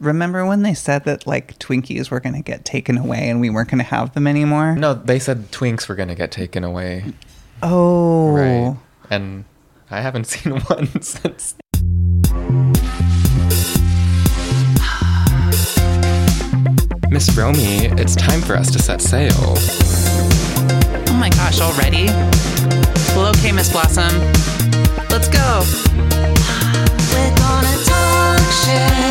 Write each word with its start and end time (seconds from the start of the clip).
Remember 0.00 0.46
when 0.46 0.62
they 0.62 0.74
said 0.74 1.04
that 1.04 1.26
like 1.26 1.58
Twinkies 1.58 2.10
were 2.10 2.20
going 2.20 2.34
to 2.34 2.42
get 2.42 2.64
taken 2.64 2.96
away 2.96 3.28
and 3.28 3.40
we 3.40 3.50
weren't 3.50 3.68
going 3.68 3.78
to 3.78 3.84
have 3.84 4.14
them 4.14 4.26
anymore? 4.26 4.76
No, 4.76 4.94
they 4.94 5.18
said 5.18 5.50
Twinks 5.50 5.88
were 5.88 5.94
gonna 5.96 6.14
get 6.14 6.30
taken 6.30 6.62
away. 6.64 7.04
Oh. 7.62 8.30
Right. 8.32 8.76
And 9.10 9.44
I 9.90 10.00
haven't 10.00 10.24
seen 10.28 10.60
one 10.60 11.02
since. 11.02 11.54
Miss 17.10 17.30
Romie, 17.30 17.98
it's 17.98 18.14
time 18.14 18.40
for 18.42 18.54
us 18.54 18.70
to 18.70 18.78
set 18.78 19.00
sail. 19.00 19.32
Oh 19.34 21.16
my 21.18 21.30
gosh, 21.30 21.60
already? 21.60 22.06
Well, 23.16 23.30
okay, 23.30 23.50
Miss 23.50 23.72
Blossom. 23.72 24.12
Let's 25.10 25.28
go. 25.28 25.62
We're 27.10 27.34
gonna 27.34 27.76
talk 27.84 28.40
shit. 28.52 29.07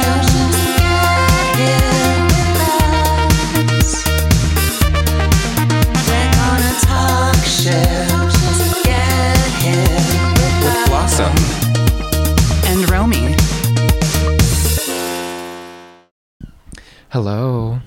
Hello. 17.09 17.79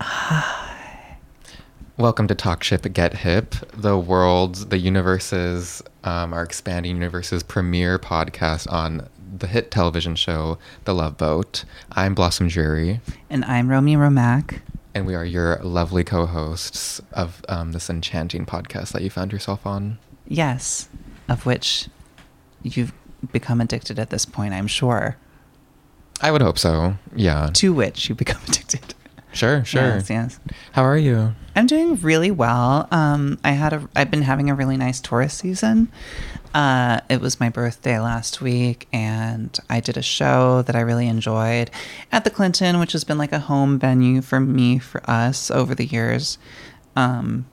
Hi. 0.00 1.16
Welcome 1.96 2.26
to 2.28 2.34
Talk 2.34 2.62
Ship 2.62 2.82
Get 2.92 3.14
Hip, 3.18 3.54
the 3.74 3.98
world's, 3.98 4.66
the 4.66 4.78
universe's, 4.78 5.82
um, 6.04 6.32
our 6.32 6.42
expanding 6.42 6.96
universe's 6.96 7.42
premiere 7.42 7.98
podcast 7.98 8.70
on 8.70 9.08
the 9.38 9.46
hit 9.46 9.70
television 9.70 10.14
show, 10.16 10.58
The 10.84 10.94
Love 10.94 11.16
Boat. 11.16 11.64
I'm 11.92 12.14
Blossom 12.14 12.48
Drearie, 12.48 13.00
And 13.30 13.44
I'm 13.44 13.68
Romie 13.68 13.96
Romak. 13.96 14.60
and 14.94 15.06
we 15.06 15.14
are 15.14 15.24
your 15.24 15.56
lovely 15.62 16.04
co 16.04 16.26
hosts 16.26 17.00
of 17.12 17.42
um, 17.48 17.72
this 17.72 17.88
enchanting 17.88 18.46
podcast 18.46 18.92
that 18.92 19.02
you 19.02 19.10
found 19.10 19.32
yourself 19.32 19.66
on. 19.66 19.98
Yes, 20.26 20.88
of 21.28 21.46
which 21.46 21.88
you've 22.62 22.92
become 23.32 23.60
addicted 23.60 23.98
at 23.98 24.10
this 24.10 24.24
point, 24.24 24.54
I'm 24.54 24.66
sure. 24.66 25.16
I 26.20 26.30
would 26.30 26.42
hope 26.42 26.58
so. 26.58 26.94
Yeah. 27.16 27.50
To 27.54 27.72
which 27.72 28.08
you 28.08 28.14
become 28.14 28.40
addicted. 28.48 28.94
Sure, 29.32 29.64
sure. 29.64 29.82
Yes, 29.82 30.10
yes. 30.10 30.40
How 30.72 30.82
are 30.82 30.98
you? 30.98 31.34
I'm 31.56 31.66
doing 31.66 31.96
really 31.96 32.30
well. 32.30 32.86
Um, 32.90 33.38
I 33.42 33.52
had 33.52 33.72
a, 33.72 33.88
I've 33.96 34.10
been 34.10 34.22
having 34.22 34.50
a 34.50 34.54
really 34.54 34.76
nice 34.76 35.00
tourist 35.00 35.38
season. 35.38 35.90
Uh, 36.54 37.00
it 37.08 37.20
was 37.20 37.40
my 37.40 37.48
birthday 37.48 37.98
last 37.98 38.42
week, 38.42 38.88
and 38.92 39.58
I 39.70 39.80
did 39.80 39.96
a 39.96 40.02
show 40.02 40.60
that 40.62 40.76
I 40.76 40.80
really 40.80 41.08
enjoyed 41.08 41.70
at 42.10 42.24
the 42.24 42.30
Clinton, 42.30 42.78
which 42.78 42.92
has 42.92 43.04
been 43.04 43.16
like 43.16 43.32
a 43.32 43.38
home 43.38 43.78
venue 43.78 44.20
for 44.20 44.38
me, 44.38 44.78
for 44.78 45.02
us 45.08 45.50
over 45.50 45.74
the 45.74 45.86
years. 45.86 46.36
Um, 46.94 47.46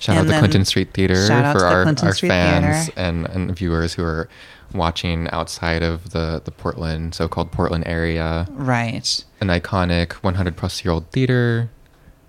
Shout 0.00 0.16
out 0.18 0.26
the 0.26 0.38
Clinton 0.38 0.64
Street 0.64 0.92
Theater 0.92 1.24
for 1.26 1.32
our, 1.32 1.86
our 1.86 2.12
Street 2.14 2.28
fans 2.28 2.86
Theater. 2.86 3.00
and, 3.00 3.26
and 3.26 3.56
viewers 3.56 3.94
who 3.94 4.02
are 4.02 4.28
watching 4.76 5.28
outside 5.30 5.82
of 5.82 6.10
the, 6.10 6.40
the 6.44 6.50
Portland, 6.50 7.14
so 7.14 7.28
called 7.28 7.52
Portland 7.52 7.86
area. 7.86 8.46
right. 8.50 9.24
An 9.40 9.48
iconic 9.48 10.12
100 10.14 10.56
plus 10.56 10.84
year 10.84 10.92
old 10.92 11.10
theater 11.10 11.70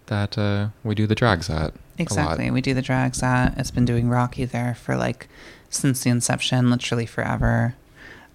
that 0.08 0.38
uh, 0.38 0.70
we 0.84 0.96
do 0.96 1.08
the 1.08 1.16
drags 1.16 1.50
at. 1.50 1.74
Exactly. 1.98 2.50
We 2.52 2.62
do 2.62 2.74
the 2.74 2.82
drags 2.82 3.24
at. 3.24 3.58
It's 3.58 3.72
been 3.72 3.86
doing 3.86 4.10
Rocky 4.10 4.46
there 4.46 4.76
for 4.76 4.96
like 4.96 5.28
since 5.70 6.04
the 6.04 6.10
inception, 6.10 6.70
literally 6.70 7.06
forever. 7.06 7.76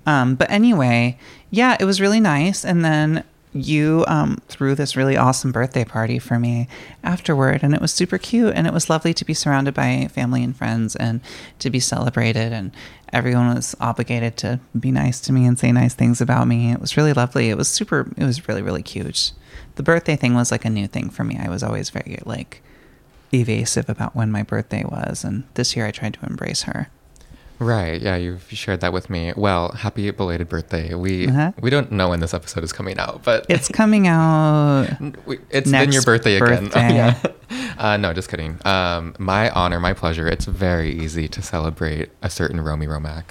Um, 0.04 0.34
but 0.34 0.50
anyway, 0.50 1.18
yeah, 1.50 1.76
it 1.78 1.84
was 1.84 2.00
really 2.00 2.20
nice. 2.20 2.64
And 2.64 2.84
then 2.84 3.24
you 3.54 4.04
um, 4.08 4.40
threw 4.48 4.74
this 4.74 4.96
really 4.96 5.16
awesome 5.16 5.52
birthday 5.52 5.84
party 5.84 6.18
for 6.18 6.38
me 6.38 6.68
afterward, 7.04 7.62
and 7.62 7.74
it 7.74 7.80
was 7.80 7.92
super 7.92 8.18
cute. 8.18 8.54
And 8.54 8.66
it 8.66 8.72
was 8.72 8.88
lovely 8.88 9.12
to 9.14 9.24
be 9.24 9.34
surrounded 9.34 9.74
by 9.74 10.08
family 10.10 10.42
and 10.42 10.56
friends 10.56 10.96
and 10.96 11.20
to 11.58 11.70
be 11.70 11.80
celebrated. 11.80 12.52
And 12.52 12.72
everyone 13.12 13.54
was 13.54 13.76
obligated 13.80 14.36
to 14.38 14.60
be 14.78 14.90
nice 14.90 15.20
to 15.20 15.32
me 15.32 15.46
and 15.46 15.58
say 15.58 15.70
nice 15.72 15.94
things 15.94 16.20
about 16.20 16.48
me. 16.48 16.72
It 16.72 16.80
was 16.80 16.96
really 16.96 17.12
lovely. 17.12 17.50
It 17.50 17.56
was 17.56 17.68
super. 17.68 18.12
It 18.16 18.24
was 18.24 18.48
really 18.48 18.62
really 18.62 18.82
cute. 18.82 19.32
The 19.74 19.82
birthday 19.82 20.16
thing 20.16 20.34
was 20.34 20.50
like 20.50 20.64
a 20.64 20.70
new 20.70 20.86
thing 20.86 21.10
for 21.10 21.24
me. 21.24 21.38
I 21.38 21.48
was 21.48 21.62
always 21.62 21.90
very 21.90 22.18
like 22.24 22.62
evasive 23.34 23.88
about 23.88 24.14
when 24.14 24.30
my 24.30 24.42
birthday 24.42 24.84
was, 24.84 25.24
and 25.24 25.44
this 25.54 25.76
year 25.76 25.86
I 25.86 25.90
tried 25.90 26.14
to 26.14 26.26
embrace 26.26 26.62
her. 26.62 26.88
Right. 27.58 28.00
Yeah, 28.02 28.16
you've 28.16 28.44
shared 28.50 28.80
that 28.80 28.92
with 28.92 29.08
me. 29.08 29.32
Well, 29.36 29.70
happy 29.72 30.10
belated 30.10 30.48
birthday. 30.48 30.94
We 30.94 31.28
Uh-huh. 31.28 31.52
we 31.60 31.70
don't 31.70 31.92
know 31.92 32.08
when 32.08 32.18
this 32.20 32.34
episode 32.34 32.64
is 32.64 32.72
coming 32.72 32.98
out, 32.98 33.22
but 33.22 33.46
It's 33.48 33.68
coming 33.68 34.08
out. 34.08 34.88
We- 35.26 35.38
It's 35.50 35.70
been 35.70 35.92
your 35.92 36.02
birthday 36.02 36.36
again. 36.36 36.64
birthday. 36.64 36.94
yeah. 36.94 37.18
Uh, 37.78 37.96
no, 37.96 38.12
just 38.12 38.28
kidding. 38.28 38.58
Um, 38.64 39.14
my 39.18 39.50
honor, 39.50 39.78
my 39.78 39.92
pleasure. 39.92 40.26
It's 40.26 40.44
very 40.46 40.90
easy 40.92 41.28
to 41.28 41.40
celebrate 41.42 42.10
a 42.22 42.30
certain 42.30 42.58
Romie 42.58 42.88
Romak. 42.88 43.24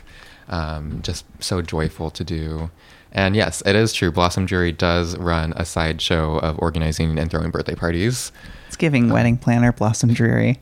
Um, 0.47 1.01
just 1.01 1.25
so 1.39 1.61
joyful 1.61 2.09
to 2.11 2.23
do. 2.23 2.69
And 3.13 3.35
yes, 3.35 3.61
it 3.65 3.75
is 3.75 3.91
true. 3.93 4.11
Blossom 4.11 4.47
Drearie 4.47 4.77
does 4.77 5.17
run 5.17 5.53
a 5.57 5.65
sideshow 5.65 6.37
of 6.37 6.57
organizing 6.59 7.19
and 7.19 7.29
throwing 7.29 7.51
birthday 7.51 7.75
parties. 7.75 8.31
It's 8.67 8.77
giving 8.77 9.09
wedding 9.09 9.37
planner 9.37 9.71
Blossom 9.73 10.13
Drearie. 10.15 10.57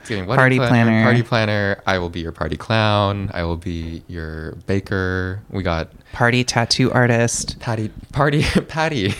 It's 0.00 0.08
getting 0.08 0.26
wedding 0.26 0.38
Party 0.38 0.58
planner. 0.58 1.02
Party 1.02 1.22
planner. 1.22 1.82
I 1.86 1.98
will 1.98 2.10
be 2.10 2.20
your 2.20 2.32
party 2.32 2.56
clown. 2.56 3.30
I 3.34 3.44
will 3.44 3.56
be 3.56 4.02
your 4.08 4.52
baker. 4.66 5.40
We 5.50 5.62
got 5.62 5.88
Party 6.12 6.44
tattoo 6.44 6.92
artist 6.92 7.58
Patty. 7.60 7.90
Party. 8.12 8.42
Patty. 8.68 9.12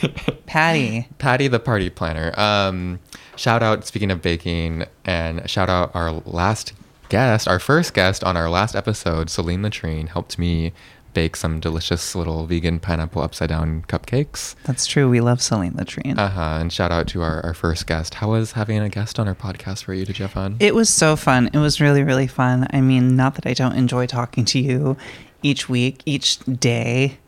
Patty. 0.46 1.08
Patty 1.18 1.48
the 1.48 1.60
party 1.60 1.90
planner. 1.90 2.32
Um, 2.38 3.00
shout 3.36 3.62
out, 3.62 3.84
speaking 3.86 4.10
of 4.10 4.22
baking, 4.22 4.84
and 5.04 5.48
shout 5.48 5.68
out 5.68 5.90
our 5.94 6.12
last 6.12 6.72
guest, 7.08 7.46
our 7.48 7.58
first 7.58 7.94
guest 7.94 8.24
on 8.24 8.36
our 8.36 8.48
last 8.48 8.74
episode, 8.74 9.30
Celine 9.30 9.62
Latrine, 9.62 10.08
helped 10.08 10.38
me 10.38 10.72
bake 11.14 11.36
some 11.36 11.60
delicious 11.60 12.14
little 12.14 12.46
vegan 12.46 12.80
pineapple 12.80 13.22
upside 13.22 13.48
down 13.48 13.82
cupcakes. 13.88 14.54
That's 14.64 14.86
true. 14.86 15.08
We 15.08 15.20
love 15.20 15.40
Celine 15.40 15.74
Latrine. 15.74 16.18
Uh 16.18 16.28
huh. 16.28 16.58
And 16.60 16.72
shout 16.72 16.92
out 16.92 17.06
to 17.08 17.22
our, 17.22 17.40
our 17.44 17.54
first 17.54 17.86
guest. 17.86 18.14
How 18.14 18.30
was 18.30 18.52
having 18.52 18.78
a 18.78 18.88
guest 18.88 19.18
on 19.18 19.28
our 19.28 19.34
podcast 19.34 19.84
for 19.84 19.94
you? 19.94 20.04
Did 20.04 20.18
you 20.18 20.24
have 20.24 20.32
fun? 20.32 20.56
It 20.60 20.74
was 20.74 20.90
so 20.90 21.16
fun. 21.16 21.48
It 21.52 21.58
was 21.58 21.80
really, 21.80 22.02
really 22.02 22.26
fun. 22.26 22.66
I 22.70 22.80
mean, 22.80 23.16
not 23.16 23.36
that 23.36 23.46
I 23.46 23.54
don't 23.54 23.74
enjoy 23.74 24.06
talking 24.06 24.44
to 24.46 24.58
you 24.58 24.96
each 25.42 25.68
week, 25.68 26.02
each 26.06 26.38
day, 26.40 27.18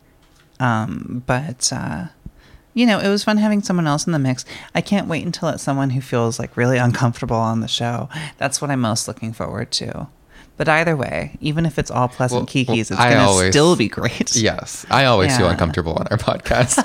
um, 0.59 1.23
but 1.25 1.71
uh, 1.71 2.07
you 2.73 2.85
know, 2.85 2.99
it 2.99 3.09
was 3.09 3.23
fun 3.23 3.37
having 3.37 3.63
someone 3.63 3.87
else 3.87 4.05
in 4.05 4.13
the 4.13 4.19
mix. 4.19 4.45
I 4.75 4.81
can't 4.81 5.07
wait 5.07 5.25
until 5.25 5.49
it's 5.49 5.63
someone 5.63 5.91
who 5.91 6.01
feels 6.01 6.37
like 6.37 6.55
really 6.55 6.77
uncomfortable 6.77 7.35
on 7.37 7.61
the 7.61 7.67
show. 7.67 8.07
That's 8.37 8.61
what 8.61 8.69
I'm 8.69 8.81
most 8.81 9.07
looking 9.07 9.33
forward 9.33 9.71
to. 9.73 10.07
But 10.57 10.67
either 10.67 10.97
way, 10.97 11.37
even 11.39 11.67
if 11.67 11.77
it's 11.77 11.91
all 11.91 12.07
pleasant 12.07 12.39
Well, 12.39 12.47
kikis, 12.47 12.89
well, 12.89 12.99
it's 12.99 13.15
going 13.15 13.45
to 13.45 13.51
still 13.51 13.75
be 13.75 13.87
great. 13.87 14.35
yes. 14.35 14.85
I 14.89 15.05
always 15.05 15.37
feel 15.37 15.47
uncomfortable 15.47 15.93
on 15.93 16.07
our 16.09 16.17
podcast. 16.17 16.83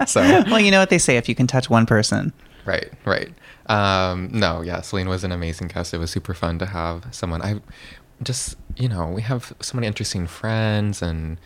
so. 0.08 0.20
well, 0.20 0.60
you 0.60 0.70
know 0.70 0.78
what 0.78 0.90
they 0.90 0.98
say 0.98 1.16
if 1.16 1.28
you 1.28 1.34
can 1.34 1.48
touch 1.48 1.68
one 1.68 1.86
person. 1.86 2.32
Right, 2.64 2.90
right. 3.04 3.32
Um, 3.66 4.30
no, 4.32 4.62
yeah, 4.62 4.80
Celine 4.80 5.08
was 5.08 5.24
an 5.24 5.32
amazing 5.32 5.68
guest. 5.68 5.92
It 5.92 5.98
was 5.98 6.10
super 6.10 6.34
fun 6.34 6.58
to 6.60 6.66
have 6.66 7.06
someone. 7.10 7.42
I 7.42 7.60
just, 8.22 8.56
you 8.76 8.88
know, 8.88 9.08
we 9.08 9.22
have 9.22 9.52
so 9.60 9.76
many 9.76 9.86
interesting 9.86 10.26
friends 10.26 11.02
and 11.02 11.38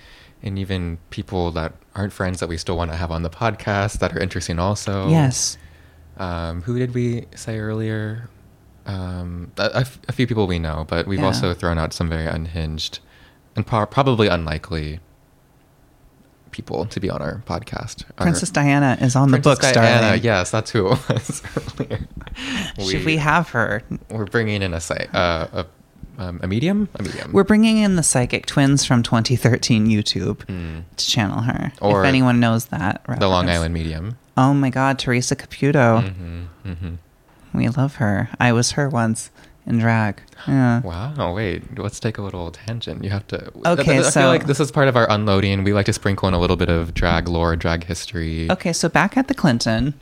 and 0.42 0.58
even 0.58 0.98
people 1.08 1.50
that 1.52 1.72
aren't 1.94 2.12
friends 2.12 2.40
that 2.40 2.50
we 2.50 2.58
still 2.58 2.76
want 2.76 2.90
to 2.90 2.96
have 2.96 3.10
on 3.10 3.22
the 3.22 3.30
podcast 3.30 4.00
that 4.00 4.14
are 4.14 4.18
interesting 4.18 4.58
also. 4.58 5.08
Yes. 5.08 5.56
Um, 6.18 6.60
who 6.62 6.78
did 6.78 6.92
we 6.92 7.24
say 7.34 7.58
earlier? 7.58 8.28
Um, 8.86 9.50
a, 9.56 9.86
a 10.08 10.12
few 10.12 10.26
people 10.26 10.46
we 10.46 10.58
know, 10.58 10.84
but 10.88 11.06
we've 11.06 11.18
Yeah. 11.20 11.26
also 11.26 11.54
thrown 11.54 11.78
out 11.78 11.92
some 11.94 12.08
very 12.08 12.26
unhinged 12.26 12.98
and 13.56 13.66
pro- 13.66 13.86
probably 13.86 14.28
unlikely 14.28 15.00
people 16.50 16.84
to 16.86 17.00
be 17.00 17.10
on 17.10 17.20
our 17.20 17.42
podcast. 17.46 18.04
Our- 18.18 18.24
Princess 18.26 18.50
Diana 18.50 18.96
is 19.00 19.16
on 19.16 19.30
the 19.30 19.38
book, 19.38 19.60
Diana, 19.60 20.00
darling. 20.02 20.22
yes, 20.22 20.50
that's 20.50 20.70
who 20.70 20.86
it 20.92 21.08
was 21.08 21.42
earlier. 21.80 21.98
Should 22.90 23.04
we 23.04 23.16
have 23.16 23.48
her? 23.50 23.82
We're 24.10 24.26
bringing 24.26 24.62
in 24.62 24.72
a 24.74 24.80
site, 24.80 25.12
uh, 25.14 25.48
a, 25.52 25.66
um, 26.22 26.40
a 26.42 26.46
medium, 26.46 26.88
a 26.94 27.02
medium. 27.02 27.32
We're 27.32 27.42
bringing 27.44 27.78
in 27.78 27.96
the 27.96 28.02
psychic 28.04 28.46
twins 28.46 28.84
from 28.84 29.02
2013 29.02 29.86
YouTube 29.88 30.44
Mm. 30.46 30.84
to 30.96 31.06
channel 31.06 31.40
her. 31.40 31.72
Or 31.80 32.02
if 32.04 32.08
anyone 32.08 32.38
knows 32.38 32.66
that, 32.66 33.02
the 33.18 33.26
Long. 33.28 33.48
Island 33.48 33.74
medium. 33.74 34.16
Oh 34.36 34.52
my 34.54 34.70
God, 34.70 34.98
Teresa 34.98 35.34
Caputo. 35.34 36.12
hmm 36.12 36.44
hmm 36.72 36.94
We 37.54 37.68
love 37.68 37.96
her. 37.96 38.28
I 38.40 38.52
was 38.52 38.72
her 38.72 38.88
once 38.88 39.30
in 39.66 39.78
drag. 39.78 40.20
Yeah. 40.46 40.80
Wow. 40.82 41.34
Wait. 41.34 41.78
Let's 41.78 42.00
take 42.00 42.18
a 42.18 42.22
little 42.22 42.50
tangent. 42.50 43.02
You 43.04 43.10
have 43.10 43.26
to. 43.28 43.50
Okay, 43.64 44.00
so 44.02 44.06
I 44.06 44.10
so- 44.10 44.20
feel 44.20 44.28
like 44.28 44.46
this 44.46 44.60
is 44.60 44.70
part 44.70 44.88
of 44.88 44.96
our 44.96 45.10
unloading. 45.10 45.64
We 45.64 45.72
like 45.72 45.86
to 45.86 45.92
sprinkle 45.92 46.28
in 46.28 46.34
a 46.34 46.40
little 46.40 46.56
bit 46.56 46.68
of 46.68 46.92
drag 46.92 47.28
lore, 47.28 47.56
drag 47.56 47.84
history. 47.84 48.50
Okay, 48.50 48.72
so 48.72 48.88
back 48.88 49.16
at 49.16 49.28
the 49.28 49.34
Clinton, 49.34 49.94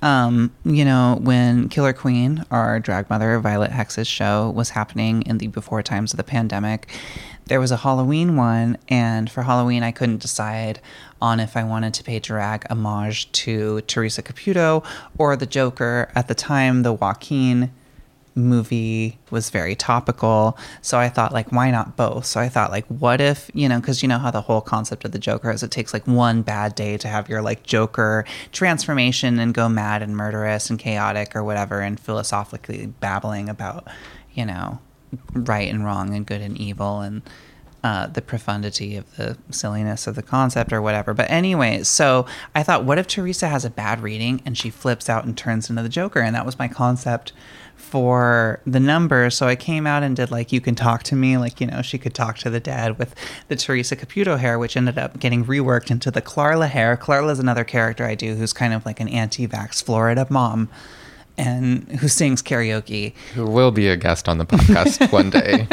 um, 0.00 0.52
you 0.64 0.84
know, 0.84 1.18
when 1.20 1.68
Killer 1.68 1.92
Queen, 1.92 2.44
our 2.50 2.78
drag 2.78 3.10
mother, 3.10 3.38
Violet 3.40 3.70
Hex's 3.72 4.06
show, 4.06 4.50
was 4.50 4.70
happening 4.70 5.22
in 5.22 5.38
the 5.38 5.48
before 5.48 5.82
times 5.82 6.12
of 6.12 6.16
the 6.18 6.24
pandemic, 6.24 6.88
there 7.46 7.60
was 7.60 7.70
a 7.70 7.78
Halloween 7.78 8.36
one, 8.36 8.78
and 8.88 9.30
for 9.30 9.42
Halloween, 9.42 9.82
I 9.82 9.92
couldn't 9.92 10.22
decide 10.22 10.80
on 11.24 11.40
if 11.40 11.56
I 11.56 11.64
wanted 11.64 11.94
to 11.94 12.04
pay 12.04 12.18
drag 12.18 12.66
homage 12.70 13.32
to 13.32 13.80
Teresa 13.82 14.22
Caputo 14.22 14.84
or 15.16 15.36
the 15.36 15.46
Joker. 15.46 16.12
At 16.14 16.28
the 16.28 16.34
time, 16.34 16.82
the 16.82 16.92
Joaquin 16.92 17.72
movie 18.34 19.18
was 19.30 19.48
very 19.48 19.74
topical. 19.74 20.58
So 20.82 20.98
I 20.98 21.08
thought, 21.08 21.32
like, 21.32 21.50
why 21.50 21.70
not 21.70 21.96
both? 21.96 22.26
So 22.26 22.40
I 22.40 22.50
thought, 22.50 22.70
like, 22.70 22.84
what 22.88 23.22
if, 23.22 23.50
you 23.54 23.70
know, 23.70 23.80
because 23.80 24.02
you 24.02 24.08
know 24.08 24.18
how 24.18 24.30
the 24.30 24.42
whole 24.42 24.60
concept 24.60 25.06
of 25.06 25.12
the 25.12 25.18
Joker 25.18 25.50
is 25.50 25.62
it 25.62 25.70
takes 25.70 25.94
like 25.94 26.06
one 26.06 26.42
bad 26.42 26.74
day 26.74 26.98
to 26.98 27.08
have 27.08 27.30
your 27.30 27.40
like 27.40 27.62
Joker 27.62 28.26
transformation 28.52 29.38
and 29.38 29.54
go 29.54 29.66
mad 29.68 30.02
and 30.02 30.14
murderous 30.16 30.68
and 30.68 30.78
chaotic 30.78 31.34
or 31.34 31.42
whatever 31.42 31.80
and 31.80 31.98
philosophically 31.98 32.86
babbling 33.00 33.48
about, 33.48 33.88
you 34.34 34.44
know, 34.44 34.78
right 35.32 35.70
and 35.72 35.86
wrong 35.86 36.14
and 36.14 36.26
good 36.26 36.42
and 36.42 36.58
evil 36.58 37.00
and 37.00 37.22
uh, 37.84 38.06
the 38.06 38.22
profundity 38.22 38.96
of 38.96 39.16
the 39.16 39.36
silliness 39.50 40.06
of 40.06 40.14
the 40.14 40.22
concept 40.22 40.72
or 40.72 40.80
whatever. 40.80 41.12
But 41.12 41.30
anyway, 41.30 41.82
so 41.82 42.24
I 42.54 42.62
thought, 42.62 42.84
what 42.84 42.96
if 42.96 43.06
Teresa 43.06 43.46
has 43.48 43.66
a 43.66 43.70
bad 43.70 44.00
reading 44.00 44.40
and 44.46 44.56
she 44.56 44.70
flips 44.70 45.10
out 45.10 45.26
and 45.26 45.36
turns 45.36 45.68
into 45.68 45.82
the 45.82 45.90
Joker? 45.90 46.20
And 46.20 46.34
that 46.34 46.46
was 46.46 46.58
my 46.58 46.66
concept 46.66 47.34
for 47.76 48.62
the 48.66 48.80
number. 48.80 49.28
So 49.28 49.48
I 49.48 49.54
came 49.54 49.86
out 49.86 50.02
and 50.02 50.16
did 50.16 50.30
like, 50.30 50.50
you 50.50 50.62
can 50.62 50.74
talk 50.74 51.02
to 51.04 51.14
me, 51.14 51.36
like, 51.36 51.60
you 51.60 51.66
know, 51.66 51.82
she 51.82 51.98
could 51.98 52.14
talk 52.14 52.38
to 52.38 52.48
the 52.48 52.58
dead 52.58 52.98
with 52.98 53.14
the 53.48 53.56
Teresa 53.56 53.96
Caputo 53.96 54.38
hair, 54.38 54.58
which 54.58 54.78
ended 54.78 54.96
up 54.96 55.20
getting 55.20 55.44
reworked 55.44 55.90
into 55.90 56.10
the 56.10 56.22
Clarla 56.22 56.70
hair. 56.70 56.96
Clarla 56.96 57.32
is 57.32 57.38
another 57.38 57.64
character 57.64 58.06
I 58.06 58.14
do 58.14 58.34
who's 58.34 58.54
kind 58.54 58.72
of 58.72 58.86
like 58.86 58.98
an 58.98 59.08
anti 59.08 59.46
vax 59.46 59.84
Florida 59.84 60.26
mom 60.30 60.70
and 61.36 61.84
who 62.00 62.08
sings 62.08 62.42
karaoke. 62.42 63.14
Who 63.34 63.44
will 63.46 63.70
be 63.70 63.88
a 63.88 63.96
guest 63.96 64.28
on 64.28 64.38
the 64.38 64.46
podcast 64.46 65.10
one 65.12 65.30
day. 65.30 65.66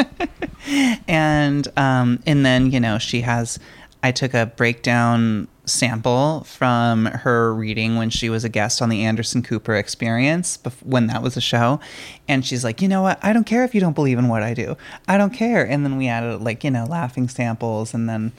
and 1.08 1.66
um, 1.76 2.22
and 2.26 2.44
then 2.44 2.70
you 2.70 2.80
know 2.80 2.98
she 2.98 3.22
has 3.22 3.58
i 4.02 4.12
took 4.12 4.34
a 4.34 4.46
breakdown 4.46 5.48
sample 5.64 6.42
from 6.44 7.06
her 7.06 7.54
reading 7.54 7.96
when 7.96 8.10
she 8.10 8.28
was 8.28 8.44
a 8.44 8.48
guest 8.48 8.82
on 8.82 8.88
the 8.88 9.04
anderson 9.04 9.42
cooper 9.42 9.74
experience 9.74 10.58
bef- 10.58 10.84
when 10.84 11.06
that 11.06 11.22
was 11.22 11.36
a 11.36 11.40
show 11.40 11.78
and 12.28 12.44
she's 12.44 12.64
like 12.64 12.82
you 12.82 12.88
know 12.88 13.02
what 13.02 13.18
i 13.24 13.32
don't 13.32 13.44
care 13.44 13.62
if 13.64 13.74
you 13.74 13.80
don't 13.80 13.94
believe 13.94 14.18
in 14.18 14.28
what 14.28 14.42
i 14.42 14.54
do 14.54 14.76
i 15.06 15.16
don't 15.16 15.32
care 15.32 15.64
and 15.64 15.84
then 15.84 15.96
we 15.96 16.08
added 16.08 16.40
like 16.40 16.64
you 16.64 16.70
know 16.70 16.84
laughing 16.84 17.28
samples 17.28 17.94
and 17.94 18.08
then 18.08 18.32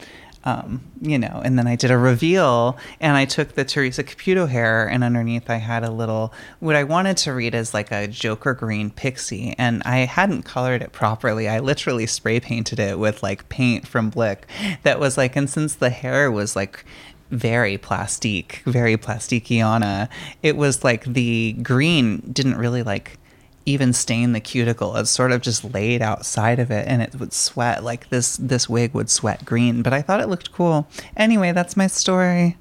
um, 0.44 0.82
you 1.00 1.18
know, 1.18 1.40
and 1.42 1.58
then 1.58 1.66
I 1.66 1.74
did 1.74 1.90
a 1.90 1.96
reveal 1.96 2.78
and 3.00 3.16
I 3.16 3.24
took 3.24 3.54
the 3.54 3.64
Teresa 3.64 4.04
Caputo 4.04 4.48
hair 4.48 4.86
and 4.86 5.02
underneath 5.02 5.48
I 5.48 5.56
had 5.56 5.84
a 5.84 5.90
little, 5.90 6.32
what 6.60 6.76
I 6.76 6.84
wanted 6.84 7.16
to 7.18 7.32
read 7.32 7.54
as 7.54 7.72
like 7.72 7.90
a 7.90 8.06
Joker 8.06 8.52
green 8.52 8.90
pixie. 8.90 9.54
And 9.58 9.82
I 9.84 9.98
hadn't 9.98 10.42
colored 10.42 10.82
it 10.82 10.92
properly. 10.92 11.48
I 11.48 11.60
literally 11.60 12.06
spray 12.06 12.40
painted 12.40 12.78
it 12.78 12.98
with 12.98 13.22
like 13.22 13.48
paint 13.48 13.88
from 13.88 14.10
Blick 14.10 14.46
that 14.82 15.00
was 15.00 15.16
like, 15.16 15.34
and 15.34 15.48
since 15.48 15.74
the 15.74 15.90
hair 15.90 16.30
was 16.30 16.54
like, 16.54 16.84
very 17.30 17.78
plastique, 17.78 18.62
very 18.64 18.96
plastikiana. 18.96 20.08
It 20.42 20.56
was 20.56 20.84
like 20.84 21.04
the 21.04 21.54
green 21.62 22.18
didn't 22.32 22.56
really 22.56 22.82
like 22.82 23.18
even 23.66 23.92
stain 23.92 24.32
the 24.32 24.40
cuticle. 24.40 24.96
It's 24.96 25.10
sort 25.10 25.32
of 25.32 25.40
just 25.40 25.64
laid 25.72 26.02
outside 26.02 26.58
of 26.58 26.70
it 26.70 26.86
and 26.86 27.00
it 27.00 27.14
would 27.18 27.32
sweat 27.32 27.82
like 27.82 28.08
this 28.10 28.36
this 28.36 28.68
wig 28.68 28.92
would 28.94 29.08
sweat 29.10 29.44
green, 29.44 29.82
but 29.82 29.92
I 29.92 30.02
thought 30.02 30.20
it 30.20 30.28
looked 30.28 30.52
cool. 30.52 30.86
Anyway, 31.16 31.52
that's 31.52 31.76
my 31.76 31.86
story. 31.86 32.56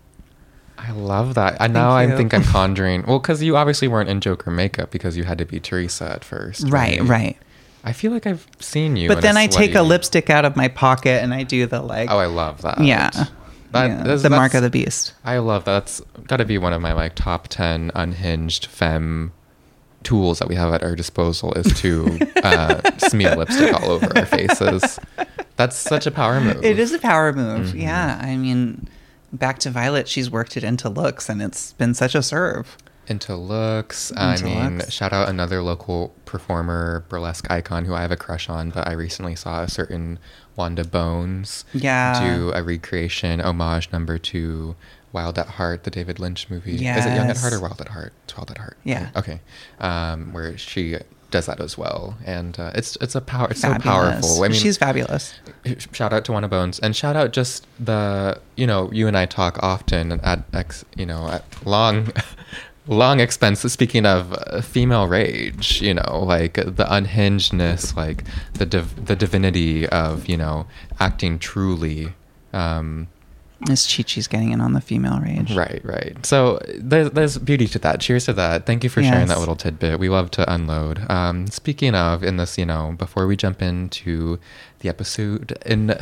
I 0.77 0.91
love 0.91 1.35
that. 1.35 1.57
And 1.59 1.73
now 1.73 1.91
I 1.91 2.07
think 2.15 2.33
I'm 2.33 2.43
conjuring. 2.59 3.03
Well, 3.05 3.19
because 3.19 3.41
you 3.43 3.55
obviously 3.55 3.87
weren't 3.87 4.09
in 4.09 4.19
Joker 4.21 4.51
makeup 4.51 4.91
because 4.91 5.15
you 5.15 5.23
had 5.23 5.37
to 5.37 5.45
be 5.45 5.59
Teresa 5.59 6.09
at 6.11 6.23
first. 6.25 6.67
Right, 6.69 6.99
right. 7.01 7.37
I 7.85 7.91
feel 7.93 8.11
like 8.11 8.25
I've 8.25 8.47
seen 8.59 8.95
you. 8.95 9.07
But 9.09 9.21
then 9.21 9.35
I 9.37 9.47
take 9.47 9.75
a 9.75 9.81
lipstick 9.81 10.29
out 10.29 10.45
of 10.45 10.55
my 10.55 10.67
pocket 10.69 11.21
and 11.21 11.33
I 11.33 11.43
do 11.43 11.65
the 11.67 11.81
like 11.81 12.09
Oh, 12.09 12.17
I 12.17 12.25
love 12.27 12.61
that. 12.61 12.79
Yeah. 12.81 13.09
That, 13.71 13.87
yeah, 13.87 13.97
that's- 13.97 14.21
the 14.23 14.29
mark 14.29 14.53
of 14.53 14.61
the 14.61 14.69
beast. 14.69 15.13
I 15.25 15.37
love 15.39 15.65
that. 15.65 15.71
That's 15.85 16.01
got 16.27 16.37
to 16.37 16.45
be 16.45 16.57
one 16.57 16.73
of 16.73 16.81
my 16.81 16.93
like 16.93 17.15
top 17.15 17.47
10 17.49 17.91
unhinged 17.95 18.65
femme 18.67 19.31
tools 20.03 20.39
that 20.39 20.47
we 20.47 20.55
have 20.55 20.73
at 20.73 20.83
our 20.83 20.95
disposal 20.95 21.53
is 21.53 21.65
to 21.81 22.19
uh, 22.43 22.81
smear 22.97 23.35
lipstick 23.35 23.73
all 23.73 23.91
over 23.91 24.17
our 24.17 24.25
faces. 24.25 24.99
That's 25.55 25.75
such 25.75 26.05
a 26.07 26.11
power 26.11 26.39
move. 26.41 26.63
It 26.63 26.79
is 26.79 26.91
a 26.93 26.99
power 26.99 27.31
move. 27.33 27.67
Mhm. 27.73 27.81
Yeah. 27.81 28.19
I 28.21 28.35
mean, 28.37 28.87
back 29.31 29.59
to 29.59 29.69
Violet, 29.69 30.07
she's 30.07 30.29
worked 30.29 30.57
it 30.57 30.63
into 30.63 30.89
looks 30.89 31.29
and 31.29 31.41
it's 31.41 31.73
been 31.73 31.93
such 31.93 32.15
a 32.15 32.21
serve. 32.23 32.77
Into 33.07 33.35
looks. 33.35 34.13
I 34.15 34.41
mean, 34.41 34.77
looks. 34.77 34.91
shout 34.93 35.11
out 35.11 35.27
another 35.27 35.61
local 35.61 36.13
performer, 36.25 37.03
burlesque 37.09 37.51
icon 37.51 37.83
who 37.85 37.93
I 37.93 38.01
have 38.01 38.11
a 38.11 38.15
crush 38.15 38.47
on, 38.47 38.69
but 38.69 38.87
I 38.87 38.93
recently 38.93 39.35
saw 39.35 39.61
a 39.63 39.67
certain 39.69 40.19
Wanda 40.55 40.85
Bones 40.85 41.65
Yeah. 41.73 42.23
do 42.37 42.53
a 42.53 42.63
recreation 42.63 43.41
homage 43.41 43.91
number 43.91 44.17
to 44.17 44.75
Wild 45.13 45.37
at 45.39 45.47
Heart, 45.47 45.83
the 45.83 45.91
David 45.91 46.19
Lynch 46.19 46.49
movie. 46.49 46.75
Is 46.75 46.81
it 46.81 47.15
Young 47.15 47.29
at 47.29 47.37
Heart 47.37 47.53
or 47.53 47.61
Wild 47.61 47.79
at 47.79 47.89
Heart? 47.89 48.11
It's 48.25 48.35
Wild 48.35 48.51
at 48.51 48.57
Heart. 48.57 48.77
Yeah. 48.83 49.09
Okay. 49.15 49.39
Um, 49.79 50.33
where 50.33 50.57
she 50.57 50.97
does 51.31 51.45
that 51.47 51.59
as 51.59 51.77
well, 51.77 52.15
and 52.25 52.59
uh, 52.59 52.71
it's 52.75 52.95
it's 52.97 53.15
a 53.15 53.21
power. 53.21 53.47
It's 53.49 53.61
Fabulous. 53.61 53.83
so 53.83 53.89
powerful. 53.89 54.43
I 54.43 54.47
mean, 54.49 54.59
she's 54.59 54.77
fabulous. 54.77 55.33
shout 55.91 56.13
out 56.13 56.25
to 56.25 56.31
Wanda 56.31 56.47
Bones 56.47 56.79
and 56.79 56.95
shout 56.95 57.15
out 57.15 57.31
just 57.31 57.65
the 57.79 58.39
you 58.55 58.67
know 58.67 58.91
you 58.91 59.07
and 59.07 59.17
I 59.17 59.25
talk 59.25 59.57
often 59.63 60.11
at 60.21 60.43
ex 60.53 60.83
you 60.95 61.05
know 61.05 61.27
at 61.29 61.43
long 61.65 62.11
long 62.87 63.19
expense 63.19 63.61
speaking 63.61 64.05
of 64.05 64.33
uh, 64.33 64.61
female 64.61 65.07
rage 65.07 65.81
you 65.81 65.93
know 65.93 66.21
like 66.23 66.55
the 66.55 66.85
unhingedness 66.89 67.95
like 67.95 68.25
the 68.55 68.65
div- 68.65 69.05
the 69.05 69.15
divinity 69.15 69.87
of 69.87 70.27
you 70.27 70.35
know 70.35 70.67
acting 70.99 71.39
truly 71.39 72.13
um 72.51 73.07
Miss 73.69 73.85
Chi 73.95 74.03
Chi's 74.03 74.27
getting 74.27 74.51
in 74.51 74.61
on 74.61 74.73
the 74.73 74.81
female 74.81 75.19
rage. 75.19 75.55
Right, 75.55 75.81
right. 75.83 76.17
So 76.25 76.59
there's 76.77 77.11
there's 77.11 77.37
beauty 77.37 77.67
to 77.67 77.79
that. 77.79 77.99
Cheers 78.01 78.25
to 78.25 78.33
that. 78.33 78.65
Thank 78.65 78.83
you 78.83 78.89
for 78.89 79.01
sharing 79.03 79.27
that 79.27 79.39
little 79.39 79.55
tidbit. 79.55 79.99
We 79.99 80.09
love 80.09 80.31
to 80.31 80.53
unload. 80.53 81.09
Um, 81.09 81.47
speaking 81.47 81.95
of, 81.95 82.23
in 82.23 82.37
this, 82.37 82.57
you 82.57 82.65
know, 82.65 82.95
before 82.97 83.25
we 83.27 83.35
jump 83.37 83.61
into 83.61 84.39
the 84.79 84.89
episode 84.89 85.57
in 85.65 85.95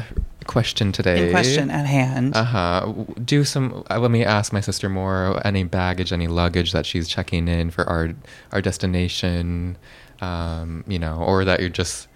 question 0.48 0.92
today, 0.92 1.26
In 1.28 1.32
question 1.32 1.70
at 1.70 1.86
hand. 1.86 2.36
uh 2.36 2.44
huh. 2.44 2.94
Do 3.24 3.44
some. 3.44 3.84
Uh, 3.90 4.00
let 4.00 4.12
me 4.12 4.26
ask 4.26 4.52
my 4.52 4.60
sister 4.62 4.90
more. 4.90 5.40
Any 5.46 5.64
baggage, 5.64 6.12
any 6.12 6.28
luggage 6.28 6.72
that 6.72 6.86
she's 6.86 7.08
checking 7.08 7.48
in 7.48 7.70
for 7.72 7.88
our 7.88 8.14
our 8.52 8.62
destination, 8.62 9.78
um, 10.20 10.84
you 10.88 10.98
know, 11.00 11.18
or 11.18 11.46
that 11.46 11.60
you're 11.60 11.70
just. 11.70 12.08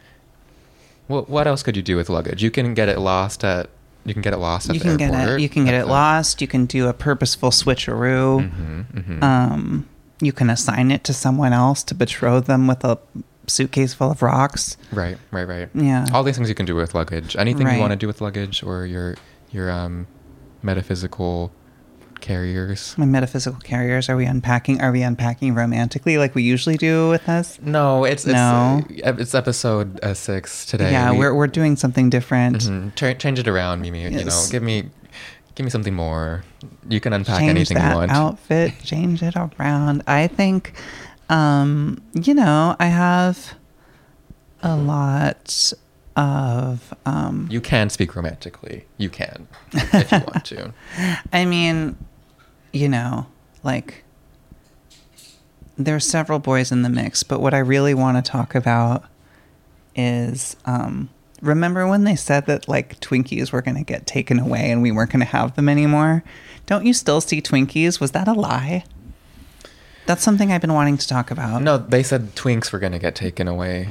What 1.07 1.29
what 1.29 1.45
else 1.45 1.61
could 1.61 1.77
you 1.77 1.83
do 1.83 1.95
with 1.97 2.09
luggage? 2.09 2.41
You 2.41 2.49
can 2.49 2.73
get 2.73 2.89
it 2.89 2.97
lost 2.99 3.43
at. 3.43 3.69
You 4.05 4.13
can 4.13 4.21
get 4.21 4.33
it 4.33 4.37
lost 4.37 4.71
you 4.73 4.79
can 4.79 4.97
get 4.97 5.13
it. 5.13 5.39
You 5.41 5.49
can 5.49 5.65
get 5.65 5.73
it 5.73 5.85
the- 5.85 5.91
lost. 5.91 6.39
You 6.41 6.47
can 6.47 6.65
do 6.67 6.87
a 6.87 6.93
purposeful 6.93 7.49
switcheroo. 7.49 8.49
Mhm, 8.51 8.85
mhm. 9.19 9.23
Um, 9.23 9.85
you 10.21 10.31
can 10.31 10.49
assign 10.49 10.91
it 10.91 11.03
to 11.05 11.13
someone 11.13 11.53
else 11.53 11.81
to 11.83 11.95
betroth 11.95 12.45
them 12.45 12.67
with 12.67 12.83
a 12.83 12.97
suitcase 13.47 13.93
full 13.93 14.11
of 14.11 14.21
rocks. 14.21 14.77
Right, 14.91 15.17
right, 15.31 15.47
right. 15.47 15.69
Yeah. 15.73 16.05
All 16.13 16.23
these 16.23 16.35
things 16.37 16.49
you 16.49 16.55
can 16.55 16.65
do 16.65 16.75
with 16.75 16.93
luggage. 16.95 17.35
Anything 17.35 17.65
Right. 17.67 17.75
you 17.75 17.81
want 17.81 17.91
to 17.91 17.97
do 17.97 18.07
with 18.07 18.21
luggage 18.21 18.63
or 18.63 18.85
your 18.85 19.15
your 19.51 19.71
um 19.71 20.07
metaphysical 20.63 21.51
carriers. 22.25 22.95
My 22.97 23.05
metaphysical 23.05 23.59
carriers. 23.61 24.09
Are 24.09 24.15
we 24.15 24.25
unpacking? 24.25 24.81
Are 24.81 24.91
we 24.91 25.03
unpacking 25.03 25.53
romantically 25.53 26.17
like 26.17 26.33
we 26.33 26.41
usually 26.43 26.75
do 26.77 27.07
with 27.09 27.29
us? 27.29 27.59
No, 27.61 28.03
it's 28.03 28.25
it's 28.25 28.33
No. 28.33 28.83
uh, 29.05 29.13
it's 29.19 29.35
episode 29.35 29.99
uh, 30.03 30.13
six 30.15 30.65
today. 30.65 30.91
yeah, 30.91 31.11
We- 31.11 31.23
are 31.25 31.35
we're 31.35 31.47
doing 31.47 31.75
something 31.75 32.09
different. 32.09 32.57
Mhm. 32.63 32.95
Cha- 32.95 33.13
change 33.13 33.37
it 33.39 33.47
around, 33.47 33.81
Mimi. 33.81 34.01
You 34.03 34.25
know, 34.25 34.43
give 34.49 34.63
me 34.63 34.89
give 35.53 35.63
me 35.65 35.69
something 35.69 35.93
more. 35.93 36.43
You 36.89 36.99
can 36.99 37.13
unpack 37.13 37.39
change 37.39 37.49
anything 37.51 37.77
that 37.77 37.91
you 37.91 37.95
want. 37.95 38.11
outfit, 38.11 38.73
change 38.83 39.21
it 39.21 39.35
around. 39.35 40.01
I 40.07 40.27
think, 40.27 40.73
um, 41.29 42.01
you 42.13 42.33
know, 42.33 42.75
I 42.79 42.87
have 42.87 43.53
a 44.63 44.75
lot 44.75 45.73
of. 46.15 46.93
Um, 47.05 47.47
You 47.51 47.61
can 47.61 47.89
speak 47.89 48.15
romantically. 48.15 48.85
You 48.97 49.09
can 49.09 49.47
if 49.73 50.11
you 50.11 50.19
want 50.19 50.45
to. 50.45 50.73
I 51.33 51.45
mean, 51.45 51.95
you 52.75 52.89
know, 52.89 53.25
like 53.63 54.03
there 55.77 55.95
are 55.95 55.99
several 55.99 56.39
boys 56.39 56.71
in 56.71 56.81
the 56.81 56.89
mix, 56.89 57.23
but 57.23 57.39
what 57.39 57.53
I 57.53 57.59
really 57.59 57.93
want 57.93 58.23
to 58.23 58.31
talk 58.31 58.53
about 58.53 59.05
is 59.95 60.57
um, 60.65 61.09
remember 61.41 61.87
when 61.87 62.03
they 62.03 62.15
said 62.15 62.45
that 62.47 62.67
like 62.67 62.99
Twinkies 62.99 63.51
were 63.51 63.61
going 63.61 63.77
to 63.77 63.83
get 63.83 64.05
taken 64.05 64.39
away 64.39 64.69
and 64.71 64.81
we 64.81 64.91
weren't 64.91 65.11
going 65.11 65.21
to 65.21 65.25
have 65.25 65.55
them 65.55 65.69
anymore? 65.69 66.23
Don't 66.65 66.85
you 66.85 66.93
still 66.93 67.21
see 67.21 67.41
Twinkies? 67.41 67.99
Was 68.01 68.11
that 68.11 68.27
a 68.27 68.33
lie? 68.33 68.83
That's 70.05 70.21
something 70.21 70.51
I've 70.51 70.61
been 70.61 70.73
wanting 70.73 70.97
to 70.97 71.07
talk 71.07 71.31
about. 71.31 71.61
No, 71.61 71.77
they 71.77 72.03
said 72.03 72.35
Twinks 72.35 72.71
were 72.71 72.77
gonna 72.77 72.99
get 72.99 73.15
taken 73.15 73.47
away. 73.47 73.89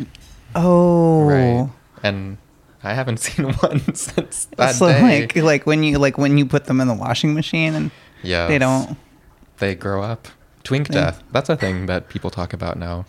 Oh. 0.54 1.24
Right. 1.24 1.68
And 2.04 2.38
I 2.84 2.94
haven't 2.94 3.16
seen 3.20 3.52
one 3.54 3.80
since 3.94 4.44
that 4.56 4.76
so 4.76 4.88
day. 4.88 5.22
like 5.22 5.34
like 5.36 5.66
when 5.66 5.82
you 5.82 5.98
like 5.98 6.16
when 6.16 6.38
you 6.38 6.46
put 6.46 6.66
them 6.66 6.80
in 6.80 6.86
the 6.86 6.94
washing 6.94 7.34
machine 7.34 7.74
and 7.74 7.90
Yeah. 8.24 8.46
they 8.46 8.58
don't 8.58 8.96
They 9.58 9.74
grow 9.74 10.02
up. 10.02 10.28
Twink 10.64 10.88
They- 10.88 10.94
death. 10.94 11.22
That's 11.32 11.48
a 11.48 11.56
thing 11.56 11.86
that 11.86 12.08
people 12.08 12.30
talk 12.30 12.52
about 12.52 12.78
now. 12.78 13.04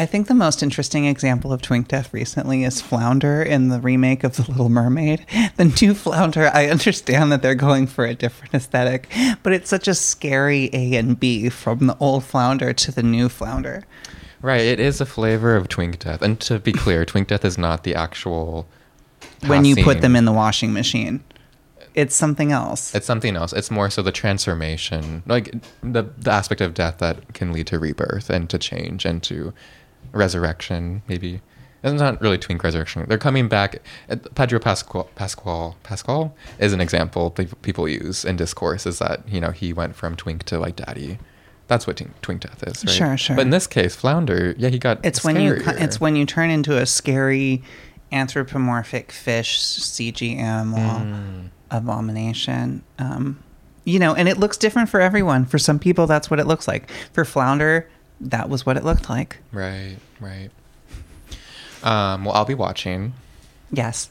I 0.00 0.06
think 0.06 0.28
the 0.28 0.34
most 0.34 0.62
interesting 0.62 1.06
example 1.06 1.52
of 1.52 1.60
twink 1.60 1.88
death 1.88 2.14
recently 2.14 2.62
is 2.62 2.80
Flounder 2.80 3.42
in 3.42 3.68
the 3.68 3.80
remake 3.80 4.22
of 4.22 4.36
The 4.36 4.42
Little 4.42 4.68
Mermaid. 4.68 5.26
The 5.56 5.64
new 5.82 5.92
Flounder, 5.92 6.52
I 6.54 6.66
understand 6.68 7.32
that 7.32 7.42
they're 7.42 7.56
going 7.56 7.88
for 7.88 8.04
a 8.06 8.14
different 8.14 8.54
aesthetic, 8.54 9.08
but 9.42 9.52
it's 9.52 9.68
such 9.68 9.88
a 9.88 9.94
scary 9.94 10.70
A 10.72 10.94
and 10.94 11.18
B 11.18 11.48
from 11.48 11.88
the 11.88 11.96
old 11.98 12.22
Flounder 12.22 12.72
to 12.72 12.92
the 12.92 13.02
new 13.02 13.28
Flounder. 13.28 13.84
Right, 14.40 14.60
it 14.60 14.78
is 14.78 15.00
a 15.00 15.06
flavor 15.06 15.56
of 15.56 15.66
Twink 15.68 15.98
Death. 15.98 16.22
And 16.22 16.38
to 16.42 16.60
be 16.60 16.70
clear, 16.72 17.04
Twink 17.04 17.26
Death 17.26 17.44
is 17.44 17.58
not 17.58 17.82
the 17.82 17.96
actual. 17.96 18.68
When 19.48 19.64
you 19.64 19.82
put 19.82 20.00
them 20.00 20.14
in 20.14 20.26
the 20.26 20.32
washing 20.32 20.72
machine, 20.72 21.24
it's 21.94 22.14
something 22.14 22.52
else. 22.52 22.94
It's 22.94 23.06
something 23.06 23.36
else. 23.36 23.52
It's 23.52 23.70
more 23.70 23.90
so 23.90 24.02
the 24.02 24.12
transformation, 24.12 25.22
like 25.26 25.54
the 25.82 26.04
the 26.18 26.30
aspect 26.30 26.60
of 26.60 26.74
death 26.74 26.98
that 26.98 27.34
can 27.34 27.52
lead 27.52 27.66
to 27.68 27.78
rebirth 27.78 28.30
and 28.30 28.48
to 28.50 28.58
change 28.58 29.04
and 29.04 29.22
to 29.24 29.52
resurrection. 30.12 31.02
Maybe 31.08 31.40
it's 31.82 32.00
not 32.00 32.20
really 32.20 32.38
twink 32.38 32.64
resurrection. 32.64 33.04
They're 33.08 33.18
coming 33.18 33.48
back. 33.48 33.80
Pedro 34.34 34.58
Pascal 34.58 35.04
Pascal 35.14 35.76
Pascal 35.82 36.34
is 36.58 36.72
an 36.72 36.80
example 36.80 37.30
people 37.62 37.88
use 37.88 38.24
in 38.24 38.36
discourse. 38.36 38.86
Is 38.86 38.98
that 38.98 39.28
you 39.28 39.40
know 39.40 39.50
he 39.50 39.72
went 39.72 39.94
from 39.96 40.16
twink 40.16 40.42
to 40.44 40.58
like 40.58 40.76
daddy. 40.76 41.18
That's 41.68 41.86
what 41.86 41.98
twink, 41.98 42.18
twink 42.22 42.40
death 42.40 42.62
is, 42.66 42.82
right? 42.82 42.94
Sure, 42.94 43.16
sure. 43.18 43.36
But 43.36 43.42
in 43.42 43.50
this 43.50 43.66
case, 43.66 43.94
flounder, 43.94 44.54
yeah, 44.56 44.70
he 44.70 44.78
got. 44.78 45.04
It's 45.04 45.22
when 45.22 45.38
you 45.38 45.58
it's 45.66 46.00
when 46.00 46.16
you 46.16 46.24
turn 46.24 46.50
into 46.50 46.78
a 46.78 46.86
scary 46.86 47.62
anthropomorphic 48.10 49.12
fish 49.12 49.58
CG 49.60 50.36
animal 50.36 50.78
Mm. 50.78 51.50
Abomination. 51.70 52.82
Um, 52.98 53.42
you 53.84 53.98
know, 53.98 54.14
and 54.14 54.28
it 54.28 54.38
looks 54.38 54.56
different 54.56 54.88
for 54.88 55.00
everyone. 55.00 55.46
For 55.46 55.58
some 55.58 55.78
people, 55.78 56.06
that's 56.06 56.30
what 56.30 56.38
it 56.38 56.46
looks 56.46 56.68
like. 56.68 56.90
For 57.12 57.24
Flounder, 57.24 57.88
that 58.20 58.48
was 58.48 58.66
what 58.66 58.76
it 58.76 58.84
looked 58.84 59.08
like. 59.08 59.38
Right, 59.52 59.96
right. 60.20 60.50
Um, 61.82 62.24
well, 62.24 62.34
I'll 62.34 62.44
be 62.44 62.54
watching. 62.54 63.14
Yes. 63.72 64.10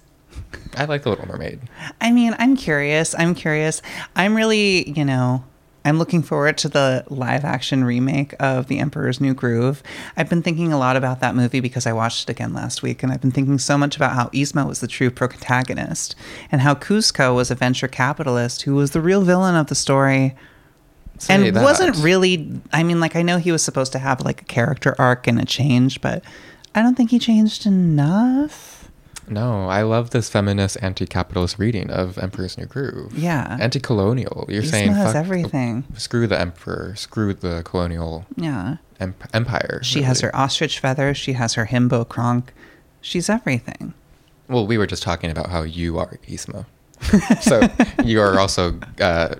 I 0.75 0.85
like 0.85 1.03
The 1.03 1.09
Little 1.09 1.27
Mermaid. 1.27 1.59
I 1.99 2.11
mean, 2.11 2.35
I'm 2.39 2.55
curious. 2.55 3.15
I'm 3.17 3.35
curious. 3.35 3.81
I'm 4.15 4.35
really, 4.35 4.89
you 4.91 5.03
know, 5.03 5.43
I'm 5.85 5.97
looking 5.97 6.21
forward 6.21 6.57
to 6.59 6.69
the 6.69 7.05
live 7.07 7.45
action 7.45 7.83
remake 7.83 8.33
of 8.39 8.67
The 8.67 8.79
Emperor's 8.79 9.21
New 9.21 9.33
Groove. 9.33 9.81
I've 10.17 10.29
been 10.29 10.41
thinking 10.41 10.73
a 10.73 10.77
lot 10.77 10.97
about 10.97 11.21
that 11.21 11.35
movie 11.35 11.61
because 11.61 11.87
I 11.87 11.93
watched 11.93 12.29
it 12.29 12.31
again 12.31 12.53
last 12.53 12.83
week, 12.83 13.03
and 13.03 13.11
I've 13.11 13.21
been 13.21 13.31
thinking 13.31 13.57
so 13.57 13.77
much 13.77 13.95
about 13.95 14.13
how 14.13 14.27
Yzma 14.29 14.67
was 14.67 14.81
the 14.81 14.87
true 14.87 15.09
protagonist 15.09 16.15
and 16.51 16.61
how 16.61 16.75
Kuzco 16.75 17.33
was 17.35 17.51
a 17.51 17.55
venture 17.55 17.87
capitalist 17.87 18.63
who 18.63 18.75
was 18.75 18.91
the 18.91 19.01
real 19.01 19.21
villain 19.21 19.55
of 19.55 19.67
the 19.67 19.75
story. 19.75 20.35
Say 21.19 21.33
and 21.33 21.55
that. 21.55 21.63
wasn't 21.63 21.95
really, 21.97 22.61
I 22.73 22.83
mean, 22.83 22.99
like, 22.99 23.15
I 23.15 23.21
know 23.21 23.37
he 23.37 23.51
was 23.51 23.63
supposed 23.63 23.93
to 23.93 23.99
have 23.99 24.21
like 24.21 24.41
a 24.41 24.45
character 24.45 24.93
arc 24.99 25.25
and 25.25 25.39
a 25.39 25.45
change, 25.45 26.01
but 26.01 26.23
I 26.75 26.81
don't 26.81 26.95
think 26.95 27.11
he 27.11 27.19
changed 27.19 27.65
enough. 27.65 28.76
No, 29.29 29.67
I 29.67 29.81
love 29.81 30.11
this 30.11 30.29
feminist 30.29 30.77
anti-capitalist 30.81 31.59
reading 31.59 31.89
of 31.91 32.17
Emperor's 32.17 32.57
New 32.57 32.65
Groove. 32.65 33.17
Yeah. 33.17 33.57
Anti-colonial. 33.59 34.45
You're 34.47 34.63
Yzma 34.63 34.69
saying 34.69 34.91
has 34.93 35.15
everything. 35.15 35.83
Screw 35.97 36.27
the 36.27 36.39
emperor. 36.39 36.95
Screw 36.95 37.33
the 37.33 37.61
colonial 37.65 38.25
Yeah. 38.37 38.77
emp- 38.99 39.27
empire. 39.33 39.81
She 39.83 40.03
has 40.03 40.21
her 40.21 40.33
ostrich 40.35 40.79
feather. 40.79 41.13
She 41.13 41.33
has 41.33 41.55
her 41.55 41.65
himbo 41.65 42.07
kronk. 42.07 42.53
She's 43.01 43.29
everything. 43.29 43.93
Well, 44.47 44.65
we 44.65 44.77
were 44.77 44.87
just 44.87 45.03
talking 45.03 45.29
about 45.29 45.49
how 45.49 45.63
you 45.63 45.97
are 45.97 46.17
Yzma. 46.27 46.65
so 47.41 47.61
you 48.03 48.21
are 48.21 48.39
also 48.39 48.79
uh, 49.01 49.35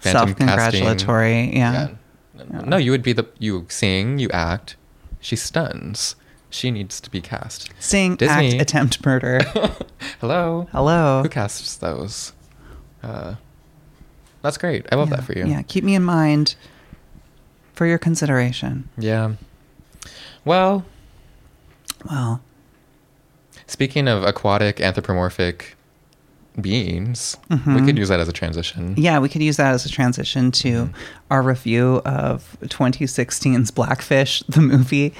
Self-congratulatory. 0.00 1.56
Yeah. 1.56 1.88
No, 2.52 2.60
No, 2.60 2.76
you 2.76 2.92
would 2.92 3.02
be 3.02 3.12
the 3.12 3.26
you 3.38 3.66
sing, 3.68 4.18
you 4.18 4.28
act. 4.30 4.76
She 5.20 5.34
stuns. 5.36 6.14
She 6.50 6.70
needs 6.70 7.00
to 7.00 7.10
be 7.10 7.20
cast. 7.20 7.70
Sing, 7.78 8.16
Disney. 8.16 8.52
act, 8.54 8.62
attempt 8.62 9.04
murder. 9.04 9.40
Hello. 10.20 10.66
Hello. 10.72 11.22
Who 11.22 11.28
casts 11.28 11.76
those? 11.76 12.32
Uh, 13.02 13.34
that's 14.42 14.56
great. 14.56 14.86
I 14.90 14.96
love 14.96 15.10
yeah. 15.10 15.16
that 15.16 15.24
for 15.24 15.32
you. 15.36 15.46
Yeah. 15.46 15.62
Keep 15.62 15.84
me 15.84 15.94
in 15.94 16.02
mind 16.02 16.54
for 17.74 17.86
your 17.86 17.98
consideration. 17.98 18.88
Yeah. 18.96 19.34
Well, 20.44 20.84
Well, 22.10 22.40
speaking 23.66 24.08
of 24.08 24.22
aquatic 24.24 24.80
anthropomorphic 24.80 25.76
beings, 26.60 27.36
we 27.50 27.56
Mhm. 27.56 27.86
could 27.86 27.98
use 27.98 28.08
that 28.08 28.20
as 28.20 28.28
a 28.28 28.32
transition. 28.32 28.94
yeah, 28.96 29.18
we 29.18 29.28
could 29.28 29.42
use 29.42 29.56
that 29.56 29.72
as 29.74 29.86
a 29.86 29.88
transition 29.88 30.50
to 30.52 30.68
Mhm. 30.86 30.90
our 31.30 31.42
review 31.42 32.02
of 32.04 32.56
2016's 32.68 33.70
Blackfish, 33.70 34.42
the 34.48 34.60
movie, 34.60 35.14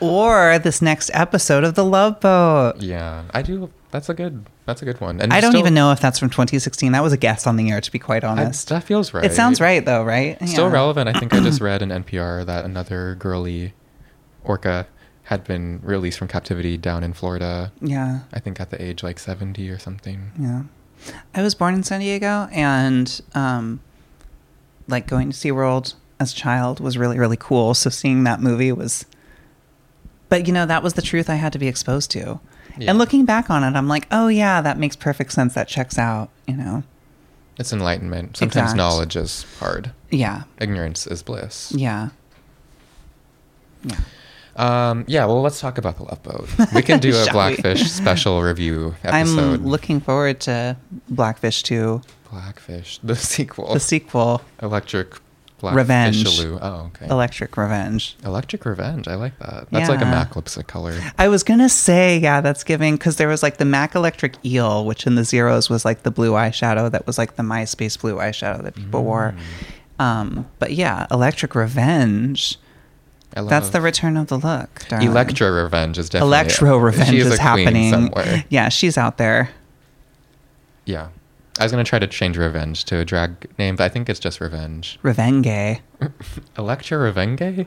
or 0.00 0.58
this 0.58 0.80
next 0.82 1.10
episode 1.14 1.64
of 1.64 1.74
The 1.74 1.84
Love 1.84 2.20
Boat. 2.20 2.80
Yeah, 2.80 3.22
I 3.32 3.42
do. 3.42 3.70
That's 3.90 4.08
a 4.08 4.14
good. 4.14 4.46
That's 4.66 4.80
a 4.82 4.84
good 4.86 5.00
one. 5.00 5.20
And 5.20 5.32
I 5.32 5.40
don't 5.40 5.50
still- 5.52 5.60
even 5.60 5.74
know 5.74 5.92
if 5.92 6.00
that's 6.00 6.18
from 6.18 6.30
2016. 6.30 6.92
That 6.92 7.02
was 7.02 7.12
a 7.12 7.16
guess 7.18 7.46
on 7.46 7.56
the 7.56 7.70
air, 7.70 7.80
to 7.80 7.92
be 7.92 7.98
quite 7.98 8.24
I- 8.24 8.28
honest. 8.28 8.68
that 8.70 8.82
feels 8.84 9.12
right. 9.14 9.24
It 9.24 9.34
sounds 9.34 9.60
right, 9.60 9.84
though, 9.84 10.02
right? 10.02 10.36
Still 10.48 10.66
Yeah. 10.68 10.72
relevant. 10.72 11.08
I 11.14 11.18
think 11.18 11.34
I 11.34 11.40
just 11.40 11.60
read 11.68 11.82
in 11.82 11.90
NPR 11.92 12.44
that 12.46 12.64
another 12.64 13.14
girly 13.18 13.74
orca 14.42 14.86
had 15.24 15.44
been 15.44 15.80
released 15.82 16.18
from 16.18 16.28
captivity 16.28 16.76
down 16.76 17.04
in 17.04 17.12
Florida. 17.12 17.72
Yeah. 17.80 18.20
I 18.32 18.40
think 18.40 18.60
at 18.60 18.70
the 18.70 18.82
age 18.82 19.02
like 19.02 19.18
seventy 19.18 19.68
or 19.70 19.78
something. 19.78 20.32
Yeah. 20.38 20.62
I 21.34 21.42
was 21.42 21.54
born 21.54 21.74
in 21.74 21.82
San 21.82 22.00
Diego 22.00 22.48
and 22.52 23.20
um 23.34 23.80
like 24.88 25.06
going 25.06 25.30
to 25.30 25.36
SeaWorld 25.36 25.94
as 26.20 26.32
a 26.32 26.36
child 26.36 26.78
was 26.80 26.96
really, 26.98 27.18
really 27.18 27.38
cool. 27.38 27.74
So 27.74 27.90
seeing 27.90 28.24
that 28.24 28.40
movie 28.40 28.72
was 28.72 29.06
but 30.28 30.46
you 30.46 30.52
know, 30.52 30.66
that 30.66 30.82
was 30.82 30.94
the 30.94 31.02
truth 31.02 31.30
I 31.30 31.36
had 31.36 31.52
to 31.52 31.58
be 31.58 31.68
exposed 31.68 32.10
to. 32.12 32.40
Yeah. 32.76 32.90
And 32.90 32.98
looking 32.98 33.24
back 33.24 33.50
on 33.50 33.62
it, 33.62 33.76
I'm 33.76 33.86
like, 33.88 34.06
oh 34.10 34.28
yeah, 34.28 34.60
that 34.60 34.78
makes 34.78 34.96
perfect 34.96 35.32
sense. 35.32 35.54
That 35.54 35.68
checks 35.68 35.98
out, 35.98 36.30
you 36.46 36.56
know. 36.56 36.82
It's 37.56 37.72
enlightenment. 37.72 38.36
Sometimes 38.36 38.72
Exact. 38.72 38.76
knowledge 38.76 39.14
is 39.16 39.44
hard. 39.60 39.92
Yeah. 40.10 40.42
Ignorance 40.58 41.06
is 41.06 41.22
bliss. 41.22 41.72
Yeah. 41.72 42.08
Yeah. 43.84 44.00
Um, 44.56 45.04
yeah, 45.08 45.24
well, 45.26 45.42
let's 45.42 45.60
talk 45.60 45.78
about 45.78 45.96
the 45.96 46.04
Love 46.04 46.22
Boat. 46.22 46.48
We 46.74 46.82
can 46.82 47.00
do 47.00 47.08
a 47.10 47.12
Shall 47.12 47.26
we? 47.26 47.32
Blackfish 47.32 47.90
special 47.90 48.42
review 48.42 48.94
episode. 49.02 49.60
I'm 49.60 49.66
looking 49.66 50.00
forward 50.00 50.40
to 50.40 50.76
Blackfish 51.08 51.62
2, 51.64 52.00
Blackfish, 52.30 52.98
the 53.02 53.16
sequel. 53.16 53.72
the 53.74 53.80
sequel, 53.80 54.42
Electric 54.62 55.16
Revenge. 55.62 56.26
Oh, 56.40 56.90
okay. 56.94 57.06
Electric 57.08 57.56
Revenge. 57.56 58.16
Electric 58.24 58.66
Revenge. 58.66 59.08
I 59.08 59.14
like 59.14 59.38
that. 59.38 59.66
That's 59.70 59.88
like 59.88 60.00
a 60.00 60.04
Yeah. 60.04 60.10
MAC 60.10 60.36
lipstick 60.36 60.66
color. 60.66 60.94
I 61.18 61.28
was 61.28 61.42
gonna 61.42 61.68
say, 61.70 62.18
yeah, 62.18 62.40
that's 62.42 62.64
giving 62.64 62.96
because 62.96 63.16
there 63.16 63.28
was 63.28 63.42
like 63.42 63.56
the 63.56 63.64
MAC 63.64 63.94
Electric 63.94 64.36
Eel, 64.44 64.84
which 64.84 65.06
in 65.06 65.14
the 65.14 65.24
zeros 65.24 65.70
was 65.70 65.84
like 65.84 66.02
the 66.02 66.10
blue 66.10 66.32
eyeshadow 66.32 66.90
that 66.90 67.06
was 67.06 67.16
like 67.18 67.36
the 67.36 67.42
MySpace 67.42 67.98
blue 67.98 68.16
eyeshadow 68.16 68.62
that 68.62 68.74
people 68.74 69.04
wore. 69.04 69.34
Mm. 69.98 70.04
Um, 70.04 70.46
but 70.58 70.72
yeah, 70.72 71.06
Electric 71.10 71.54
Revenge. 71.54 72.58
That's 73.34 73.70
the 73.70 73.80
return 73.80 74.16
of 74.16 74.28
the 74.28 74.38
look. 74.38 74.86
darling. 74.88 75.08
Electra 75.08 75.50
Revenge 75.50 75.98
is 75.98 76.08
definitely. 76.08 76.28
Electro 76.36 76.76
Revenge 76.78 77.14
is, 77.14 77.26
a 77.26 77.28
queen 77.30 77.38
happening. 77.66 77.90
somewhere. 77.90 78.44
Yeah, 78.48 78.68
she's 78.68 78.96
out 78.96 79.18
there. 79.18 79.50
Yeah. 80.84 81.08
I 81.58 81.62
was 81.64 81.70
gonna 81.72 81.84
try 81.84 81.98
to 82.00 82.06
change 82.06 82.36
Revenge 82.36 82.84
to 82.86 82.98
a 82.98 83.04
drag 83.04 83.48
name, 83.58 83.76
but 83.76 83.84
I 83.84 83.88
think 83.88 84.08
it's 84.08 84.18
just 84.20 84.40
Revenge. 84.40 84.98
Revenge. 85.02 85.80
Electra 86.58 86.98
Revenge. 86.98 87.66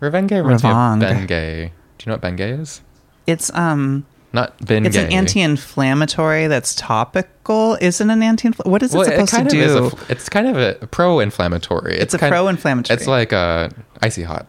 Revenge 0.00 0.30
reminds 0.32 0.62
me 0.64 0.70
of 0.70 1.00
Revenge. 1.00 1.28
Bengay. 1.30 1.70
Do 1.98 2.04
you 2.04 2.06
know 2.06 2.12
what 2.14 2.22
Bengay 2.22 2.60
is? 2.60 2.80
It's 3.26 3.52
um, 3.54 4.04
Not 4.32 4.58
Bengay. 4.58 4.86
it's 4.86 4.96
an 4.96 5.12
anti-inflammatory 5.12 6.46
that's 6.48 6.74
topical. 6.74 7.76
Isn't 7.80 8.10
an 8.10 8.22
anti? 8.22 8.48
What 8.64 8.82
is 8.82 8.94
it 8.94 8.98
Well, 8.98 9.06
supposed 9.06 9.30
kind 9.32 9.50
to 9.50 9.56
is 9.58 9.72
do? 9.74 9.86
a 9.86 10.12
it's 10.12 10.28
kind 10.28 10.46
of 10.48 10.56
a 10.56 10.86
pro-inflammatory. 10.88 11.96
It's 11.98 12.14
a 12.14 12.18
kind- 12.18 12.32
pro-inflammatory. 12.32 12.96
It's 12.96 13.06
like 13.06 13.32
uh, 13.32 13.68
icy 14.02 14.22
hot. 14.24 14.46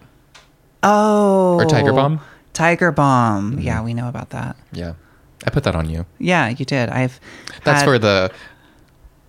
Oh, 0.84 1.56
Or 1.60 1.66
Tiger 1.66 1.94
Balm. 1.94 2.22
Tiger 2.54 2.92
Balm. 2.92 3.58
Mhm. 3.58 3.64
Yeah, 3.64 3.82
we 3.84 3.94
know 3.94 4.08
about 4.10 4.30
that. 4.32 4.56
Yeah, 4.72 4.94
I 5.46 5.50
put 5.50 5.64
that 5.64 5.76
on 5.76 5.90
you. 5.90 6.06
Yeah, 6.20 6.50
you 6.50 6.66
did. 6.66 6.90
I've. 6.90 7.20
That's 7.64 7.82
had- 7.82 7.86
for 7.86 8.00
the 8.00 8.32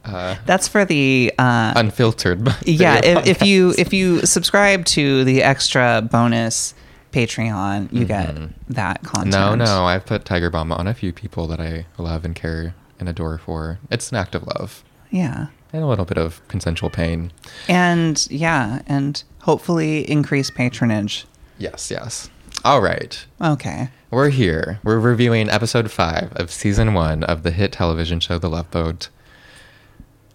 uh, 0.05 0.37
That's 0.47 0.67
for 0.69 0.85
the. 0.85 1.33
Uh, 1.39 1.73
unfiltered. 1.77 2.49
yeah, 2.65 3.01
if, 3.05 3.27
if 3.27 3.43
you 3.43 3.75
if 3.79 3.93
you 3.93 4.25
subscribe 4.27 4.85
to 4.87 5.25
the 5.25 5.43
extra 5.43 6.03
bonus 6.11 6.75
Patreon, 7.13 7.93
you 7.93 8.05
get 8.05 8.35
Mhm. 8.35 8.51
that 8.71 9.03
content. 9.03 9.33
No, 9.33 9.55
no, 9.57 9.85
I've 9.87 10.07
put 10.07 10.25
Tiger 10.25 10.49
Balm 10.51 10.73
on 10.73 10.87
a 10.87 10.95
few 10.95 11.13
people 11.13 11.47
that 11.49 11.61
I 11.61 11.87
love 11.99 12.25
and 12.25 12.35
care 12.35 12.75
and 12.99 13.09
adore 13.09 13.39
for. 13.39 13.79
It's 13.91 14.11
an 14.11 14.17
act 14.17 14.35
of 14.35 14.45
love 14.47 14.83
Yeah, 15.11 15.47
and 15.73 15.83
a 15.83 15.87
little 15.87 16.05
bit 16.05 16.17
of 16.19 16.41
consensual 16.49 16.89
pain. 16.91 17.33
and 17.69 18.27
yeah, 18.31 18.81
and 18.87 19.23
hopefully 19.43 20.09
increase 20.11 20.51
patronage. 20.51 21.27
Yes, 21.61 21.91
yes. 21.91 22.31
All 22.65 22.81
right. 22.81 23.27
Okay. 23.39 23.91
We're 24.11 24.31
here. 24.31 24.81
We're 24.83 24.99
reviewing 24.99 25.51
episode 25.51 25.91
five 25.91 26.33
of 26.35 26.51
season 26.51 26.95
one 26.95 27.23
of 27.23 27.43
the 27.43 27.51
hit 27.51 27.73
television 27.73 28.19
show 28.19 28.39
The 28.39 28.49
Love 28.49 28.71
Boat. 28.71 29.11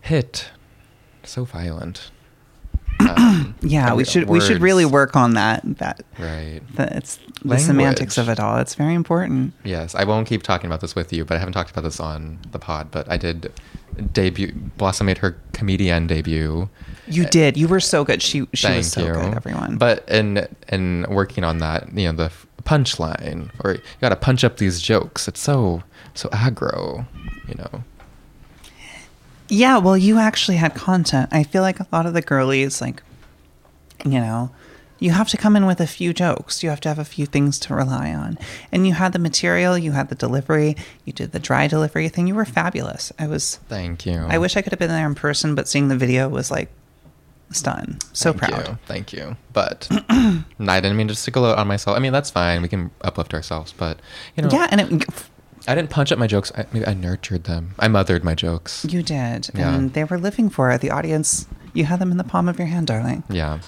Hit. 0.01 0.49
So 1.23 1.43
violent. 1.43 2.11
Um, 3.05 3.55
Yeah, 3.61 3.93
we 3.93 4.05
should 4.05 4.27
we 4.29 4.39
should 4.41 4.61
really 4.61 4.85
work 4.85 5.15
on 5.15 5.33
that. 5.33 5.61
That 5.79 6.03
Right. 6.19 6.61
the, 6.75 6.97
it's 6.97 7.17
the 7.17 7.49
Language. 7.49 7.61
semantics 7.65 8.17
of 8.17 8.29
it 8.29 8.39
all. 8.39 8.57
It's 8.57 8.75
very 8.75 8.93
important. 8.93 9.53
Yes, 9.63 9.95
I 9.95 10.03
won't 10.03 10.27
keep 10.27 10.43
talking 10.43 10.67
about 10.67 10.81
this 10.81 10.93
with 10.95 11.11
you, 11.13 11.25
but 11.25 11.35
I 11.35 11.39
haven't 11.39 11.53
talked 11.53 11.71
about 11.71 11.83
this 11.83 11.99
on 11.99 12.39
the 12.51 12.59
pod. 12.59 12.91
But 12.91 13.09
I 13.11 13.17
did 13.17 13.51
debut. 14.13 14.51
Blossom 14.77 15.07
made 15.07 15.17
her 15.19 15.35
comedian 15.53 16.05
debut. 16.07 16.69
You 17.07 17.25
did. 17.25 17.55
You 17.57 17.67
were 17.67 17.79
so 17.79 18.03
good. 18.03 18.21
She 18.21 18.47
she 18.53 18.67
Thank 18.67 18.77
was 18.77 18.91
so 18.91 19.05
you. 19.05 19.13
good. 19.13 19.33
Everyone. 19.35 19.77
But 19.77 20.07
in 20.09 20.47
in 20.69 21.05
working 21.09 21.43
on 21.43 21.57
that, 21.59 21.91
you 21.97 22.11
know, 22.11 22.13
the 22.13 22.31
punchline, 22.63 23.49
or 23.63 23.73
you 23.73 23.81
got 24.01 24.09
to 24.09 24.15
punch 24.15 24.43
up 24.43 24.57
these 24.57 24.81
jokes. 24.81 25.27
It's 25.27 25.39
so 25.39 25.83
so 26.13 26.29
aggro, 26.29 27.05
you 27.47 27.55
know. 27.55 27.83
Yeah, 29.47 29.77
well, 29.77 29.97
you 29.97 30.17
actually 30.17 30.57
had 30.57 30.73
content. 30.75 31.29
I 31.31 31.43
feel 31.43 31.61
like 31.61 31.79
a 31.79 31.87
lot 31.91 32.05
of 32.05 32.13
the 32.13 32.21
girlies, 32.21 32.81
like, 32.81 33.03
you 34.03 34.19
know, 34.19 34.51
you 34.99 35.11
have 35.11 35.29
to 35.29 35.37
come 35.37 35.55
in 35.55 35.65
with 35.65 35.81
a 35.81 35.87
few 35.87 36.13
jokes. 36.13 36.63
You 36.63 36.69
have 36.69 36.79
to 36.81 36.89
have 36.89 36.99
a 36.99 37.05
few 37.05 37.25
things 37.25 37.59
to 37.59 37.75
rely 37.75 38.13
on. 38.13 38.39
And 38.71 38.87
you 38.87 38.93
had 38.93 39.13
the 39.13 39.19
material, 39.19 39.77
you 39.77 39.91
had 39.91 40.09
the 40.09 40.15
delivery, 40.15 40.75
you 41.03 41.13
did 41.13 41.31
the 41.31 41.39
dry 41.39 41.67
delivery 41.67 42.09
thing. 42.09 42.27
You 42.27 42.35
were 42.35 42.45
fabulous. 42.45 43.11
I 43.19 43.27
was, 43.27 43.57
Thank 43.67 44.05
you. 44.05 44.25
I 44.27 44.37
wish 44.37 44.55
I 44.55 44.61
could 44.61 44.71
have 44.71 44.79
been 44.79 44.89
there 44.89 45.05
in 45.05 45.15
person, 45.15 45.53
but 45.53 45.67
seeing 45.67 45.89
the 45.89 45.97
video 45.97 46.29
was 46.29 46.49
like 46.49 46.69
stun. 47.51 47.99
So 48.13 48.31
Thank 48.31 48.53
proud. 48.53 48.67
You. 48.67 48.77
Thank 48.85 49.13
you. 49.13 49.37
But 49.53 49.87
I 50.09 50.43
didn't 50.59 50.95
mean 50.95 51.09
to 51.09 51.15
stick 51.15 51.35
a 51.35 51.39
load 51.39 51.57
on 51.57 51.67
myself. 51.67 51.97
I 51.97 51.99
mean, 51.99 52.13
that's 52.13 52.31
fine. 52.31 52.61
We 52.61 52.67
can 52.67 52.89
uplift 53.01 53.33
ourselves. 53.33 53.73
But 53.73 53.99
you 54.35 54.43
know, 54.43 54.49
Yeah, 54.51 54.67
and 54.71 55.03
it, 55.03 55.29
I 55.67 55.75
didn't 55.75 55.89
punch 55.89 56.11
up 56.11 56.19
my 56.19 56.27
jokes. 56.27 56.51
I, 56.55 56.65
maybe 56.71 56.85
I 56.87 56.93
nurtured 56.93 57.45
them. 57.45 57.73
I 57.79 57.87
mothered 57.87 58.23
my 58.23 58.35
jokes. 58.35 58.85
you 58.89 59.01
did. 59.01 59.49
Yeah. 59.53 59.73
And 59.75 59.93
they 59.93 60.03
were 60.03 60.17
living 60.19 60.49
for 60.49 60.71
it. 60.71 60.81
The 60.81 60.91
audience, 60.91 61.47
you 61.73 61.85
had 61.85 61.99
them 61.99 62.11
in 62.11 62.17
the 62.17 62.23
palm 62.23 62.47
of 62.47 62.57
your 62.59 62.67
hand, 62.67 62.87
darling. 62.87 63.23
Yeah. 63.29 63.59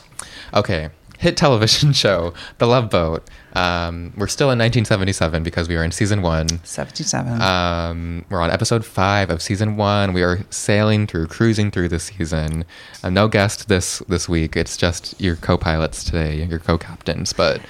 Okay. 0.53 0.89
Hit 1.17 1.35
television 1.35 1.93
show, 2.03 2.31
The 2.59 2.67
Love 2.67 2.91
Boat. 2.91 3.27
Um, 3.53 4.13
we're 4.15 4.27
still 4.27 4.47
in 4.51 4.59
1977 4.59 5.41
because 5.41 5.67
we 5.67 5.75
are 5.75 5.83
in 5.83 5.91
season 5.91 6.21
one. 6.21 6.47
77. 6.63 7.41
Um, 7.41 8.23
we're 8.29 8.39
on 8.39 8.51
episode 8.51 8.85
five 8.85 9.31
of 9.31 9.41
season 9.41 9.77
one. 9.77 10.13
We 10.13 10.21
are 10.21 10.41
sailing 10.51 11.07
through, 11.07 11.25
cruising 11.27 11.71
through 11.71 11.89
the 11.89 11.99
season. 11.99 12.65
Uh, 13.03 13.09
no 13.09 13.27
guest 13.27 13.67
this 13.67 13.97
this 14.07 14.29
week. 14.29 14.55
It's 14.55 14.77
just 14.77 15.19
your 15.19 15.37
co-pilots 15.37 16.03
today, 16.03 16.43
your 16.43 16.59
co-captains. 16.59 17.33
But 17.33 17.61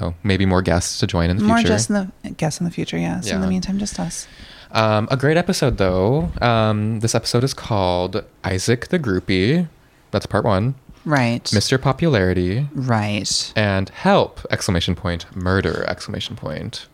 you 0.00 0.06
know, 0.06 0.14
maybe 0.22 0.46
more 0.46 0.62
guests 0.62 0.98
to 1.00 1.06
join 1.06 1.30
in 1.30 1.36
the 1.36 1.40
future. 1.40 1.48
More 1.48 1.56
future. 1.58 1.68
just 1.72 1.90
in 1.90 2.12
the 2.22 2.30
guess 2.30 2.60
in 2.60 2.64
the 2.64 2.70
future, 2.70 2.98
yes. 2.98 3.28
In 3.30 3.40
the 3.40 3.46
meantime, 3.46 3.78
just 3.78 3.98
us. 3.98 4.26
Um, 4.72 5.08
a 5.10 5.16
great 5.16 5.36
episode, 5.36 5.78
though. 5.78 6.30
Um, 6.42 7.00
this 7.00 7.14
episode 7.14 7.44
is 7.44 7.54
called 7.54 8.24
Isaac 8.44 8.88
the 8.88 8.98
Groupie. 8.98 9.68
That's 10.10 10.26
part 10.26 10.44
one. 10.44 10.74
Right. 11.04 11.44
Mr. 11.44 11.80
Popularity 11.80 12.68
Right. 12.74 13.52
and 13.54 13.88
Help! 13.90 14.44
Exclamation 14.50 14.96
point. 14.96 15.24
Murder! 15.36 15.84
Exclamation 15.88 16.34
point. 16.34 16.88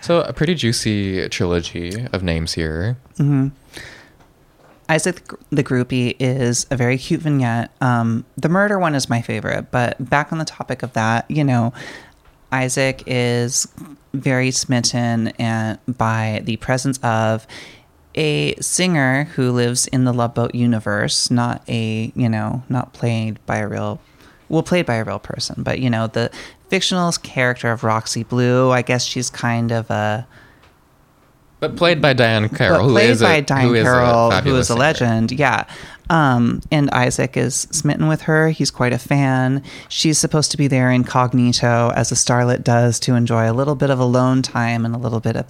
So 0.00 0.22
a 0.22 0.32
pretty 0.32 0.54
juicy 0.54 1.28
trilogy 1.28 2.06
of 2.12 2.22
names 2.22 2.54
here. 2.54 2.96
Isaac 4.88 5.30
the 5.50 5.62
Groupie 5.62 6.16
is 6.18 6.66
a 6.70 6.76
very 6.76 6.98
cute 6.98 7.20
vignette. 7.20 7.70
Um, 7.80 8.24
the 8.36 8.48
murder 8.48 8.78
one 8.78 8.94
is 8.94 9.08
my 9.08 9.20
favorite, 9.22 9.70
but 9.70 10.08
back 10.10 10.32
on 10.32 10.38
the 10.38 10.44
topic 10.44 10.82
of 10.82 10.94
that, 10.94 11.30
you 11.30 11.44
know, 11.44 11.72
Isaac 12.52 13.02
is 13.06 13.68
very 14.12 14.50
smitten 14.50 15.28
and 15.38 15.78
by 15.86 16.40
the 16.44 16.56
presence 16.56 16.98
of 17.02 17.46
a 18.16 18.56
singer 18.56 19.24
who 19.36 19.52
lives 19.52 19.86
in 19.86 20.04
the 20.04 20.12
Love 20.12 20.34
Boat 20.34 20.54
universe, 20.54 21.30
not 21.30 21.62
a, 21.68 22.12
you 22.16 22.28
know, 22.28 22.62
not 22.68 22.92
played 22.92 23.38
by 23.46 23.58
a 23.58 23.68
real, 23.68 24.00
well, 24.48 24.64
played 24.64 24.84
by 24.84 24.96
a 24.96 25.04
real 25.04 25.20
person, 25.20 25.62
but, 25.62 25.78
you 25.78 25.88
know, 25.88 26.08
the 26.08 26.30
fictional 26.68 27.12
character 27.12 27.70
of 27.70 27.84
Roxy 27.84 28.24
Blue, 28.24 28.70
I 28.70 28.82
guess 28.82 29.04
she's 29.04 29.30
kind 29.30 29.70
of 29.70 29.88
a, 29.90 30.26
But 31.60 31.76
played 31.76 32.02
by 32.02 32.14
Diahann 32.14 32.56
Carroll, 32.56 32.88
but 32.88 32.92
played 32.92 33.10
is 33.10 33.22
a, 33.22 33.24
by 33.26 33.42
Diahann 33.42 33.62
who 33.62 33.74
is 33.74 33.82
a 33.82 33.84
Carroll, 33.84 34.24
who 34.24 34.30
fabulous 34.36 34.66
is 34.66 34.70
a 34.70 34.72
singer. 34.72 34.80
legend. 34.80 35.32
Yeah. 35.32 35.66
Um, 36.10 36.60
and 36.72 36.90
Isaac 36.90 37.36
is 37.36 37.68
smitten 37.70 38.08
with 38.08 38.22
her. 38.22 38.50
He's 38.50 38.72
quite 38.72 38.92
a 38.92 38.98
fan. 38.98 39.62
She's 39.88 40.18
supposed 40.18 40.50
to 40.50 40.56
be 40.56 40.66
there 40.66 40.90
incognito, 40.90 41.92
as 41.94 42.10
a 42.10 42.16
starlet 42.16 42.64
does, 42.64 42.98
to 43.00 43.14
enjoy 43.14 43.48
a 43.50 43.54
little 43.54 43.76
bit 43.76 43.90
of 43.90 44.00
alone 44.00 44.42
time 44.42 44.84
and 44.84 44.92
a 44.94 44.98
little 44.98 45.20
bit 45.20 45.36
of 45.36 45.46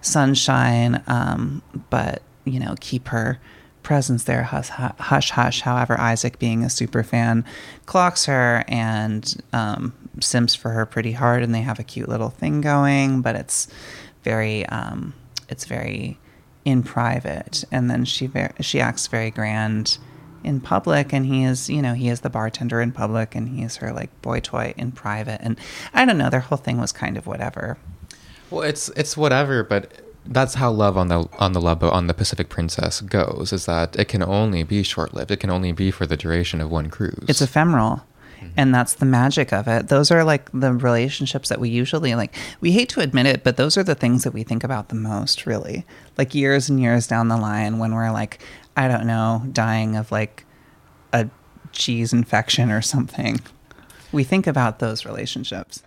sunshine. 0.00 1.02
Um, 1.06 1.60
but 1.90 2.22
you 2.46 2.58
know, 2.58 2.74
keep 2.80 3.08
her 3.08 3.38
presence 3.82 4.24
there 4.24 4.44
hush 4.44 4.70
hush. 4.70 5.30
hush. 5.30 5.60
However, 5.60 6.00
Isaac, 6.00 6.38
being 6.38 6.64
a 6.64 6.70
super 6.70 7.02
fan, 7.02 7.44
clocks 7.84 8.24
her 8.24 8.64
and 8.66 9.36
um, 9.52 9.92
simps 10.20 10.54
for 10.54 10.70
her 10.70 10.86
pretty 10.86 11.12
hard, 11.12 11.42
and 11.42 11.54
they 11.54 11.60
have 11.60 11.78
a 11.78 11.84
cute 11.84 12.08
little 12.08 12.30
thing 12.30 12.62
going. 12.62 13.20
But 13.20 13.36
it's 13.36 13.68
very 14.24 14.64
um, 14.66 15.12
it's 15.50 15.66
very 15.66 16.18
in 16.64 16.82
private 16.82 17.64
and 17.72 17.90
then 17.90 18.04
she 18.04 18.26
ver- 18.26 18.52
she 18.60 18.78
acts 18.78 19.06
very 19.06 19.30
grand 19.30 19.96
in 20.44 20.60
public 20.60 21.12
and 21.12 21.26
he 21.26 21.42
is 21.44 21.68
you 21.68 21.82
know 21.82 21.94
he 21.94 22.08
is 22.08 22.20
the 22.20 22.30
bartender 22.30 22.80
in 22.80 22.92
public 22.92 23.34
and 23.34 23.48
he 23.48 23.62
is 23.62 23.76
her 23.76 23.92
like 23.92 24.10
boy 24.22 24.38
toy 24.40 24.72
in 24.76 24.92
private 24.92 25.40
and 25.42 25.58
i 25.94 26.04
don't 26.04 26.18
know 26.18 26.30
their 26.30 26.40
whole 26.40 26.58
thing 26.58 26.78
was 26.78 26.92
kind 26.92 27.16
of 27.16 27.26
whatever 27.26 27.76
Well, 28.50 28.62
it's 28.62 28.88
it's 28.96 29.14
whatever, 29.16 29.62
but 29.62 29.92
that's 30.24 30.54
how 30.54 30.70
love 30.70 30.96
on 30.96 31.08
the 31.08 31.26
on 31.38 31.52
the 31.52 31.60
love 31.60 31.80
boat 31.80 31.92
on 31.92 32.06
the 32.06 32.14
Pacific 32.14 32.48
Princess 32.48 33.00
goes. 33.02 33.52
Is 33.52 33.64
that 33.66 33.96
it 33.96 34.06
can 34.08 34.22
only 34.22 34.62
be 34.62 34.82
short 34.82 35.12
lived. 35.14 35.30
It 35.30 35.40
can 35.40 35.50
only 35.50 35.72
be 35.72 35.90
for 35.90 36.06
the 36.06 36.16
duration 36.16 36.60
of 36.62 36.70
one 36.70 36.88
cruise. 36.90 37.24
it's 37.28 37.42
ephemeral 37.42 38.04
Mm-hmm. 38.38 38.54
and 38.56 38.72
that's 38.72 38.94
the 38.94 39.04
magic 39.04 39.52
of 39.52 39.66
it 39.66 39.88
those 39.88 40.12
are 40.12 40.22
like 40.22 40.48
the 40.54 40.72
relationships 40.72 41.48
that 41.48 41.58
we 41.58 41.68
usually 41.70 42.14
like 42.14 42.36
we 42.60 42.70
hate 42.70 42.88
to 42.90 43.00
admit 43.00 43.26
it 43.26 43.42
but 43.42 43.56
those 43.56 43.76
are 43.76 43.82
the 43.82 43.96
things 43.96 44.22
that 44.22 44.32
we 44.32 44.44
think 44.44 44.62
about 44.62 44.90
the 44.90 44.94
most 44.94 45.44
really 45.44 45.84
like 46.16 46.36
years 46.36 46.68
and 46.70 46.78
years 46.78 47.08
down 47.08 47.26
the 47.26 47.36
line 47.36 47.80
when 47.80 47.92
we're 47.96 48.12
like 48.12 48.38
i 48.78 48.88
don't 48.88 49.06
know 49.06 49.42
dying 49.52 49.96
of 49.96 50.10
like 50.10 50.46
a 51.12 51.28
cheese 51.72 52.12
infection 52.12 52.70
or 52.70 52.80
something 52.80 53.38
we 54.12 54.24
think 54.24 54.46
about 54.46 54.78
those 54.78 55.04
relationships 55.04 55.82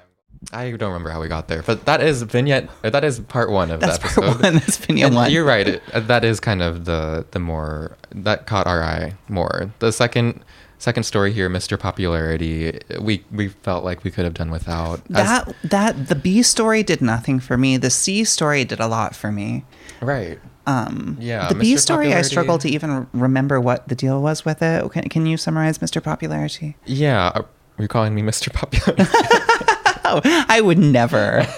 I 0.51 0.71
don't 0.71 0.89
remember 0.89 1.12
how 1.12 1.21
we 1.21 1.27
got 1.27 1.47
there, 1.47 1.62
but 1.62 1.86
that 1.86 2.01
is 2.01 2.23
vignette. 2.23 2.67
That 2.82 3.04
is 3.04 3.19
part 3.19 3.51
one 3.51 3.69
of 3.69 3.80
That's 3.80 3.99
the 3.99 4.08
part 4.08 4.17
episode. 4.17 4.43
one, 4.43 4.54
that's 4.56 4.77
vignette 4.77 5.06
And 5.06 5.15
one. 5.15 5.32
You're 5.32 5.45
right. 5.45 5.67
It, 5.67 5.84
that 5.93 6.25
is 6.25 6.39
kind 6.39 6.63
of 6.63 6.86
the 6.86 7.27
the 7.30 7.38
more 7.39 7.95
that 8.15 8.47
caught 8.47 8.65
our 8.65 8.82
eye 8.82 9.13
more. 9.30 9.71
The 9.77 9.91
second 9.91 10.43
second 10.80 11.04
story 11.04 11.32
here, 11.32 11.47
Mr. 11.47 11.77
Popularity, 11.80 12.80
we 12.99 13.23
we 13.32 13.49
felt 13.49 13.84
like 13.86 14.04
we 14.04 14.10
could 14.10 14.25
have 14.25 14.34
done 14.34 14.49
without. 14.49 15.01
As- 15.13 15.45
that 15.45 15.56
that 15.63 16.08
the 16.08 16.15
b 16.15 16.41
story 16.41 16.82
did 16.82 17.01
nothing 17.01 17.39
for 17.39 17.56
me 17.56 17.77
the 17.77 17.91
c 17.91 18.23
story 18.23 18.65
did 18.65 18.80
a 18.80 18.88
lot 18.88 19.15
for 19.15 19.32
me 19.32 19.63
right. 20.01 20.39
Um 20.67 21.17
Yeah, 21.19 21.47
the 21.50 21.56
b 21.56 21.74
Mr. 21.76 21.80
story 21.80 22.13
i 22.13 22.21
struggle 22.21 22.58
to 22.60 22.69
even 22.69 23.08
remember 23.13 23.60
what 23.60 23.88
the 23.88 23.95
deal 23.95 24.21
was 24.21 24.45
with 24.45 24.62
it 24.62 24.89
can, 24.91 25.10
can 25.10 25.26
you 25.26 25.38
summarize 25.38 25.80
mr 25.80 26.02
popularity 26.04 26.76
Yeah. 26.86 27.32
Are 27.36 27.45
you 27.80 27.88
calling 27.88 28.13
me 28.13 28.21
Mr. 28.21 28.54
Popularity? 28.54 29.04
oh 30.06 30.21
i 30.50 30.62
would 30.62 30.78
never 30.78 31.45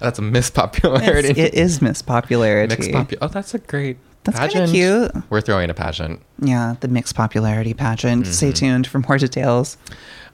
That's 0.00 0.18
a 0.18 0.22
Miss 0.22 0.50
Popularity. 0.50 1.28
It's- 1.30 1.46
it 1.48 1.54
is 1.54 1.80
miss 1.80 2.02
popularity 2.02 2.76
Mixed 2.76 2.90
popu- 2.90 3.16
Oh, 3.22 3.28
that's 3.28 3.54
a 3.54 3.58
great. 3.58 3.96
That's 4.24 4.38
kinda 4.38 4.52
pageant. 4.66 4.70
cute. 4.72 5.30
We're 5.30 5.40
throwing 5.40 5.70
a 5.70 5.74
pageant. 5.74 6.20
yeah 6.40 6.74
the 6.80 6.88
mixed 6.88 7.14
popularity 7.14 7.72
pageant 7.74 8.24
Mm-hmm. 8.24 8.32
stay 8.32 8.52
tuned 8.52 8.86
for 8.86 8.98
more 8.98 9.16
details 9.18 9.76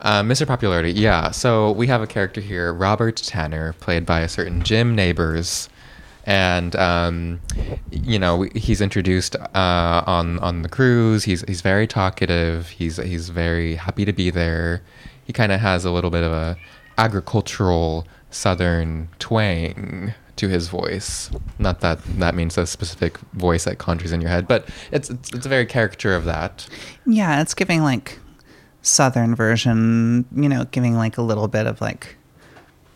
Uh, 0.01 0.23
Mr. 0.23 0.47
Popularity, 0.47 0.93
yeah. 0.93 1.31
So 1.31 1.71
we 1.73 1.87
have 1.87 2.03
a 2.03 2.07
character 2.07 2.41
here, 2.43 2.75
Robert 2.75 3.17
Tanner, 3.17 3.73
played 3.75 4.05
by 4.05 4.21
a 4.21 4.29
certain 4.29 4.63
Jim 4.63 4.95
Nabors, 4.95 5.69
and 6.25 6.75
um, 6.77 7.41
you 7.91 8.19
know 8.19 8.43
he's 8.55 8.81
introduced 8.81 9.37
uh, 9.37 10.03
on 10.07 10.39
on 10.41 10.63
the 10.63 10.69
cruise. 10.69 11.25
He's 11.25 11.43
he's 11.43 11.61
very 11.61 11.87
talkative. 11.87 12.69
He's 12.71 12.97
he's 12.97 13.29
very 13.29 13.77
happy 13.77 14.05
to 14.05 14.13
be 14.13 14.31
there. 14.31 14.83
He 15.25 15.33
kind 15.33 15.53
of 15.53 15.61
has 15.61 15.85
a 15.85 15.91
little 15.91 16.11
bit 16.11 16.23
of 16.23 16.33
a 16.33 16.57
agricultural 16.99 18.07
southern 18.31 19.09
twang 19.19 20.15
to 20.37 20.49
his 20.49 20.69
voice. 20.69 21.31
Not 21.59 21.81
that 21.81 22.01
that 22.19 22.35
means 22.35 22.59
a 22.59 22.67
specific 22.67 23.19
voice 23.35 23.65
that 23.65 23.79
conjures 23.79 24.13
in 24.13 24.21
your 24.21 24.31
head, 24.31 24.49
but 24.49 24.69
it's 24.91 25.11
it's, 25.11 25.33
it's 25.33 25.47
a 25.47 25.49
very 25.49 25.67
caricature 25.67 26.15
of 26.15 26.25
that. 26.25 26.67
yeah 27.07 27.41
it's 27.41 27.55
giving 27.55 27.83
like 27.83 28.19
southern 28.83 29.35
version 29.35 30.27
you 30.35 30.49
know 30.49 30.65
giving 30.67 30.95
like 30.95 31.17
a 31.17 31.23
little 31.23 31.49
bit 31.49 31.67
of 31.67 31.81
like 31.81 32.17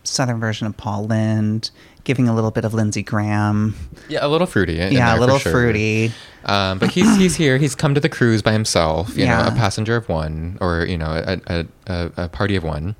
southern 0.03 0.39
version 0.39 0.67
of 0.67 0.77
paul 0.77 1.05
lynde 1.05 1.71
giving 2.09 2.27
a 2.27 2.33
little 2.33 2.49
bit 2.51 2.65
of 2.65 2.73
lindsey 2.73 3.03
graham 3.03 3.75
Yeah, 4.09 4.25
a 4.25 4.29
little 4.33 4.47
fruity. 4.47 4.73
yeah 4.73 5.15
a 5.15 5.19
little 5.19 5.37
sure. 5.37 5.51
fruity 5.51 6.11
Um, 6.45 6.79
but 6.79 6.89
he's 6.91 7.11
he's 7.17 7.35
here. 7.35 7.57
He's 7.57 7.75
come 7.75 7.93
to 7.93 7.99
the 8.01 8.09
cruise 8.17 8.41
by 8.41 8.53
himself. 8.53 9.15
You 9.17 9.25
know, 9.27 9.43
a 9.45 9.51
passenger 9.51 9.95
of 9.97 10.07
one, 10.09 10.57
or 10.61 10.85
you 10.85 10.97
know, 10.97 11.11
a 11.11 11.33
a, 11.55 11.65
a, 11.95 12.11
a 12.23 12.29
party 12.29 12.55
of 12.55 12.63
one. 12.63 12.95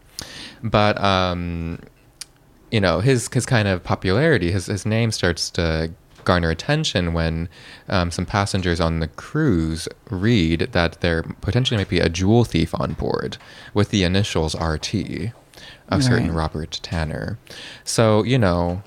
But 0.61 1.01
um, 1.01 1.79
you 2.69 2.81
know, 2.81 2.99
his 2.99 3.29
his 3.33 3.45
kind 3.45 3.67
of 3.69 3.81
popularity, 3.83 4.51
his 4.51 4.65
his 4.67 4.85
name 4.85 5.09
starts 5.11 5.49
to 5.51 5.89
garner 6.25 6.49
attention 6.51 7.13
when 7.13 7.47
um, 7.87 8.11
some 8.11 8.25
passengers 8.25 8.79
on 8.81 8.99
the 8.99 9.07
cruise 9.07 9.87
read 10.11 10.59
that 10.73 10.99
there 10.99 11.23
potentially 11.41 11.77
might 11.77 11.89
be 11.89 12.01
a 12.01 12.09
jewel 12.09 12.43
thief 12.43 12.75
on 12.75 12.91
board 12.93 13.37
with 13.73 13.89
the 13.89 14.03
initials 14.03 14.53
RT, 14.59 14.85
certain 16.01 16.27
Right. 16.27 16.31
Robert 16.43 16.79
Tanner. 16.83 17.39
So 17.85 18.23
you 18.23 18.37
know, 18.37 18.83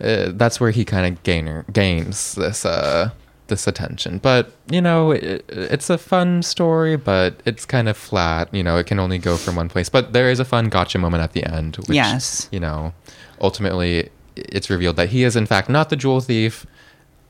uh, 0.00 0.32
that's 0.34 0.60
where 0.60 0.70
he 0.70 0.84
kind 0.84 1.12
of 1.12 1.22
gainer 1.22 1.64
gains 1.72 2.34
this 2.34 2.64
uh 2.64 3.10
this 3.50 3.66
attention. 3.66 4.18
But 4.18 4.52
you 4.70 4.80
know, 4.80 5.10
it, 5.10 5.44
it's 5.48 5.90
a 5.90 5.98
fun 5.98 6.42
story, 6.42 6.96
but 6.96 7.40
it's 7.44 7.66
kind 7.66 7.88
of 7.88 7.96
flat. 7.96 8.52
You 8.54 8.62
know, 8.62 8.78
it 8.78 8.86
can 8.86 8.98
only 8.98 9.18
go 9.18 9.36
from 9.36 9.56
one 9.56 9.68
place. 9.68 9.90
But 9.90 10.14
there 10.14 10.30
is 10.30 10.40
a 10.40 10.44
fun 10.44 10.70
gotcha 10.70 10.98
moment 10.98 11.22
at 11.22 11.32
the 11.32 11.44
end. 11.44 11.76
Which, 11.76 11.90
Yes. 11.90 12.48
You 12.50 12.60
know, 12.60 12.94
ultimately, 13.40 14.08
it's 14.36 14.70
revealed 14.70 14.96
that 14.96 15.10
he 15.10 15.24
is 15.24 15.36
in 15.36 15.44
fact 15.46 15.68
not 15.68 15.90
the 15.90 15.96
jewel 15.96 16.20
thief 16.20 16.64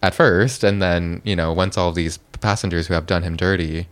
at 0.02 0.14
first, 0.14 0.62
and 0.62 0.80
then 0.80 1.22
you 1.24 1.34
know, 1.34 1.52
once 1.52 1.76
all 1.76 1.90
these 1.90 2.18
passengers 2.40 2.86
who 2.86 2.94
have 2.94 3.06
done 3.06 3.24
him 3.24 3.36
dirty. 3.36 3.88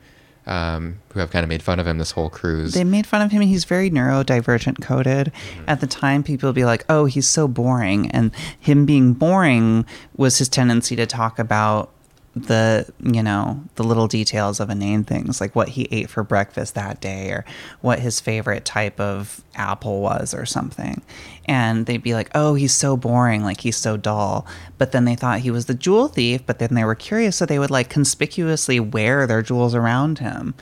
Um, 0.48 1.00
who 1.12 1.20
have 1.20 1.30
kind 1.30 1.42
of 1.42 1.48
made 1.50 1.62
fun 1.62 1.78
of 1.78 1.86
him 1.86 1.98
this 1.98 2.12
whole 2.12 2.30
cruise. 2.30 2.72
They 2.72 2.82
made 2.82 3.06
fun 3.06 3.20
of 3.20 3.30
him. 3.30 3.42
and 3.42 3.50
He's 3.50 3.64
very 3.64 3.90
neurodivergent 3.90 4.80
coded. 4.80 5.26
Mm-hmm. 5.26 5.64
At 5.68 5.80
the 5.80 5.86
time, 5.86 6.22
people 6.22 6.48
would 6.48 6.54
be 6.54 6.64
like, 6.64 6.86
"Oh, 6.88 7.04
he's 7.04 7.28
so 7.28 7.46
boring," 7.46 8.10
and 8.12 8.30
him 8.58 8.86
being 8.86 9.12
boring 9.12 9.84
was 10.16 10.38
his 10.38 10.48
tendency 10.48 10.96
to 10.96 11.04
talk 11.04 11.38
about 11.38 11.92
the 12.34 12.86
you 13.02 13.22
know 13.22 13.62
the 13.74 13.82
little 13.82 14.06
details 14.06 14.60
of 14.60 14.70
inane 14.70 15.02
things 15.02 15.40
like 15.40 15.56
what 15.56 15.70
he 15.70 15.88
ate 15.90 16.08
for 16.08 16.22
breakfast 16.22 16.74
that 16.74 17.00
day 17.00 17.30
or 17.30 17.44
what 17.80 17.98
his 17.98 18.20
favorite 18.20 18.64
type 18.64 19.00
of 19.00 19.42
apple 19.56 20.00
was 20.00 20.34
or 20.34 20.46
something 20.46 21.02
and 21.48 21.86
they'd 21.86 22.02
be 22.02 22.14
like 22.14 22.30
oh 22.34 22.54
he's 22.54 22.74
so 22.74 22.96
boring 22.96 23.42
like 23.42 23.62
he's 23.62 23.76
so 23.76 23.96
dull 23.96 24.46
but 24.76 24.92
then 24.92 25.04
they 25.04 25.16
thought 25.16 25.40
he 25.40 25.50
was 25.50 25.66
the 25.66 25.74
jewel 25.74 26.06
thief 26.08 26.44
but 26.46 26.58
then 26.58 26.74
they 26.74 26.84
were 26.84 26.94
curious 26.94 27.36
so 27.36 27.46
they 27.46 27.58
would 27.58 27.70
like 27.70 27.88
conspicuously 27.88 28.78
wear 28.78 29.26
their 29.26 29.42
jewels 29.42 29.74
around 29.74 30.18
him 30.18 30.54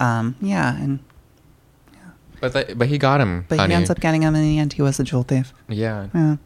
um 0.00 0.34
yeah 0.40 0.76
and 0.76 0.98
but 2.40 2.52
they, 2.52 2.74
but 2.74 2.88
he 2.88 2.98
got 2.98 3.20
him. 3.20 3.46
but 3.48 3.58
honey. 3.58 3.72
he 3.72 3.76
ends 3.76 3.90
up 3.90 4.00
getting 4.00 4.22
him 4.22 4.34
in 4.34 4.42
the 4.42 4.58
end. 4.58 4.74
He 4.74 4.82
was 4.82 4.98
the 4.98 5.04
jewel 5.04 5.22
thief. 5.22 5.54
Yeah. 5.68 6.08
Yeah. 6.14 6.36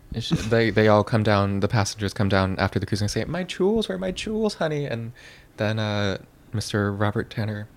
They 0.48 0.70
they 0.70 0.88
all 0.88 1.02
come 1.02 1.22
down. 1.22 1.60
The 1.60 1.68
passengers 1.68 2.14
come 2.14 2.28
down 2.28 2.56
after 2.58 2.78
the 2.78 2.86
cruise 2.86 3.00
and 3.00 3.10
say, 3.10 3.24
"My 3.24 3.42
jewels, 3.42 3.88
where 3.88 3.96
are 3.96 3.98
my 3.98 4.12
jewels, 4.12 4.54
honey?" 4.54 4.86
And 4.86 5.12
then 5.56 5.78
uh, 5.78 6.18
Mr. 6.54 6.96
Robert 6.98 7.30
Tanner 7.30 7.68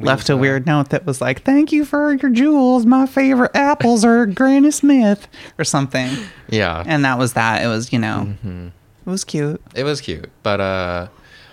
Left 0.00 0.28
a 0.30 0.36
weird 0.36 0.66
note 0.66 0.90
that 0.90 1.04
was 1.06 1.20
like, 1.20 1.42
"Thank 1.42 1.72
you 1.72 1.84
for 1.84 2.12
your 2.12 2.30
jewels. 2.30 2.86
My 2.86 3.06
favorite 3.06 3.50
apples 3.54 4.04
are 4.04 4.26
Granny 4.26 4.70
Smith 4.70 5.26
or 5.58 5.64
something." 5.64 6.10
Yeah, 6.48 6.82
And 6.86 7.04
that 7.04 7.18
was 7.18 7.32
that. 7.34 7.62
It 7.62 7.66
was 7.68 7.92
you 7.92 7.98
know, 7.98 8.34
Mhm. 8.44 8.68
it 9.06 9.10
was 9.10 9.24
cute. 9.24 9.60
it 9.74 9.84
was 9.84 10.00
cute, 10.00 10.30
but 10.42 10.60
uh, 10.60 11.06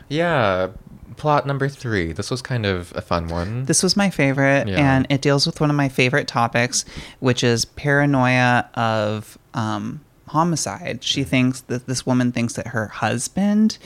yeah. 0.10 0.68
Plot 1.18 1.48
number 1.48 1.70
three. 1.70 2.12
This 2.12 2.30
was 2.30 2.42
kind 2.42 2.66
of 2.66 2.92
a 2.94 3.00
fun 3.02 3.30
one. 3.30 3.64
This 3.66 3.82
was 3.82 3.96
my 3.96 4.10
favorite, 4.10 4.68
Yeah. 4.68 4.80
and 4.98 5.08
it 5.10 5.22
deals 5.22 5.46
with 5.46 5.62
one 5.62 5.70
of 5.70 5.76
my 5.78 5.88
favorite 5.88 6.28
topics, 6.28 6.84
which 7.22 7.42
is 7.42 7.64
paranoia 7.64 8.66
of 8.74 9.38
um, 9.54 10.02
homicide. 10.36 11.02
She 11.02 11.24
thinks 11.24 11.62
that 11.62 11.88
this 11.88 12.06
woman 12.06 12.34
thinks 12.34 12.54
that 12.54 12.68
her 12.68 12.88
husband 12.88 13.78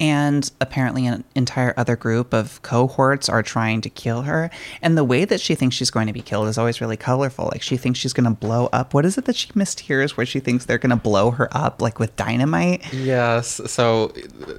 and 0.00 0.50
apparently 0.60 1.06
an 1.06 1.24
entire 1.34 1.74
other 1.76 1.96
group 1.96 2.32
of 2.32 2.62
cohorts 2.62 3.28
are 3.28 3.42
trying 3.42 3.82
to 3.82 3.90
kill 3.90 4.22
her. 4.22 4.50
And 4.80 4.96
the 4.96 5.04
way 5.04 5.26
that 5.26 5.40
she 5.40 5.54
thinks 5.54 5.76
she's 5.76 5.90
going 5.90 6.06
to 6.06 6.14
be 6.14 6.22
killed 6.22 6.48
is 6.48 6.56
always 6.56 6.80
really 6.80 6.96
colorful. 6.96 7.50
Like 7.52 7.60
she 7.62 7.76
thinks 7.76 7.98
she's 7.98 8.14
going 8.14 8.24
to 8.24 8.34
blow 8.34 8.70
up. 8.72 8.94
What 8.94 9.04
is 9.04 9.18
it 9.18 9.26
that 9.26 9.36
she 9.36 9.48
mishears 9.50 10.16
where 10.16 10.26
she 10.26 10.40
thinks 10.40 10.64
they're 10.64 10.78
going 10.78 10.90
to 10.90 10.96
blow 10.96 11.30
her 11.32 11.48
up, 11.52 11.82
like 11.82 11.98
with 11.98 12.16
dynamite? 12.16 12.90
Yes. 12.92 13.60
So, 13.66 14.12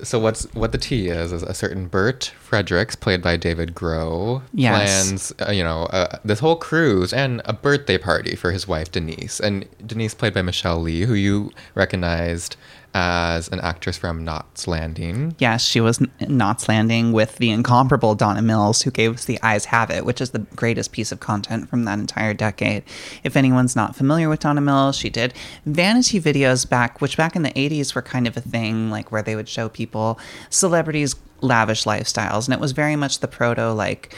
so 0.03 0.19
what's 0.19 0.43
what 0.53 0.71
the 0.71 0.77
tea 0.77 1.07
is 1.07 1.31
is 1.31 1.41
a 1.41 1.55
certain 1.55 1.87
Bert 1.87 2.31
Fredericks, 2.49 2.95
played 2.95 3.21
by 3.21 3.37
David 3.37 3.75
Groh, 3.75 4.41
Yes. 4.53 4.73
plans 4.75 5.33
uh, 5.47 5.51
you 5.51 5.63
know 5.63 5.83
uh, 5.93 6.17
this 6.25 6.39
whole 6.39 6.55
cruise 6.55 7.13
and 7.13 7.41
a 7.45 7.53
birthday 7.53 7.97
party 7.99 8.35
for 8.35 8.51
his 8.51 8.67
wife 8.67 8.91
Denise, 8.91 9.39
and 9.39 9.65
Denise 9.85 10.15
played 10.15 10.33
by 10.33 10.41
Michele 10.41 10.81
Lee, 10.81 11.01
who 11.03 11.13
you 11.13 11.51
recognized 11.75 12.55
as 12.93 13.47
an 13.49 13.59
actress 13.59 13.97
from 13.97 14.23
Knots 14.23 14.67
Landing. 14.67 15.35
Yes, 15.37 15.63
she 15.63 15.79
was 15.79 16.01
Knots 16.21 16.67
Landing 16.67 17.11
with 17.11 17.37
the 17.37 17.51
incomparable 17.51 18.15
Donna 18.15 18.41
Mills, 18.41 18.81
who 18.81 18.91
gave 18.91 19.13
us 19.15 19.25
The 19.25 19.39
Eyes 19.43 19.65
Have 19.65 19.91
It, 19.91 20.05
which 20.05 20.21
is 20.21 20.31
the 20.31 20.39
greatest 20.55 20.91
piece 20.91 21.11
of 21.11 21.19
content 21.19 21.69
from 21.69 21.85
that 21.85 21.99
entire 21.99 22.33
decade. 22.33 22.83
If 23.23 23.35
anyone's 23.35 23.75
not 23.75 23.95
familiar 23.95 24.27
with 24.27 24.39
Donna 24.39 24.61
Mills, 24.61 24.97
she 24.97 25.09
did 25.09 25.33
vanity 25.65 26.19
videos 26.19 26.67
back, 26.67 26.99
which 27.01 27.17
back 27.17 27.35
in 27.35 27.43
the 27.43 27.51
80s 27.51 27.93
were 27.93 28.01
kind 28.01 28.27
of 28.27 28.35
a 28.35 28.41
thing, 28.41 28.89
like 28.89 29.11
where 29.11 29.21
they 29.21 29.35
would 29.35 29.49
show 29.49 29.69
people, 29.69 30.19
celebrities' 30.49 31.15
lavish 31.41 31.83
lifestyles. 31.83 32.45
And 32.45 32.53
it 32.53 32.59
was 32.59 32.71
very 32.71 32.95
much 32.95 33.19
the 33.19 33.27
proto, 33.27 33.71
like, 33.71 34.15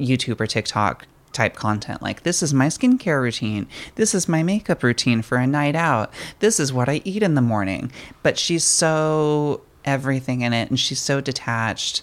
YouTube 0.00 0.40
or 0.40 0.46
TikTok 0.46 1.06
type 1.32 1.54
content. 1.54 2.02
Like, 2.02 2.22
this 2.22 2.42
is 2.42 2.52
my 2.52 2.66
skincare 2.66 3.20
routine. 3.20 3.66
This 3.94 4.14
is 4.14 4.28
my 4.28 4.42
makeup 4.42 4.82
routine 4.82 5.22
for 5.22 5.38
a 5.38 5.46
night 5.46 5.74
out. 5.74 6.12
This 6.40 6.60
is 6.60 6.72
what 6.72 6.88
I 6.88 7.00
eat 7.04 7.22
in 7.22 7.34
the 7.34 7.42
morning. 7.42 7.90
But 8.22 8.38
she's 8.38 8.64
so 8.64 9.62
everything 9.84 10.42
in 10.42 10.52
it 10.52 10.70
and 10.70 10.78
she's 10.78 11.00
so 11.00 11.20
detached. 11.20 12.02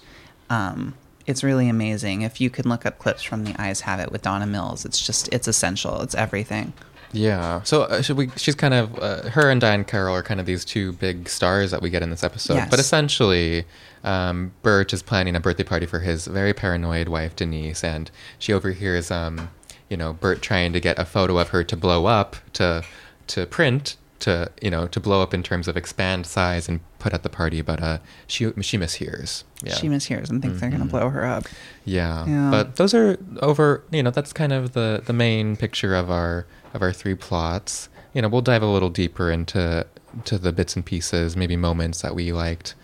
Um, 0.50 0.96
it's 1.26 1.44
really 1.44 1.70
amazing. 1.70 2.24
If 2.24 2.42
you 2.42 2.50
can 2.50 2.68
look 2.68 2.86
up 2.86 2.98
clips 2.98 3.22
from 3.22 3.44
The 3.44 3.56
Eyes 3.62 3.82
Have 3.82 4.00
It 4.00 4.12
with 4.12 4.24
Donna 4.24 4.48
Mills, 4.48 4.84
it's 4.84 5.06
just, 5.06 5.30
it's 5.32 5.48
essential. 5.48 6.02
It's 6.02 6.16
everything. 6.16 6.74
Yeah. 7.12 7.62
So 7.64 7.84
uh, 7.84 8.02
should 8.02 8.18
we? 8.18 8.30
She's 8.36 8.56
kind 8.56 8.74
of 8.74 8.98
uh, 9.00 9.30
her 9.30 9.50
and 9.50 9.62
Diahann 9.62 9.88
Carroll 9.88 10.16
are 10.16 10.24
kind 10.24 10.40
of 10.40 10.46
these 10.46 10.64
two 10.64 10.94
big 10.94 11.30
stars 11.30 11.72
that 11.72 11.82
we 11.82 11.90
get 11.90 12.04
in 12.04 12.10
this 12.10 12.24
episode. 12.24 12.56
Yes. 12.56 12.70
But 12.70 12.80
essentially, 12.80 13.66
um, 14.04 14.52
Bert 14.62 14.94
is 14.94 15.02
planning 15.02 15.36
a 15.36 15.40
birthday 15.40 15.64
party 15.64 15.86
for 15.86 16.00
his 16.00 16.28
very 16.28 16.54
paranoid 16.54 17.08
wife 17.08 17.36
Denise, 17.36 17.84
and 17.84 18.12
she 18.38 18.54
overhears, 18.54 19.12
um, 19.12 19.50
you 19.90 19.98
know, 19.98 20.14
Bert 20.14 20.42
trying 20.42 20.74
to 20.74 20.80
get 20.80 21.00
a 21.00 21.06
photo 21.06 21.38
of 21.38 21.50
her 21.50 21.64
to 21.64 21.76
blow 21.76 22.06
up 22.06 22.36
to 22.54 22.84
to 23.28 23.46
print 23.46 23.96
to 24.20 24.52
you 24.62 24.70
know 24.70 24.86
to 24.88 25.00
blow 25.00 25.22
up 25.22 25.34
in 25.34 25.42
terms 25.42 25.68
of 25.68 25.78
expand 25.78 26.26
size 26.26 26.68
and 26.68 26.82
put 27.00 27.14
at 27.14 27.24
the 27.24 27.30
party. 27.30 27.62
But 27.62 27.82
uh, 27.82 27.98
she 28.28 28.52
she 28.62 28.78
mishears. 28.78 29.44
Yeah. 29.64 29.74
She 29.74 29.88
mishears 29.88 30.30
and 30.30 30.42
thinks 30.42 30.60
they're 30.60 30.70
going 30.70 30.82
to 30.82 30.88
blow 30.88 31.10
her 31.10 31.26
up. 31.26 31.46
Yeah. 31.86 32.26
Yeah. 32.28 32.52
But 32.52 32.76
those 32.76 32.94
are 32.94 33.18
over, 33.42 33.84
you 33.92 34.04
know, 34.04 34.12
that's 34.12 34.34
kind 34.34 34.54
of 34.54 34.74
the 34.74 35.02
the 35.06 35.14
main 35.14 35.56
picture 35.56 35.96
of 35.96 36.12
our 36.12 36.46
of 36.74 36.82
our 36.82 36.92
three 36.94 37.16
plots. 37.16 37.90
You 38.14 38.22
know, 38.22 38.28
we'll 38.28 38.42
dive 38.42 38.64
a 38.64 38.68
little 38.68 38.90
deeper 38.90 39.30
into 39.32 39.86
to 40.26 40.38
the 40.38 40.52
bits 40.52 40.76
and 40.76 40.86
pieces, 40.86 41.38
maybe 41.38 41.56
moments 41.56 42.02
that 42.02 42.16
we 42.16 42.32
liked. 42.32 42.76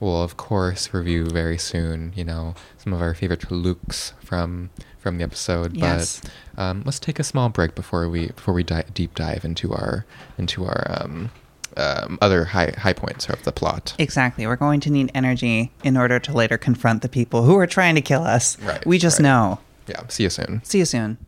We'll 0.00 0.22
of 0.22 0.36
course 0.36 0.92
review 0.92 1.26
very 1.26 1.56
soon, 1.56 2.12
you 2.14 2.24
know, 2.24 2.54
some 2.78 2.92
of 2.92 3.00
our 3.00 3.14
favorite 3.14 3.50
looks 3.50 4.12
from 4.22 4.70
from 4.98 5.18
the 5.18 5.24
episode, 5.24 5.76
Yes. 5.76 6.20
but 6.56 6.62
um, 6.62 6.82
let's 6.84 6.98
take 6.98 7.18
a 7.18 7.24
small 7.24 7.48
break 7.48 7.74
before 7.74 8.08
we 8.08 8.26
before 8.28 8.52
we 8.54 8.62
di- 8.64 8.84
deep 8.92 9.14
dive 9.14 9.44
into 9.44 9.72
our 9.72 10.04
into 10.36 10.64
our 10.64 10.86
um, 11.00 11.30
um, 11.76 12.18
other 12.20 12.44
high 12.46 12.72
high 12.76 12.92
points 12.92 13.28
of 13.28 13.42
the 13.44 13.52
plot. 13.52 13.94
Exactly. 13.98 14.46
We're 14.46 14.56
going 14.56 14.80
to 14.80 14.90
need 14.90 15.10
energy 15.14 15.72
in 15.82 15.96
order 15.96 16.18
to 16.18 16.32
later 16.32 16.58
confront 16.58 17.02
the 17.02 17.08
people 17.08 17.42
who 17.44 17.56
are 17.58 17.66
trying 17.66 17.94
to 17.94 18.00
kill 18.02 18.22
us. 18.24 18.60
Right, 18.60 18.84
We 18.84 18.98
just 18.98 19.18
right. 19.20 19.24
know. 19.24 19.60
Yeah, 19.86 20.06
see 20.08 20.24
you 20.24 20.30
soon. 20.30 20.62
See 20.64 20.78
you 20.78 20.84
soon. 20.86 21.18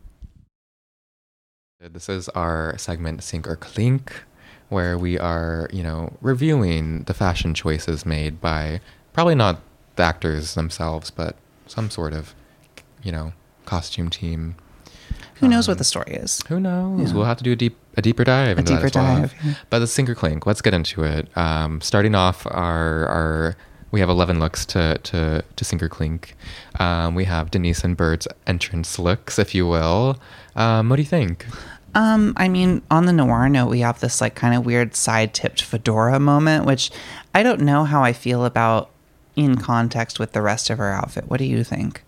This 1.79 2.09
is 2.09 2.27
our 2.29 2.75
segment 2.79 3.21
Sink 3.23 3.47
or 3.47 3.55
Clink, 3.55 4.23
where 4.69 4.97
we 4.97 5.19
are, 5.19 5.69
you 5.71 5.83
know, 5.83 6.17
reviewing 6.21 7.03
the 7.03 7.13
fashion 7.13 7.53
choices 7.53 8.03
made 8.03 8.41
by 8.41 8.81
probably 9.13 9.35
not 9.35 9.61
the 9.95 10.01
actors 10.01 10.55
themselves, 10.55 11.11
but 11.11 11.35
some 11.67 11.91
sort 11.91 12.13
of, 12.13 12.33
you 13.03 13.11
know, 13.11 13.31
costume 13.65 14.09
team. 14.09 14.55
Who 15.35 15.47
knows 15.47 15.67
what 15.67 15.73
Um, 15.73 15.77
the 15.77 15.83
story 15.83 16.13
is? 16.13 16.41
Who 16.47 16.59
knows? 16.59 17.11
Yeah. 17.11 17.15
We'll 17.15 17.25
have 17.25 17.37
to 17.37 17.43
do 17.43 17.51
a 17.51 17.55
deep 17.55 17.77
a 17.95 18.01
deeper 18.01 18.23
dive 18.23 18.57
A 18.57 18.59
into 18.61 18.73
deeper 18.73 18.89
that 18.89 18.95
as 18.95 19.03
well. 19.03 19.21
dive, 19.21 19.35
yeah. 19.45 19.53
But 19.69 19.79
the 19.79 19.87
Sink 19.87 20.09
or 20.09 20.15
Clink, 20.15 20.47
let's 20.47 20.63
get 20.63 20.73
into 20.73 21.03
it. 21.03 21.35
Um, 21.37 21.79
starting 21.81 22.15
off, 22.15 22.47
our 22.47 23.05
our 23.05 23.57
we 23.91 23.99
have 23.99 24.09
eleven 24.09 24.39
looks 24.39 24.65
to 24.67 24.97
to 24.99 25.43
to 25.55 25.65
Sink 25.65 25.81
or 25.83 25.89
Clink. 25.89 26.35
Um, 26.79 27.15
we 27.15 27.25
have 27.25 27.51
Denise 27.51 27.83
and 27.83 27.95
Bird's 27.97 28.27
entrance 28.45 28.99
looks, 28.99 29.39
if 29.39 29.53
you 29.55 29.67
will. 29.67 30.17
Um, 30.55 30.89
what 30.89 30.97
do 30.97 31.01
you 31.01 31.07
think? 31.07 31.45
Um, 31.95 32.33
I 32.37 32.47
mean, 32.47 32.81
on 32.91 33.05
the 33.05 33.13
noir 33.13 33.49
note, 33.49 33.69
we 33.69 33.79
have 33.79 33.99
this 33.99 34.21
like 34.21 34.35
kind 34.35 34.53
of 34.53 34.65
weird 34.65 34.95
side 34.95 35.33
tipped 35.33 35.61
fedora 35.63 36.19
moment, 36.19 36.65
which 36.65 36.91
I 37.33 37.41
don't 37.43 37.61
know 37.61 37.85
how 37.85 38.03
I 38.03 38.13
feel 38.13 38.45
about 38.45 38.89
in 39.35 39.55
context 39.57 40.19
with 40.19 40.33
the 40.33 40.41
rest 40.41 40.69
of 40.69 40.77
her 40.77 40.91
outfit. 40.91 41.27
What 41.29 41.37
do 41.37 41.45
you 41.45 41.63
think? 41.63 42.03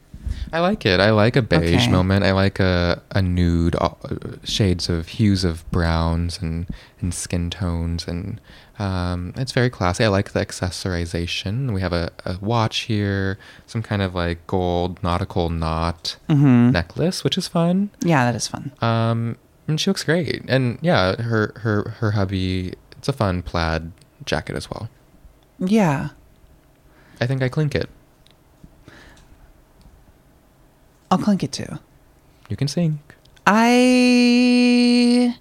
I 0.54 0.60
like 0.60 0.86
it. 0.86 1.00
I 1.00 1.10
like 1.12 1.36
a 1.36 1.42
beige 1.42 1.84
Okay. 1.84 1.92
moment. 1.92 2.24
I 2.24 2.34
like 2.34 2.60
a, 2.60 3.02
a 3.12 3.22
nude, 3.22 3.76
uh, 3.76 3.90
shades 4.44 4.90
of 4.90 5.08
hues 5.08 5.44
of 5.44 5.70
browns 5.72 6.40
and, 6.40 6.68
and 7.02 7.14
skin 7.14 7.50
tones. 7.50 8.08
And 8.08 8.40
um, 8.80 9.34
it's 9.36 9.52
very 9.52 9.70
classy. 9.70 10.04
I 10.06 10.08
like 10.08 10.32
the 10.32 10.44
accessorization. 10.46 11.74
We 11.74 11.82
have 11.82 11.94
a, 11.94 12.12
a 12.26 12.38
watch 12.42 12.78
here, 12.82 13.38
some 13.68 13.84
kind 13.84 14.02
of 14.02 14.16
like 14.16 14.46
gold 14.48 15.04
nautical 15.04 15.50
knot 15.50 16.16
Mhm. 16.30 16.72
necklace, 16.72 17.24
which 17.24 17.38
is 17.38 17.48
fun. 17.48 17.90
Yeah, 18.02 18.24
that 18.26 18.36
is 18.36 18.48
fun. 18.48 18.72
Um, 18.82 19.38
and 19.68 19.80
she 19.80 19.90
looks 19.90 20.04
great. 20.04 20.44
And 20.48 20.80
yeah, 20.82 21.22
her, 21.22 21.54
her, 21.58 21.90
her 22.00 22.12
hubby, 22.12 22.74
it's 22.98 23.08
a 23.10 23.14
fun 23.14 23.42
plaid 23.44 23.92
jacket 24.26 24.56
as 24.56 24.70
well. 24.72 24.90
Yeah. 25.60 26.10
I 27.22 27.28
think 27.28 27.44
I 27.44 27.50
clink 27.50 27.76
it. 27.76 27.90
I'll 31.12 31.18
clink 31.18 31.44
it 31.44 31.52
too. 31.52 31.80
You 32.50 32.56
can 32.56 32.68
sing. 32.68 33.00
I 33.46 35.36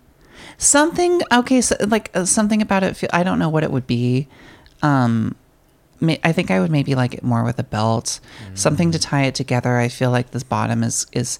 something 0.58 1.22
okay, 1.32 1.60
so 1.60 1.76
like 1.86 2.10
uh, 2.14 2.26
something 2.26 2.60
about 2.60 2.82
it. 2.82 2.96
Feel, 2.96 3.10
I 3.12 3.22
don't 3.22 3.38
know 3.38 3.48
what 3.48 3.64
it 3.64 3.70
would 3.70 3.86
be. 3.86 4.28
Um, 4.82 5.34
may, 6.00 6.20
I 6.22 6.32
think 6.32 6.50
I 6.50 6.60
would 6.60 6.70
maybe 6.70 6.94
like 6.94 7.14
it 7.14 7.22
more 7.22 7.42
with 7.42 7.58
a 7.58 7.64
belt, 7.64 8.20
something 8.54 8.92
to 8.92 8.98
tie 8.98 9.22
it 9.22 9.34
together. 9.34 9.78
I 9.78 9.88
feel 9.88 10.10
like 10.10 10.32
this 10.32 10.42
bottom 10.42 10.84
is 10.84 11.06
is 11.12 11.38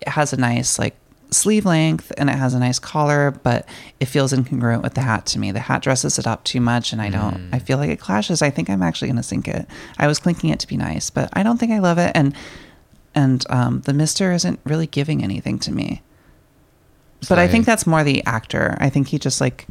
it 0.00 0.08
has 0.08 0.32
a 0.32 0.36
nice 0.36 0.78
like 0.78 0.96
sleeve 1.30 1.66
length 1.66 2.12
and 2.16 2.30
it 2.30 2.36
has 2.36 2.54
a 2.54 2.58
nice 2.58 2.78
collar, 2.78 3.32
but 3.42 3.68
it 3.98 4.06
feels 4.06 4.32
incongruent 4.32 4.82
with 4.82 4.94
the 4.94 5.00
hat 5.00 5.26
to 5.26 5.38
me. 5.38 5.50
The 5.50 5.58
hat 5.58 5.82
dresses 5.82 6.18
it 6.18 6.26
up 6.26 6.44
too 6.44 6.60
much, 6.60 6.92
and 6.92 7.02
I 7.02 7.10
don't. 7.10 7.48
I 7.52 7.58
feel 7.58 7.78
like 7.78 7.90
it 7.90 8.00
clashes. 8.00 8.42
I 8.42 8.50
think 8.50 8.70
I'm 8.70 8.82
actually 8.82 9.08
going 9.08 9.16
to 9.16 9.22
sink 9.22 9.48
it. 9.48 9.66
I 9.98 10.06
was 10.06 10.20
clinking 10.20 10.50
it 10.50 10.60
to 10.60 10.68
be 10.68 10.76
nice, 10.76 11.10
but 11.10 11.28
I 11.32 11.42
don't 11.42 11.58
think 11.58 11.72
I 11.72 11.80
love 11.80 11.98
it. 11.98 12.12
And 12.14 12.32
and 13.14 13.44
um, 13.50 13.80
the 13.80 13.92
Mister 13.92 14.32
isn't 14.32 14.60
really 14.64 14.86
giving 14.86 15.24
anything 15.24 15.58
to 15.60 15.72
me. 15.72 16.02
But 17.28 17.38
I 17.38 17.48
think 17.48 17.66
that's 17.66 17.86
more 17.86 18.04
the 18.04 18.24
actor. 18.26 18.76
I 18.80 18.88
think 18.90 19.08
he 19.08 19.18
just 19.18 19.40
like 19.40 19.66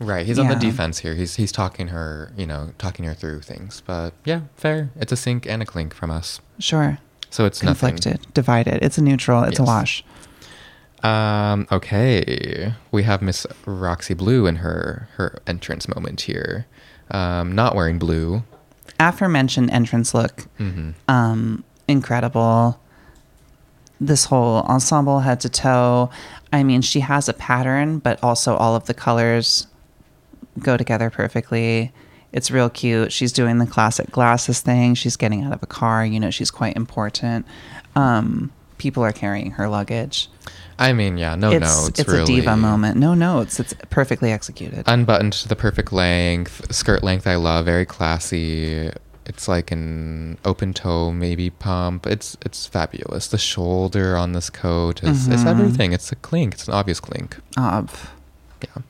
Right, 0.00 0.24
he's 0.24 0.38
on 0.38 0.46
the 0.46 0.54
Yeah. 0.54 0.60
defense 0.60 0.98
here. 1.00 1.14
He's 1.16 1.34
he's 1.36 1.50
talking 1.50 1.88
her, 1.88 2.32
you 2.36 2.46
know, 2.46 2.70
talking 2.78 3.04
her 3.04 3.14
through 3.14 3.40
things. 3.40 3.82
But 3.84 4.12
yeah, 4.24 4.42
fair. 4.56 4.90
It's 4.96 5.10
a 5.10 5.16
sink 5.16 5.44
and 5.46 5.60
a 5.62 5.66
clink 5.66 5.92
from 5.94 6.10
us. 6.10 6.40
sure 6.60 6.98
So 7.30 7.44
it's 7.46 7.62
nothing. 7.62 7.96
conflicted, 7.96 8.32
divided. 8.32 8.82
It's 8.82 8.96
a 8.98 9.02
neutral. 9.02 9.42
It's 9.42 9.58
a 9.58 9.62
Yes. 9.62 9.66
wash. 9.66 10.04
Um, 11.02 11.66
okay, 11.70 12.74
we 12.90 13.04
have 13.04 13.22
Miss 13.22 13.46
Roxy 13.66 14.14
Blue 14.14 14.46
in 14.46 14.56
her 14.56 15.08
her 15.16 15.38
entrance 15.46 15.88
moment 15.88 16.22
here. 16.22 16.66
Um, 17.10 17.54
not 17.54 17.74
wearing 17.76 17.98
blue. 17.98 18.42
Aforementioned 19.00 19.70
entrance 19.70 20.12
look, 20.14 20.42
hmm 20.58 20.90
um, 21.08 21.64
incredible. 21.86 22.80
This 24.00 24.26
whole 24.26 24.62
ensemble 24.62 25.20
head 25.20 25.40
to 25.40 25.48
toe. 25.48 26.10
I 26.52 26.62
mean, 26.62 26.82
she 26.82 27.00
has 27.00 27.28
a 27.28 27.32
pattern, 27.32 27.98
but 27.98 28.22
also 28.22 28.56
all 28.56 28.76
of 28.76 28.86
the 28.86 28.94
colors 28.94 29.66
go 30.58 30.76
together 30.76 31.10
perfectly. 31.10 31.92
It's 32.32 32.50
real 32.50 32.70
cute. 32.70 33.12
She's 33.12 33.32
doing 33.32 33.58
the 33.58 33.66
classic 33.66 34.10
glasses 34.10 34.60
thing. 34.60 34.94
She's 34.94 35.16
getting 35.16 35.44
out 35.44 35.52
of 35.52 35.62
a 35.62 35.66
car. 35.66 36.04
You 36.04 36.20
know, 36.20 36.30
she's 36.30 36.50
quite 36.50 36.76
important. 36.76 37.46
Um, 37.96 38.52
people 38.76 39.02
are 39.02 39.12
carrying 39.12 39.52
her 39.52 39.68
luggage. 39.68 40.28
I 40.78 40.92
mean, 40.92 41.18
yeah, 41.18 41.34
no 41.34 41.50
it's 41.50 41.60
notes. 41.60 41.98
it's 42.00 42.08
really. 42.08 42.22
a 42.22 42.26
diva 42.26 42.56
moment. 42.56 42.98
No 42.98 43.14
notes. 43.14 43.58
It's 43.58 43.74
perfectly 43.90 44.30
executed. 44.30 44.84
Unbuttoned 44.86 45.32
to 45.34 45.48
the 45.48 45.56
perfect 45.56 45.92
length, 45.92 46.72
skirt 46.72 47.02
length. 47.02 47.26
I 47.26 47.34
love. 47.34 47.64
Very 47.64 47.84
classy. 47.84 48.92
It's 49.28 49.46
like 49.46 49.70
an 49.70 50.38
open 50.44 50.72
toe, 50.72 51.12
maybe 51.12 51.50
pump. 51.50 52.06
It's 52.06 52.36
it's 52.44 52.66
fabulous. 52.66 53.28
The 53.28 53.38
shoulder 53.38 54.16
on 54.16 54.32
this 54.32 54.48
coat 54.50 55.02
is 55.04 55.28
it's 55.28 55.42
Mhm. 55.42 55.46
everything. 55.46 55.92
It's 55.92 56.10
a 56.10 56.16
clink. 56.16 56.54
It's 56.54 56.66
an 56.66 56.74
obvious 56.74 56.98
clink. 57.00 57.36
Of 57.56 58.10
Yeah. 58.62 58.82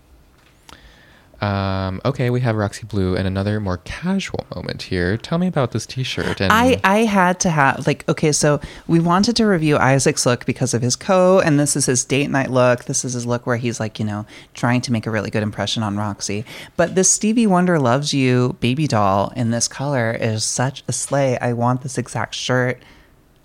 Um, 1.41 2.01
okay, 2.05 2.31
we 2.31 2.41
have 2.41 2.57
Roxy 2.57 2.85
Blue 2.85 3.15
and 3.15 3.27
another 3.27 3.61
more 3.61 3.79
casual 3.79 4.45
moment 4.55 4.83
here. 4.83 5.17
Tell 5.17 5.39
me 5.39 5.47
about 5.47 5.71
this 5.71 5.87
T-shirt. 5.87 6.41
And 6.41 6.53
I 6.53 6.81
I 6.83 7.05
had 7.05 7.39
to 7.41 7.51
have 7.51 7.87
like 7.87 8.09
okay, 8.09 8.33
so 8.33 8.61
we 8.89 8.99
wanted 8.99 9.37
to 9.37 9.47
review 9.47 9.77
Isaac's 9.77 10.27
look 10.27 10.45
because 10.47 10.75
of 10.75 10.83
his 10.83 10.97
coat, 10.97 11.41
and 11.41 11.59
this 11.61 11.77
is 11.77 11.87
his 11.87 12.05
date 12.05 12.29
night 12.29 12.51
look. 12.51 12.85
This 12.87 13.05
is 13.05 13.13
his 13.13 13.25
look 13.25 13.47
where 13.47 13.57
he's 13.57 13.79
like 13.79 14.01
you 14.01 14.05
know 14.05 14.27
trying 14.55 14.81
to 14.81 14.93
make 14.93 15.07
a 15.07 15.11
really 15.11 15.31
good 15.31 15.45
impression 15.45 15.85
on 15.85 15.97
Roxy. 15.97 16.45
But 16.77 16.97
this 16.97 17.09
Stevie 17.09 17.47
Wonder 17.47 17.79
loves 17.79 18.13
you 18.13 18.57
baby 18.61 18.89
doll 18.89 19.33
in 19.37 19.51
this 19.51 19.69
color 19.69 20.11
is 20.11 20.43
such 20.43 20.83
a 20.89 20.93
slay. 20.93 21.39
I 21.39 21.53
want 21.53 21.83
this 21.83 21.99
exact 21.99 22.35
shirt. 22.35 22.83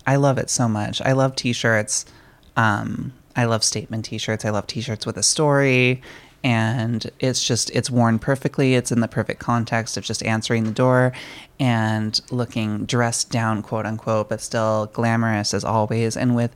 I 0.07 0.15
love 0.15 0.39
it 0.39 0.49
so 0.49 0.67
much. 0.67 1.01
I 1.01 1.13
love 1.13 1.35
t-shirts. 1.35 2.05
Um, 2.57 3.13
I 3.35 3.45
love 3.45 3.63
statement 3.63 4.05
t-shirts. 4.05 4.45
I 4.45 4.49
love 4.49 4.67
t-shirts 4.67 5.05
with 5.05 5.17
a 5.17 5.23
story. 5.23 6.01
And 6.43 7.09
it's 7.19 7.43
just 7.43 7.69
it's 7.71 7.89
worn 7.89 8.19
perfectly. 8.19 8.75
It's 8.75 8.91
in 8.91 8.99
the 8.99 9.07
perfect 9.07 9.39
context 9.39 9.95
of 9.95 10.03
just 10.03 10.21
answering 10.23 10.65
the 10.65 10.71
door 10.71 11.13
and 11.59 12.19
looking 12.31 12.85
dressed 12.85 13.31
down, 13.31 13.61
quote 13.61 13.85
unquote, 13.85 14.27
but 14.29 14.41
still 14.41 14.87
glamorous 14.87 15.53
as 15.53 15.63
always. 15.63 16.17
And 16.17 16.35
with 16.35 16.53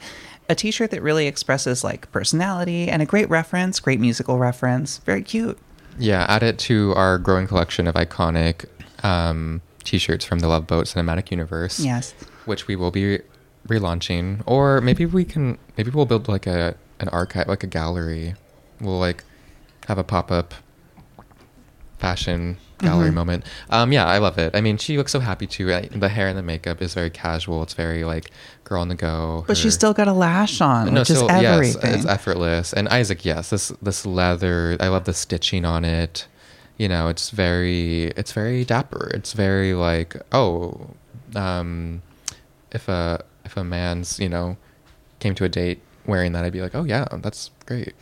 a 0.49 0.55
t-shirt 0.55 0.91
that 0.91 1.01
really 1.01 1.27
expresses 1.27 1.83
like 1.83 2.11
personality 2.11 2.89
and 2.89 3.01
a 3.01 3.05
great 3.05 3.29
reference, 3.29 3.79
great 3.79 3.99
musical 3.99 4.37
reference. 4.37 4.97
Very 4.99 5.21
cute. 5.21 5.57
yeah, 5.99 6.25
add 6.29 6.43
it 6.43 6.57
to 6.59 6.93
our 6.95 7.17
growing 7.17 7.47
collection 7.47 7.87
of 7.87 7.95
iconic 7.95 8.65
um, 9.03 9.61
T-shirts 9.83 10.25
from 10.25 10.39
the 10.39 10.47
Love 10.47 10.67
Boat 10.67 10.85
Cinematic 10.85 11.31
Universe. 11.31 11.79
Yes. 11.79 12.13
which 12.45 12.67
we 12.67 12.75
will 12.75 12.91
be 12.91 13.19
relaunching, 13.67 14.41
or 14.45 14.79
maybe 14.81 15.05
we 15.05 15.23
can 15.25 15.57
maybe 15.77 15.91
we'll 15.91 16.05
build 16.05 16.27
like 16.27 16.45
a 16.47 16.75
an 16.99 17.09
archive, 17.09 17.47
like 17.47 17.63
a 17.63 17.67
gallery. 17.67 18.35
We'll 18.79 18.99
like 18.99 19.23
have 19.87 19.97
a 19.97 20.03
pop 20.03 20.31
up 20.31 20.53
fashion 21.97 22.57
gallery 22.79 23.09
Mhm. 23.09 23.13
moment. 23.15 23.43
Um, 23.71 23.91
yeah, 23.91 24.05
I 24.05 24.19
love 24.19 24.37
it. 24.37 24.55
I 24.55 24.61
mean, 24.61 24.77
she 24.77 24.97
looks 24.97 25.11
so 25.11 25.19
happy 25.19 25.47
too. 25.47 25.65
The 25.95 26.09
hair 26.09 26.27
and 26.27 26.37
the 26.37 26.43
makeup 26.43 26.79
is 26.81 26.93
very 26.93 27.09
casual. 27.09 27.63
It's 27.63 27.73
very 27.73 28.03
like 28.03 28.29
girl 28.65 28.81
on 28.81 28.87
the 28.89 28.95
go. 28.95 29.43
But 29.47 29.57
Her- 29.57 29.63
she's 29.63 29.73
still 29.73 29.93
got 29.93 30.07
a 30.07 30.13
lash 30.13 30.61
on, 30.61 30.93
no, 30.93 31.01
which 31.01 31.09
is 31.09 31.23
everything. 31.23 31.81
Yes, 31.91 31.95
it's 32.01 32.05
effortless. 32.05 32.73
And 32.73 32.87
Isaac, 32.89 33.25
yes, 33.25 33.49
this 33.49 33.69
this 33.81 34.05
leather. 34.05 34.77
I 34.79 34.89
love 34.89 35.05
the 35.05 35.13
stitching 35.13 35.65
on 35.65 35.83
it. 35.83 36.27
You 36.77 36.87
know, 36.87 37.07
it's 37.07 37.31
very 37.31 38.05
it's 38.15 38.31
very 38.31 38.63
dapper. 38.63 39.09
It's 39.15 39.33
very 39.33 39.73
like 39.73 40.15
oh, 40.31 40.91
um, 41.35 42.03
if 42.71 42.87
a 42.87 43.23
if 43.43 43.57
a 43.57 43.63
man's 43.63 44.19
you 44.19 44.29
know 44.29 44.57
came 45.19 45.33
to 45.33 45.45
a 45.45 45.49
date 45.49 45.81
wearing 46.05 46.33
that, 46.33 46.45
I'd 46.45 46.53
be 46.53 46.61
like, 46.61 46.75
oh 46.75 46.83
yeah, 46.83 47.07
that's 47.23 47.49
great. 47.65 47.95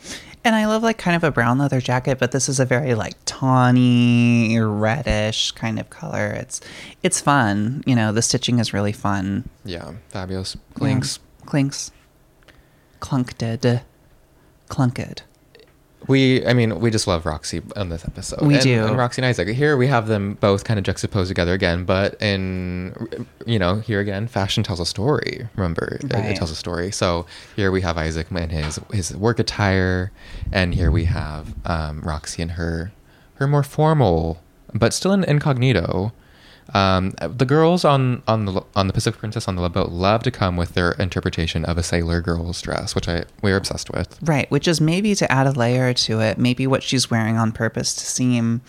And 0.46 0.54
I 0.54 0.66
love 0.66 0.84
like 0.84 0.96
kind 0.96 1.16
of 1.16 1.24
a 1.24 1.32
brown 1.32 1.58
leather 1.58 1.80
jacket, 1.80 2.20
but 2.20 2.30
this 2.30 2.48
is 2.48 2.60
a 2.60 2.64
very 2.64 2.94
like 2.94 3.14
tawny, 3.24 4.56
reddish 4.56 5.50
kind 5.50 5.76
of 5.80 5.90
color. 5.90 6.28
It's 6.28 6.60
it's 7.02 7.20
fun. 7.20 7.82
You 7.84 7.96
know, 7.96 8.12
the 8.12 8.22
stitching 8.22 8.60
is 8.60 8.72
really 8.72 8.92
fun. 8.92 9.48
Yeah, 9.64 9.94
fabulous. 10.10 10.56
Clinks. 10.74 11.18
Yeah. 11.18 11.46
Clinks. 11.46 11.90
Clunked. 13.00 13.82
Clunked. 14.68 15.22
We, 16.08 16.46
I 16.46 16.52
mean, 16.52 16.78
we 16.78 16.90
just 16.90 17.06
love 17.06 17.26
Roxy 17.26 17.62
on 17.74 17.88
this 17.88 18.04
episode. 18.04 18.42
We 18.42 18.54
and, 18.54 18.62
do. 18.62 18.86
And 18.86 18.96
Roxy 18.96 19.20
and 19.20 19.26
Isaac. 19.26 19.48
Here 19.48 19.76
we 19.76 19.88
have 19.88 20.06
them 20.06 20.34
both 20.34 20.62
kind 20.62 20.78
of 20.78 20.84
juxtaposed 20.84 21.28
together 21.28 21.52
again, 21.52 21.84
but 21.84 22.20
in, 22.22 23.26
you 23.44 23.58
know, 23.58 23.76
here 23.80 23.98
again, 23.98 24.28
fashion 24.28 24.62
tells 24.62 24.78
a 24.78 24.86
story. 24.86 25.48
Remember, 25.56 25.98
It- 26.02 26.12
it, 26.12 26.36
tells 26.36 26.50
a 26.50 26.54
story. 26.54 26.92
So 26.92 27.26
here 27.56 27.70
we 27.72 27.80
have 27.80 27.98
Isaac 27.98 28.30
in 28.30 28.50
his 28.50 28.78
his 28.92 29.16
work 29.16 29.38
attire, 29.38 30.12
and 30.52 30.74
here 30.74 30.90
we 30.90 31.04
have 31.06 31.54
um, 31.64 32.02
Roxy 32.02 32.42
in 32.42 32.50
her 32.50 32.92
her 33.34 33.46
more 33.48 33.62
formal, 33.62 34.40
but 34.74 34.92
still 34.92 35.12
in 35.12 35.24
incognito. 35.24 36.12
Um, 36.74 37.12
the 37.20 37.44
girls 37.44 37.84
on 37.84 38.22
on 38.26 38.44
the 38.44 38.62
on 38.74 38.86
the 38.88 38.92
Pacific 38.92 39.20
Princess 39.20 39.46
on 39.48 39.54
the 39.54 39.62
Love 39.62 39.72
boat 39.72 39.90
love 39.90 40.22
to 40.24 40.30
come 40.30 40.56
with 40.56 40.74
their 40.74 40.92
interpretation 40.92 41.64
of 41.64 41.78
a 41.78 41.82
sailor 41.82 42.20
girl's 42.20 42.60
dress, 42.60 42.94
which 42.94 43.08
I 43.08 43.24
we're 43.42 43.56
obsessed 43.56 43.90
with. 43.90 44.18
Right, 44.22 44.50
which 44.50 44.66
is 44.66 44.80
maybe 44.80 45.14
to 45.14 45.30
add 45.30 45.46
a 45.46 45.52
layer 45.52 45.94
to 45.94 46.20
it, 46.20 46.38
maybe 46.38 46.66
what 46.66 46.82
she's 46.82 47.10
wearing 47.10 47.36
on 47.36 47.52
purpose 47.52 47.94
to 47.94 48.04
seem, 48.06 48.62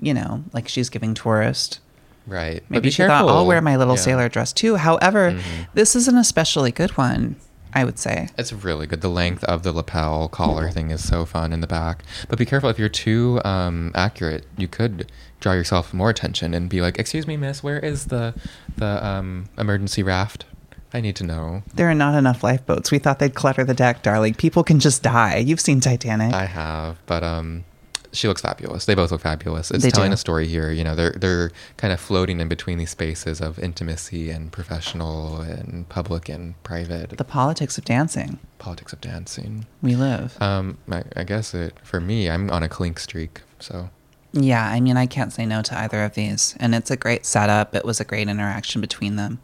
you 0.00 0.12
know, 0.12 0.44
like 0.52 0.68
she's 0.68 0.90
giving 0.90 1.14
tourist. 1.14 1.80
Right. 2.26 2.62
Maybe 2.68 2.88
be 2.88 2.90
she 2.90 3.02
thought, 3.06 3.26
I'll 3.26 3.46
wear 3.46 3.62
my 3.62 3.76
little 3.76 3.94
Yeah. 3.94 4.00
sailor 4.02 4.28
dress 4.28 4.52
too. 4.52 4.76
However, 4.76 5.32
Mhm. 5.32 5.40
this 5.72 5.96
is 5.96 6.08
an 6.08 6.18
especially 6.18 6.70
good 6.70 6.90
one, 6.98 7.36
I 7.74 7.84
would 7.84 7.98
say. 7.98 8.28
It's 8.38 8.52
really 8.52 8.86
good. 8.86 9.00
The 9.00 9.08
length 9.08 9.44
of 9.44 9.62
the 9.62 9.72
lapel 9.72 10.28
collar 10.28 10.70
thing 10.70 10.90
is 10.90 11.06
so 11.06 11.24
fun 11.24 11.52
in 11.52 11.60
the 11.60 11.66
back. 11.66 12.02
But 12.28 12.38
be 12.38 12.46
careful 12.46 12.70
if 12.70 12.78
you're 12.78 12.88
too 12.88 13.40
um, 13.44 13.92
accurate, 13.94 14.46
you 14.56 14.68
could 14.68 15.10
draw 15.40 15.52
yourself 15.52 15.92
more 15.94 16.10
attention 16.10 16.54
and 16.54 16.68
be 16.68 16.80
like, 16.80 16.98
"Excuse 16.98 17.26
me, 17.26 17.36
miss, 17.36 17.62
where 17.62 17.78
is 17.78 18.06
the 18.06 18.34
the 18.76 19.06
um, 19.06 19.48
emergency 19.58 20.02
raft? 20.02 20.44
I 20.92 21.00
need 21.00 21.16
to 21.16 21.24
know." 21.24 21.62
There 21.74 21.90
are 21.90 21.94
not 21.94 22.14
enough 22.14 22.42
lifeboats. 22.42 22.90
We 22.90 22.98
thought 22.98 23.18
they'd 23.18 23.34
clutter 23.34 23.64
the 23.64 23.74
deck, 23.74 24.02
darling. 24.02 24.34
People 24.34 24.64
can 24.64 24.80
just 24.80 25.02
die. 25.02 25.36
You've 25.36 25.60
seen 25.60 25.80
Titanic. 25.80 26.34
I 26.34 26.46
have, 26.46 26.98
but 27.06 27.22
um, 27.22 27.64
she 28.12 28.26
looks 28.28 28.40
fabulous. 28.40 28.86
They 28.86 28.94
both 28.94 29.10
look 29.12 29.20
fabulous. 29.20 29.70
It's 29.70 29.84
They 29.84 29.90
telling 29.90 30.10
do. 30.10 30.14
a 30.14 30.16
story 30.16 30.46
here. 30.48 30.70
You 30.70 30.82
know, 30.84 30.94
they're 30.94 31.12
they're 31.12 31.50
kind 31.76 31.92
of 31.92 32.00
floating 32.00 32.40
in 32.40 32.48
between 32.48 32.78
these 32.78 32.90
spaces 32.90 33.40
of 33.40 33.58
intimacy 33.58 34.30
and 34.30 34.50
professional 34.50 35.40
and 35.40 35.88
public 35.88 36.28
and 36.28 36.60
private. 36.62 37.10
the 37.10 37.24
politics 37.24 37.76
of 37.78 37.84
dancing. 37.84 38.38
politics 38.58 38.92
of 38.92 39.00
dancing. 39.00 39.66
We 39.82 39.94
live. 39.96 40.40
Um, 40.40 40.78
I, 40.90 41.04
I 41.16 41.24
guess 41.24 41.54
it 41.54 41.74
for 41.82 42.00
me. 42.00 42.28
I'm 42.30 42.50
on 42.50 42.62
a 42.62 42.68
clink 42.68 42.98
streak, 42.98 43.42
so. 43.60 43.90
yeah, 44.32 44.66
I 44.68 44.80
mean, 44.80 44.96
I 44.96 45.06
can't 45.06 45.32
say 45.32 45.44
no 45.46 45.62
to 45.62 45.78
either 45.78 46.02
of 46.04 46.14
these. 46.14 46.54
And 46.60 46.74
it's 46.74 46.90
a 46.90 46.96
great 46.96 47.24
setup. 47.26 47.74
It 47.74 47.84
was 47.84 48.00
a 48.00 48.04
great 48.04 48.28
interaction 48.28 48.80
between 48.80 49.16
them. 49.16 49.40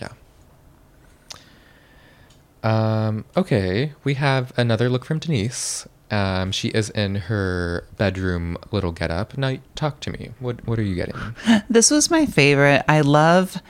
Yeah. 0.00 0.08
Um, 2.62 3.24
okay, 3.36 3.92
we 4.04 4.14
have 4.14 4.52
another 4.56 4.88
look 4.88 5.04
from 5.04 5.18
Denise, 5.18 5.86
Um, 6.12 6.52
she 6.52 6.68
is 6.68 6.90
in 6.90 7.14
her 7.14 7.84
bedroom 7.96 8.58
little 8.70 8.92
getup. 8.92 9.36
Now, 9.38 9.56
talk 9.74 10.00
to 10.00 10.10
me. 10.10 10.32
What 10.38 10.64
What 10.66 10.78
are 10.78 10.82
you 10.82 10.94
getting? 10.94 11.16
This 11.70 11.90
was 11.90 12.10
my 12.10 12.26
favorite. 12.26 12.84
I 12.86 13.00
love 13.00 13.60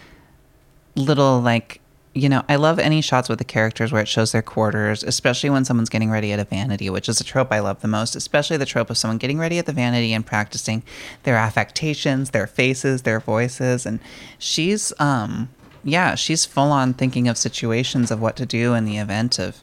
little 0.97 1.41
like 1.41 1.81
you 2.15 2.29
know, 2.29 2.43
I 2.49 2.57
love 2.57 2.79
any 2.79 3.01
shots 3.01 3.29
with 3.29 3.39
the 3.39 3.45
characters 3.45 3.91
where 3.91 4.03
it 4.03 4.09
shows 4.09 4.33
their 4.33 4.43
quarters, 4.43 5.03
especially 5.03 5.49
when 5.49 5.65
someone's 5.65 5.89
getting 5.89 6.11
ready 6.11 6.31
at 6.33 6.39
a 6.39 6.45
vanity, 6.45 6.91
which 6.91 7.09
is 7.09 7.21
a 7.21 7.25
trope 7.25 7.51
I 7.51 7.61
love 7.61 7.81
the 7.81 7.89
most, 7.89 8.15
especially 8.15 8.59
the 8.59 8.67
trope 8.67 8.91
of 8.91 8.99
someone 8.99 9.17
getting 9.17 9.39
ready 9.39 9.59
at 9.59 9.65
the 9.65 9.73
vanity 9.73 10.13
and 10.13 10.27
practicing 10.27 10.83
their 11.23 11.37
affectations, 11.37 12.31
their 12.31 12.47
faces, 12.47 13.03
their 13.03 13.19
voices. 13.19 13.87
And 13.87 13.99
she's, 14.39 14.93
um, 14.99 15.49
yeah, 15.85 16.15
she's 16.15 16.45
full 16.45 16.71
on 16.71 16.93
thinking 16.93 17.29
of 17.29 17.39
situations 17.39 18.11
of 18.11 18.21
what 18.21 18.37
to 18.37 18.45
do 18.45 18.75
in 18.75 18.85
the 18.85 18.99
event 18.99 19.39
of, 19.39 19.63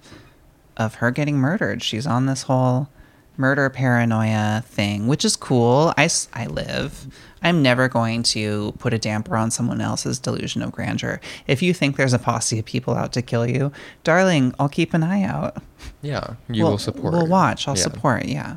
of 0.79 0.95
her 0.95 1.11
getting 1.11 1.37
murdered. 1.37 1.83
She's 1.83 2.07
on 2.07 2.25
this 2.25 2.43
whole 2.43 2.89
murder 3.37 3.69
paranoia 3.69 4.63
thing, 4.65 5.07
which 5.07 5.23
is 5.23 5.35
cool. 5.35 5.93
I, 5.97 6.09
I 6.33 6.47
live. 6.47 7.07
I'm 7.41 7.61
never 7.61 7.87
going 7.87 8.23
to 8.23 8.73
put 8.79 8.93
a 8.93 8.97
damper 8.97 9.37
on 9.37 9.49
someone 9.51 9.79
else's 9.79 10.19
delusion 10.19 10.61
of 10.61 10.71
grandeur. 10.73 11.21
If 11.47 11.61
you 11.61 11.73
think 11.73 11.95
there's 11.95 12.11
a 12.13 12.19
posse 12.19 12.59
of 12.59 12.65
people 12.65 12.95
out 12.95 13.13
to 13.13 13.21
kill 13.21 13.45
you, 13.47 13.71
darling, 14.03 14.53
I'll 14.59 14.67
keep 14.67 14.93
an 14.93 15.03
eye 15.03 15.23
out. 15.23 15.61
Yeah, 16.01 16.33
you 16.49 16.63
We'll- 16.63 16.71
will 16.73 16.77
support. 16.79 17.13
We'll 17.13 17.27
watch. 17.27 17.67
I'll 17.67 17.75
Yeah. 17.77 17.83
support. 17.83 18.25
Yeah. 18.25 18.55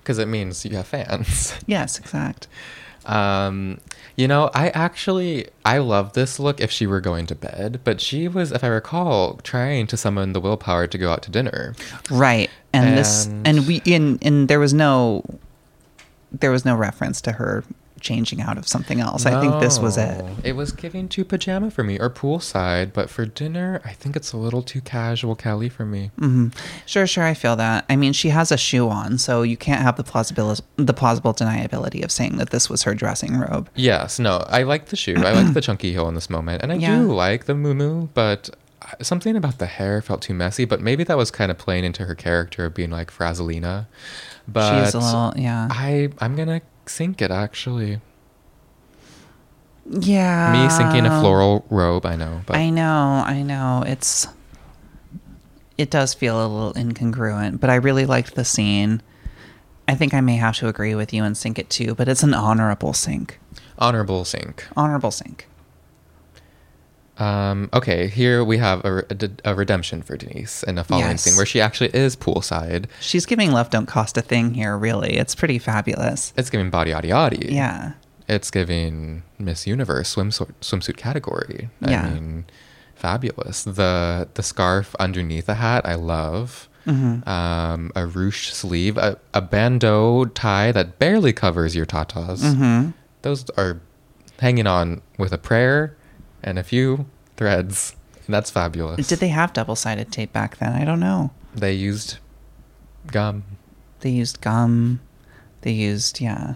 because 0.00 0.18
it 0.18 0.26
means 0.26 0.64
you 0.64 0.74
have 0.76 0.86
fans. 0.88 1.54
Yes, 1.66 1.96
exact. 1.98 2.48
Um, 3.06 3.78
you 4.16 4.28
know, 4.28 4.50
I 4.54 4.68
actually 4.70 5.48
I 5.64 5.78
love 5.78 6.12
this 6.12 6.38
look 6.38 6.60
if 6.60 6.70
she 6.70 6.86
were 6.86 7.00
going 7.00 7.26
to 7.26 7.34
bed, 7.34 7.80
but 7.84 8.00
she 8.00 8.28
was, 8.28 8.52
if 8.52 8.62
I 8.62 8.68
recall, 8.68 9.34
trying 9.42 9.86
to 9.88 9.96
summon 9.96 10.32
the 10.32 10.40
willpower 10.40 10.86
to 10.86 10.98
go 10.98 11.10
out 11.10 11.22
to 11.22 11.30
dinner. 11.30 11.74
Right. 12.10 12.50
And, 12.72 12.96
this 12.96 13.26
And- 13.26 13.46
and 13.46 13.66
we 13.66 13.82
in 13.84 14.18
and 14.22 14.48
there 14.48 14.60
was 14.60 14.72
no 14.74 15.24
there 16.30 16.50
was 16.50 16.64
no 16.64 16.74
reference 16.74 17.20
to 17.22 17.32
her 17.32 17.62
changing 18.02 18.42
out 18.42 18.58
of 18.58 18.68
something 18.68 19.00
else. 19.00 19.24
I 19.24 19.40
think 19.40 19.58
this 19.60 19.78
was 19.78 19.96
it. 19.96 20.22
It 20.44 20.54
was 20.56 20.72
giving 20.72 21.08
to 21.08 21.24
pajama 21.24 21.70
for 21.70 21.82
me 21.82 21.98
or 21.98 22.10
poolside, 22.10 22.92
but 22.92 23.08
for 23.08 23.24
dinner, 23.24 23.80
I 23.84 23.92
think 23.92 24.16
it's 24.16 24.32
a 24.34 24.36
little 24.36 24.62
too 24.62 24.82
casual, 24.82 25.34
Kelly, 25.34 25.70
for 25.70 25.86
me. 25.86 26.10
hmm 26.18 26.48
Sure, 26.84 27.06
sure, 27.06 27.24
I 27.24 27.32
feel 27.34 27.56
that. 27.56 27.86
I 27.88 27.96
mean, 27.96 28.12
she 28.12 28.28
has 28.28 28.52
a 28.52 28.58
shoe 28.58 28.88
on, 28.90 29.16
so 29.18 29.42
you 29.42 29.56
can't 29.56 29.80
have 29.80 29.96
the 29.96 30.04
plausible 30.04 30.56
the 30.76 30.92
plausible 30.92 31.32
deniability 31.32 32.04
of 32.04 32.10
saying 32.10 32.36
that 32.36 32.50
this 32.50 32.68
was 32.68 32.82
her 32.82 32.94
dressing 32.94 33.36
robe. 33.38 33.70
Yes, 33.74 34.18
no, 34.18 34.44
I 34.48 34.64
like 34.64 34.86
the 34.86 34.96
shoe. 34.96 35.14
I 35.16 35.32
like 35.32 35.54
the 35.54 35.60
chunky 35.62 35.92
heel 35.92 36.08
in 36.08 36.14
this 36.14 36.28
moment, 36.28 36.62
and 36.62 36.72
I 36.72 36.76
Yeah. 36.76 36.96
do 36.98 37.12
like 37.12 37.44
the 37.46 37.54
muumuu, 37.54 38.08
but 38.14 38.50
something 39.00 39.36
about 39.36 39.58
the 39.58 39.66
hair 39.66 40.02
felt 40.02 40.22
too 40.22 40.34
messy. 40.34 40.64
But 40.64 40.80
maybe 40.80 41.04
that 41.04 41.16
was 41.16 41.30
kind 41.30 41.50
of 41.52 41.56
playing 41.58 41.84
into 41.84 42.04
her 42.04 42.16
character 42.16 42.64
of 42.66 42.74
being 42.74 42.90
like 42.90 43.10
Frazzolina. 43.12 43.86
But 44.48 44.84
She's 44.84 44.94
a 44.94 44.98
little, 44.98 45.32
yeah, 45.36 45.68
I 45.70 46.08
I'm 46.18 46.34
gonna 46.34 46.60
sink 46.86 47.20
it 47.22 47.30
actually. 47.30 48.00
yeah. 49.88 50.52
Me 50.52 50.68
sinking 50.70 51.06
a 51.06 51.20
floral 51.20 51.64
robe, 51.70 52.06
I 52.06 52.16
know, 52.16 52.42
but 52.46 52.56
I 52.56 52.70
know, 52.70 53.22
I 53.26 53.42
know. 53.42 53.84
It's 53.86 54.26
it 55.78 55.90
does 55.90 56.14
feel 56.14 56.44
a 56.44 56.46
little 56.46 56.74
incongruent, 56.74 57.58
but 57.60 57.70
I 57.70 57.76
really 57.76 58.06
liked 58.06 58.34
the 58.34 58.44
scene. 58.44 59.02
I 59.88 59.94
think 59.94 60.14
I 60.14 60.20
may 60.20 60.36
have 60.36 60.56
to 60.58 60.68
agree 60.68 60.94
with 60.94 61.12
you 61.12 61.24
and 61.24 61.36
sink 61.36 61.58
it 61.58 61.68
too, 61.70 61.94
but 61.94 62.08
it's 62.08 62.22
an 62.22 62.34
honorable 62.34 62.92
sink. 62.92 63.38
honorable 63.78 64.24
sink. 64.24 64.66
Honorable 64.76 65.10
sink. 65.10 65.48
Um, 67.18 67.68
okay, 67.74 68.08
here 68.08 68.42
we 68.42 68.58
have 68.58 68.84
a, 68.84 69.04
a 69.44 69.54
redemption 69.54 70.02
for 70.02 70.16
Denise 70.16 70.62
in 70.62 70.78
a 70.78 70.84
following 70.84 71.10
Yes. 71.10 71.22
scene 71.22 71.36
where 71.36 71.46
she 71.46 71.60
actually 71.60 71.90
is 71.90 72.16
poolside. 72.16 72.86
She's 73.00 73.26
giving 73.26 73.52
love 73.52 73.70
don't 73.70 73.86
cost 73.86 74.16
a 74.16 74.22
thing 74.22 74.54
here, 74.54 74.76
really. 74.78 75.16
It's 75.18 75.34
pretty 75.34 75.58
fabulous. 75.58 76.32
It's 76.36 76.48
giving 76.50 76.70
body 76.70 76.90
yaddy 76.92 77.10
yaddy. 77.10 77.50
Yeah. 77.52 77.92
It's 78.28 78.50
giving 78.50 79.24
Miss 79.38 79.66
Universe 79.66 80.14
swimsuit 80.14 80.52
swimsuit 80.62 80.96
category. 80.96 81.68
Yeah. 81.80 82.06
I 82.06 82.10
mean, 82.10 82.44
fabulous. 82.94 83.64
The 83.64 84.28
the 84.34 84.42
scarf 84.42 84.94
underneath 84.98 85.46
the 85.46 85.56
hat, 85.56 85.84
I 85.84 85.96
love. 85.96 86.68
Mm-hmm. 86.86 87.28
Um, 87.28 87.92
a 87.94 88.00
ruche 88.00 88.50
sleeve, 88.52 88.96
a, 88.96 89.16
a 89.34 89.40
bandeau 89.40 90.24
tie 90.24 90.72
that 90.72 90.98
barely 90.98 91.32
covers 91.32 91.76
your 91.76 91.86
tatas. 91.86 92.40
Mm-hmm. 92.42 92.90
Those 93.20 93.48
are 93.50 93.80
hanging 94.40 94.66
on 94.66 95.02
with 95.18 95.32
a 95.32 95.38
prayer 95.38 95.96
and 96.42 96.58
a 96.58 96.62
few 96.62 97.06
threads. 97.36 97.94
And 98.26 98.34
that's 98.34 98.50
fabulous. 98.50 99.06
Did 99.08 99.18
they 99.18 99.28
have 99.28 99.52
double 99.52 99.74
sided 99.76 100.12
tape 100.12 100.32
back 100.32 100.58
then? 100.58 100.72
I 100.72 100.84
don't 100.84 101.00
know. 101.00 101.30
They 101.54 101.72
used 101.72 102.18
gum. 103.08 103.44
They 104.00 104.10
used 104.10 104.40
gum. 104.40 105.00
They 105.62 105.72
used, 105.72 106.20
yeah. 106.20 106.54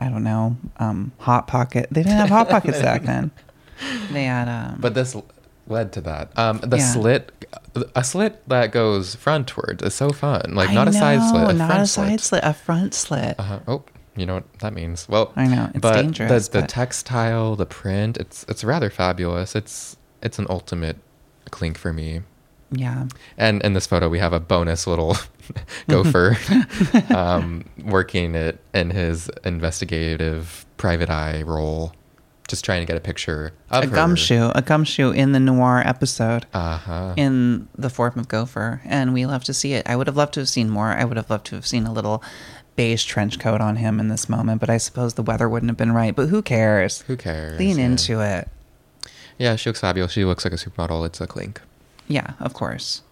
I 0.00 0.08
don't 0.08 0.24
know. 0.24 0.56
Um, 0.78 1.12
hot 1.18 1.46
pocket. 1.46 1.86
They 1.90 2.02
didn't 2.02 2.18
have 2.18 2.28
hot 2.28 2.48
pockets 2.48 2.80
back 2.82 3.02
then. 3.04 3.30
They 4.12 4.24
had 4.24 4.48
um 4.48 4.78
But 4.80 4.94
this 4.94 5.16
led 5.68 5.92
to 5.92 6.00
that. 6.02 6.36
Um, 6.38 6.58
the 6.58 6.78
Yeah. 6.78 6.92
slit, 6.92 7.46
a 7.94 8.02
slit 8.04 8.48
that 8.48 8.72
goes 8.72 9.14
frontward 9.16 9.82
is 9.82 9.94
so 9.94 10.10
fun. 10.10 10.54
Like 10.54 10.70
I 10.70 10.74
not 10.74 10.88
a 10.88 10.92
side 10.92 11.20
slit, 11.30 11.50
a 11.50 11.52
not 11.52 11.66
front 11.68 11.82
a 11.82 11.86
side 11.86 12.20
slit, 12.20 12.40
a 12.44 12.52
front 12.54 12.94
slit. 12.94 13.36
Uh-huh. 13.38 13.60
Oh, 13.68 13.84
you 14.16 14.26
know 14.26 14.34
what 14.34 14.58
that 14.60 14.72
means? 14.74 15.08
Well, 15.08 15.32
I 15.36 15.46
know, 15.46 15.70
it's 15.70 15.80
but 15.80 15.94
dangerous, 16.02 16.48
The, 16.48 16.58
the 16.58 16.62
but- 16.62 16.68
textile, 16.70 17.56
the 17.56 17.66
print, 17.66 18.16
it's 18.18 18.44
it's 18.48 18.62
rather 18.64 18.90
fabulous. 18.90 19.54
It's 19.56 19.96
it's 20.22 20.38
an 20.38 20.46
ultimate 20.50 20.96
clink 21.50 21.76
for 21.78 21.92
me. 21.92 22.20
yeah. 22.70 23.06
And 23.36 23.60
in 23.62 23.72
this 23.74 23.86
photo, 23.86 24.08
we 24.08 24.18
have 24.18 24.32
a 24.32 24.40
bonus 24.40 24.86
little 24.86 25.16
gopher 25.88 26.36
um, 27.14 27.64
working 27.84 28.34
it 28.34 28.60
in 28.72 28.90
his 28.90 29.28
investigative 29.44 30.64
private 30.76 31.10
eye 31.10 31.42
role, 31.42 31.92
just 32.48 32.64
trying 32.64 32.80
to 32.82 32.86
get 32.86 32.96
a 32.96 33.00
picture 33.00 33.52
of 33.70 33.84
A 33.84 33.86
her. 33.86 33.94
gumshoe, 33.94 34.50
a 34.54 34.62
gumshoe 34.62 35.10
in 35.10 35.32
the 35.32 35.40
noir 35.40 35.82
episode. 35.84 36.46
Uh 36.54 36.76
huh. 36.76 37.14
in 37.16 37.68
the 37.76 37.90
form 37.90 38.14
of 38.16 38.28
gopher 38.28 38.80
and 38.84 39.12
we 39.14 39.26
love 39.26 39.44
to 39.44 39.54
see 39.54 39.72
it 39.74 39.88
i 39.88 39.94
would 39.96 40.06
have 40.06 40.16
loved 40.16 40.34
to 40.34 40.40
have 40.40 40.48
seen 40.48 40.68
more 40.68 40.88
i 40.88 41.04
would 41.04 41.16
have 41.16 41.30
loved 41.30 41.46
to 41.46 41.54
have 41.56 41.66
seen 41.66 41.84
a 41.86 41.92
little 41.92 42.22
beige 42.76 43.04
trench 43.04 43.38
coat 43.38 43.60
on 43.60 43.76
him 43.76 44.00
in 44.00 44.08
this 44.08 44.28
moment 44.28 44.60
but 44.60 44.70
i 44.70 44.76
suppose 44.78 45.14
the 45.14 45.22
weather 45.22 45.48
wouldn't 45.48 45.68
have 45.70 45.76
been 45.76 45.92
right 45.92 46.16
but 46.16 46.28
who 46.28 46.40
cares 46.42 47.02
Who 47.02 47.16
cares? 47.16 47.58
lean 47.58 47.78
Yeah. 47.78 47.84
into 47.84 48.20
it 48.20 48.48
Yeah, 49.38 49.56
she 49.56 49.68
looks 49.70 49.80
fabulous. 49.80 50.12
She 50.12 50.24
looks 50.24 50.44
like 50.44 50.52
a 50.52 50.56
supermodel. 50.56 51.04
It's 51.06 51.20
a 51.20 51.26
clink. 51.26 51.60
yeah 52.08 52.32
of 52.40 52.54
course 52.54 53.02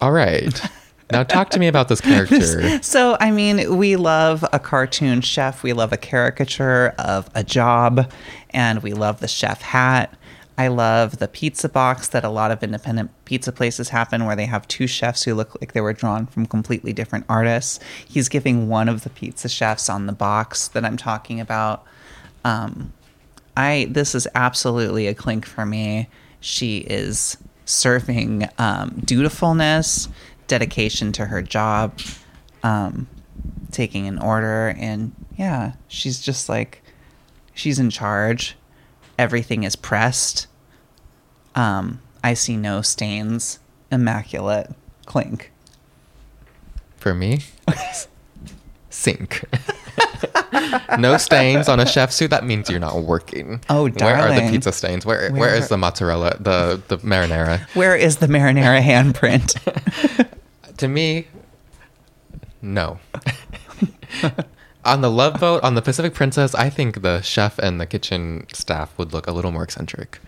All 0.00 0.12
right. 0.12 0.60
now 1.12 1.22
talk 1.22 1.50
to 1.50 1.58
me 1.60 1.68
about 1.68 1.88
this 1.88 2.00
character. 2.00 2.78
so 2.82 3.16
i 3.20 3.30
mean 3.30 3.76
we 3.76 3.94
love 3.96 4.44
a 4.52 4.58
cartoon 4.58 5.20
chef 5.20 5.62
we 5.62 5.72
love 5.72 5.92
a 5.92 5.96
caricature 5.96 6.94
of 6.98 7.30
a 7.34 7.44
job 7.44 8.10
and 8.50 8.82
we 8.82 8.92
love 8.92 9.20
the 9.20 9.28
chef 9.28 9.62
hat 9.62 10.12
I 10.58 10.68
love 10.68 11.18
the 11.18 11.28
pizza 11.28 11.68
box 11.68 12.08
that 12.08 12.24
a 12.24 12.30
lot 12.30 12.50
of 12.50 12.62
independent 12.62 13.10
pizza 13.26 13.52
places 13.52 13.90
happen 13.90 14.24
where 14.24 14.36
they 14.36 14.46
have 14.46 14.66
two 14.68 14.86
chefs 14.86 15.24
who 15.24 15.34
look 15.34 15.60
like 15.60 15.72
they 15.72 15.82
were 15.82 15.92
drawn 15.92 16.26
from 16.26 16.46
completely 16.46 16.92
different 16.94 17.26
artists. 17.28 17.78
He's 18.06 18.28
giving 18.28 18.68
one 18.68 18.88
of 18.88 19.02
the 19.04 19.10
pizza 19.10 19.48
chefs 19.48 19.90
on 19.90 20.06
the 20.06 20.14
box 20.14 20.68
that 20.68 20.84
I'm 20.84 20.96
talking 20.96 21.40
about. 21.40 21.84
Um, 22.44 22.92
I 23.56 23.88
this 23.90 24.14
is 24.14 24.26
absolutely 24.34 25.06
a 25.06 25.14
clink 25.14 25.44
for 25.44 25.66
me. 25.66 26.08
She 26.40 26.78
is 26.78 27.36
serving 27.66 28.48
um, 28.58 29.02
dutifulness, 29.04 30.08
dedication 30.46 31.12
to 31.12 31.26
her 31.26 31.42
job, 31.42 31.98
um, 32.62 33.08
taking 33.72 34.06
an 34.06 34.18
order, 34.18 34.74
and 34.78 35.12
yeah, 35.36 35.72
she's 35.88 36.20
just 36.20 36.48
like 36.48 36.82
she's 37.52 37.78
in 37.78 37.90
charge. 37.90 38.56
Everything 39.18 39.64
is 39.64 39.76
pressed. 39.76 40.46
Um, 41.54 42.00
I 42.22 42.34
see 42.34 42.56
no 42.56 42.82
stains. 42.82 43.58
Immaculate. 43.90 44.74
Clink. 45.06 45.52
For 46.96 47.14
me, 47.14 47.40
sink. 48.90 49.44
no 50.98 51.16
stains 51.16 51.68
on 51.68 51.78
a 51.78 51.86
chef 51.86 52.10
suit. 52.10 52.30
That 52.30 52.44
means 52.44 52.68
you're 52.68 52.80
not 52.80 52.96
working. 53.02 53.60
Oh, 53.70 53.88
darling. 53.88 54.18
Where 54.18 54.28
are 54.28 54.40
the 54.40 54.50
pizza 54.50 54.72
stains? 54.72 55.06
Where 55.06 55.30
where 55.30 55.40
Where- 55.40 55.54
is 55.54 55.68
the 55.68 55.76
mozzarella? 55.78 56.36
The 56.40 56.82
the 56.88 56.98
marinara? 56.98 57.60
Where 57.76 57.94
is 57.94 58.16
the 58.16 58.26
marinara 58.26 58.82
handprint? 58.82 60.26
to 60.78 60.88
me, 60.88 61.28
no. 62.60 62.98
On 64.86 65.00
the 65.02 65.10
Love 65.10 65.38
Boat, 65.40 65.62
on 65.62 65.74
the 65.74 65.82
Pacific 65.82 66.14
Princess, 66.14 66.54
I 66.54 66.70
think 66.70 67.02
the 67.02 67.20
chef 67.20 67.58
and 67.58 67.80
the 67.80 67.86
kitchen 67.86 68.46
staff 68.52 68.96
would 68.98 69.12
look 69.12 69.26
a 69.26 69.32
little 69.32 69.52
more 69.52 69.64
eccentric. 69.64 70.18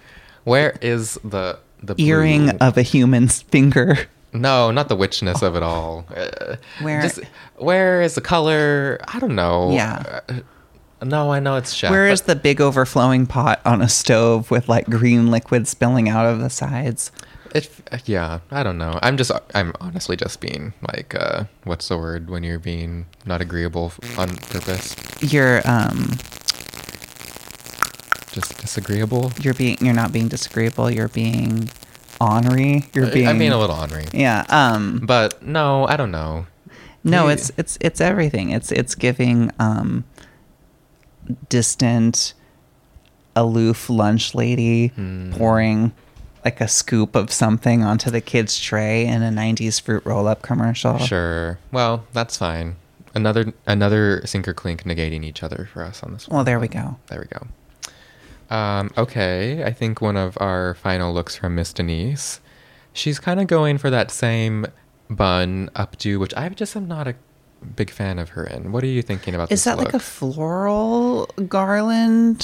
Where 0.45 0.77
is 0.83 1.15
the 1.25 1.59
the 1.83 1.95
Earring 1.99 2.47
blue- 2.47 2.59
of 2.61 2.77
a 2.77 2.83
human's 2.83 3.43
finger. 3.43 3.97
No, 4.33 4.71
not 4.71 4.89
the 4.89 4.97
witchness 4.97 5.43
of 5.43 5.57
it 5.57 5.63
all. 5.63 6.05
Uh, 6.15 6.57
Where- 6.83 7.01
Just, 7.01 7.21
where 7.57 8.03
is 8.03 8.15
the 8.15 8.21
color? 8.21 8.99
I 9.09 9.19
don't 9.21 9.35
know. 9.35 9.71
Yeah. 9.71 10.21
Uh, 10.29 10.41
no, 11.03 11.33
I 11.33 11.41
know 11.41 11.57
it's 11.57 11.73
chef. 11.73 11.91
Where 11.91 12.09
is 12.09 12.23
the 12.23 12.35
big 12.37 12.61
overflowing 12.61 13.27
pot 13.27 13.61
on 13.65 13.81
a 13.81 13.89
stove 13.89 14.51
with 14.51 14.69
like 14.69 14.85
green 14.87 15.31
liquid 15.31 15.67
spilling 15.69 16.09
out 16.11 16.27
of 16.27 16.41
the 16.41 16.51
sides? 16.51 17.11
It, 17.55 17.71
yeah, 18.07 18.41
I 18.51 18.63
don't 18.63 18.79
know. 18.79 18.99
I'm 19.03 19.17
just, 19.17 19.31
I'm 19.55 19.73
honestly 19.81 20.17
just 20.17 20.41
being 20.41 20.73
like, 20.87 21.15
uh, 21.15 21.45
what's 21.65 21.89
the 21.89 21.97
word 21.97 22.29
when 22.31 22.43
you're 22.45 22.59
being 22.59 23.07
not 23.25 23.41
agreeable 23.41 23.93
on 24.17 24.37
purpose? 24.37 24.95
You're 25.21 25.61
um 25.69 26.11
Just 28.33 28.59
disagreeable. 28.61 29.33
you're 29.41 29.55
being 29.55 29.79
you're 29.81 29.95
not 29.95 30.13
being 30.13 30.29
disagreeable. 30.29 30.91
You're 30.91 31.09
being 31.09 31.71
ornery. 32.21 32.85
You're 32.93 33.11
being 33.11 33.27
I'm 33.29 33.39
being 33.39 33.53
a 33.53 33.59
little 33.59 33.77
ornery. 33.77 34.05
yeah. 34.13 34.45
Um. 34.49 35.01
But 35.05 35.43
no, 35.43 35.87
I 35.87 35.97
don't 35.97 36.11
know. 36.11 36.47
No, 37.05 37.29
it's 37.29 37.51
it's 37.57 37.79
it's 37.81 38.01
everything. 38.01 38.51
It's 38.51 38.71
it's 38.71 38.95
giving 38.95 39.51
um 39.59 40.05
distant, 41.49 42.35
aloof 43.35 43.89
lunch 43.91 44.35
lady 44.35 44.89
Hmm. 44.89 45.33
pouring 45.33 45.93
like 46.49 46.63
a 46.63 46.69
scoop 46.69 47.15
of 47.15 47.31
something 47.31 47.83
onto 47.83 48.11
the 48.11 48.23
kid's 48.23 48.59
tray 48.59 49.07
in 49.07 49.23
a 49.23 49.29
'90s 49.29 49.79
fruit 49.79 50.03
roll-up 50.07 50.41
commercial. 50.41 50.97
Sure. 50.97 51.59
Well, 51.71 52.07
that's 52.15 52.39
fine. 52.39 52.77
Another 53.15 53.53
another 53.67 54.23
sinker 54.25 54.55
clink 54.55 54.85
negating 54.85 55.25
each 55.25 55.43
other 55.43 55.69
for 55.71 55.83
us 55.83 56.03
on 56.03 56.15
this 56.15 56.27
one. 56.27 56.37
Well, 56.37 56.45
there 56.45 56.59
we 56.59 56.69
go. 56.69 56.97
There 57.09 57.21
we 57.21 57.27
go. 57.27 57.47
Um, 58.55 58.91
okay, 58.97 59.63
I 59.63 59.73
think 59.75 60.01
one 60.01 60.17
of 60.17 60.39
our 60.41 60.75
final 60.75 61.13
looks 61.13 61.37
from 61.37 61.55
Miss 61.55 61.75
Denise. 61.75 62.41
She's 62.95 63.19
kind 63.19 63.41
of 63.41 63.47
going 63.47 63.77
for 63.77 63.91
that 63.91 64.11
same 64.11 64.67
bun 65.11 65.71
updo, 65.77 66.19
which 66.19 66.33
I 66.35 66.49
just 66.49 66.75
am 66.75 66.89
not 66.89 67.07
a 67.07 67.15
big 67.77 67.91
fan 67.91 68.19
of 68.19 68.31
her 68.31 68.45
in. 68.45 68.73
What 68.73 68.83
are 68.85 68.89
you 68.89 69.03
thinking 69.03 69.35
about 69.35 69.49
this? 69.49 69.61
Is 69.61 69.65
that 69.65 69.79
like 69.79 69.95
a 69.95 69.99
floral 69.99 71.27
garland 71.49 72.43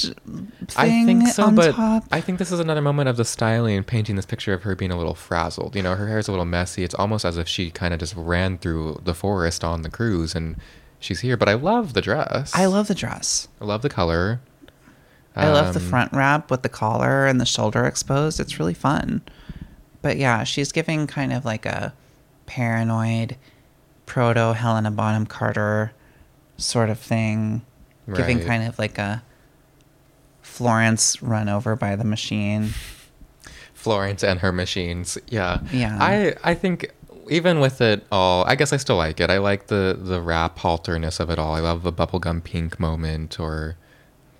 thing 0.67 0.73
I 0.75 1.05
think 1.05 1.27
so, 1.27 1.45
on 1.45 1.55
but 1.55 1.73
top? 1.73 2.03
I 2.11 2.21
think 2.21 2.39
this 2.39 2.51
is 2.51 2.59
another 2.59 2.81
moment 2.81 3.09
of 3.09 3.17
the 3.17 3.25
styling 3.25 3.83
painting 3.83 4.15
this 4.15 4.25
picture 4.25 4.53
of 4.53 4.63
her 4.63 4.75
being 4.75 4.91
a 4.91 4.97
little 4.97 5.15
frazzled. 5.15 5.75
You 5.75 5.83
know, 5.83 5.95
her 5.95 6.07
hair's 6.07 6.27
a 6.27 6.31
little 6.31 6.45
messy. 6.45 6.83
It's 6.83 6.95
almost 6.95 7.25
as 7.25 7.37
if 7.37 7.47
she 7.47 7.71
kind 7.71 7.93
of 7.93 7.99
just 7.99 8.15
ran 8.15 8.57
through 8.57 9.01
the 9.03 9.13
forest 9.13 9.63
on 9.63 9.81
the 9.81 9.89
cruise 9.89 10.35
and 10.35 10.57
she's 10.99 11.21
here. 11.21 11.37
But 11.37 11.49
I 11.49 11.53
love 11.53 11.93
the 11.93 12.01
dress. 12.01 12.51
I 12.53 12.65
love 12.65 12.87
the 12.87 12.95
dress. 12.95 13.47
I 13.61 13.65
love 13.65 13.81
the 13.81 13.89
color. 13.89 14.41
I 15.35 15.49
love 15.49 15.73
the 15.73 15.81
Um, 15.81 15.85
front 15.87 16.13
wrap 16.13 16.49
with 16.49 16.61
the 16.61 16.69
collar 16.69 17.25
and 17.27 17.41
the 17.41 17.45
shoulder 17.45 17.85
exposed. 17.85 18.39
It's 18.39 18.57
really 18.59 18.73
fun. 18.73 19.21
But 20.01 20.17
yeah, 20.17 20.43
she's 20.43 20.71
giving 20.71 21.07
kind 21.07 21.33
of 21.33 21.43
like 21.45 21.65
a 21.65 21.93
paranoid 22.45 23.35
proto 24.05 24.53
Helena 24.53 24.91
Bonham 24.91 25.25
Carter 25.25 25.91
sort 26.57 26.89
of 26.89 26.99
thing, 26.99 27.61
giving 28.13 28.43
kind 28.45 28.67
of 28.67 28.77
like 28.79 28.97
a 28.97 29.23
Florence 30.41 31.21
run 31.21 31.49
over 31.49 31.75
by 31.75 31.95
the 31.95 32.03
machine. 32.05 32.69
Florence 33.73 34.23
and 34.23 34.39
her 34.39 34.51
machines. 34.51 35.17
Yeah. 35.27 35.59
Yeah. 35.71 35.97
I 35.99 36.35
I 36.43 36.53
think 36.53 36.91
even 37.29 37.59
with 37.59 37.81
it 37.81 38.05
all, 38.11 38.45
I 38.45 38.55
guess 38.55 38.71
I 38.71 38.77
still 38.77 38.95
like 38.97 39.19
it. 39.19 39.29
I 39.29 39.37
like 39.39 39.67
the 39.67 39.97
the 39.99 40.21
wrap 40.21 40.57
halterness 40.59 41.19
of 41.19 41.29
it 41.29 41.37
all. 41.39 41.53
I 41.55 41.59
love 41.59 41.83
the 41.83 41.91
bubblegum 41.93 42.43
pink 42.43 42.79
moment 42.79 43.39
or 43.39 43.77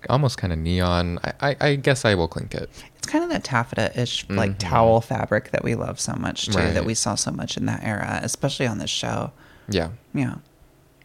almost 0.08 0.38
kind 0.38 0.52
of 0.52 0.58
neon. 0.60 1.18
I, 1.24 1.32
I, 1.50 1.56
I 1.60 1.74
guess 1.74 2.04
I 2.04 2.14
will 2.14 2.28
clink 2.28 2.54
it. 2.54 2.70
It's 2.96 3.08
kind 3.08 3.24
of 3.24 3.30
that 3.30 3.42
taffeta-ish 3.44 4.28
like 4.30 4.52
Mhm. 4.52 4.58
towel 4.58 5.00
fabric 5.00 5.50
that 5.50 5.64
we 5.64 5.74
love 5.74 5.98
so 5.98 6.14
much 6.14 6.46
too, 6.46 6.52
that 6.52 6.84
we 6.84 6.94
saw 6.94 7.16
so 7.16 7.32
much 7.32 7.56
in 7.56 7.66
that 7.66 7.82
era, 7.82 8.20
especially 8.22 8.66
on 8.68 8.78
this 8.78 8.90
show. 8.90 9.32
Yeah, 9.68 9.90
Yeah, 10.14 10.36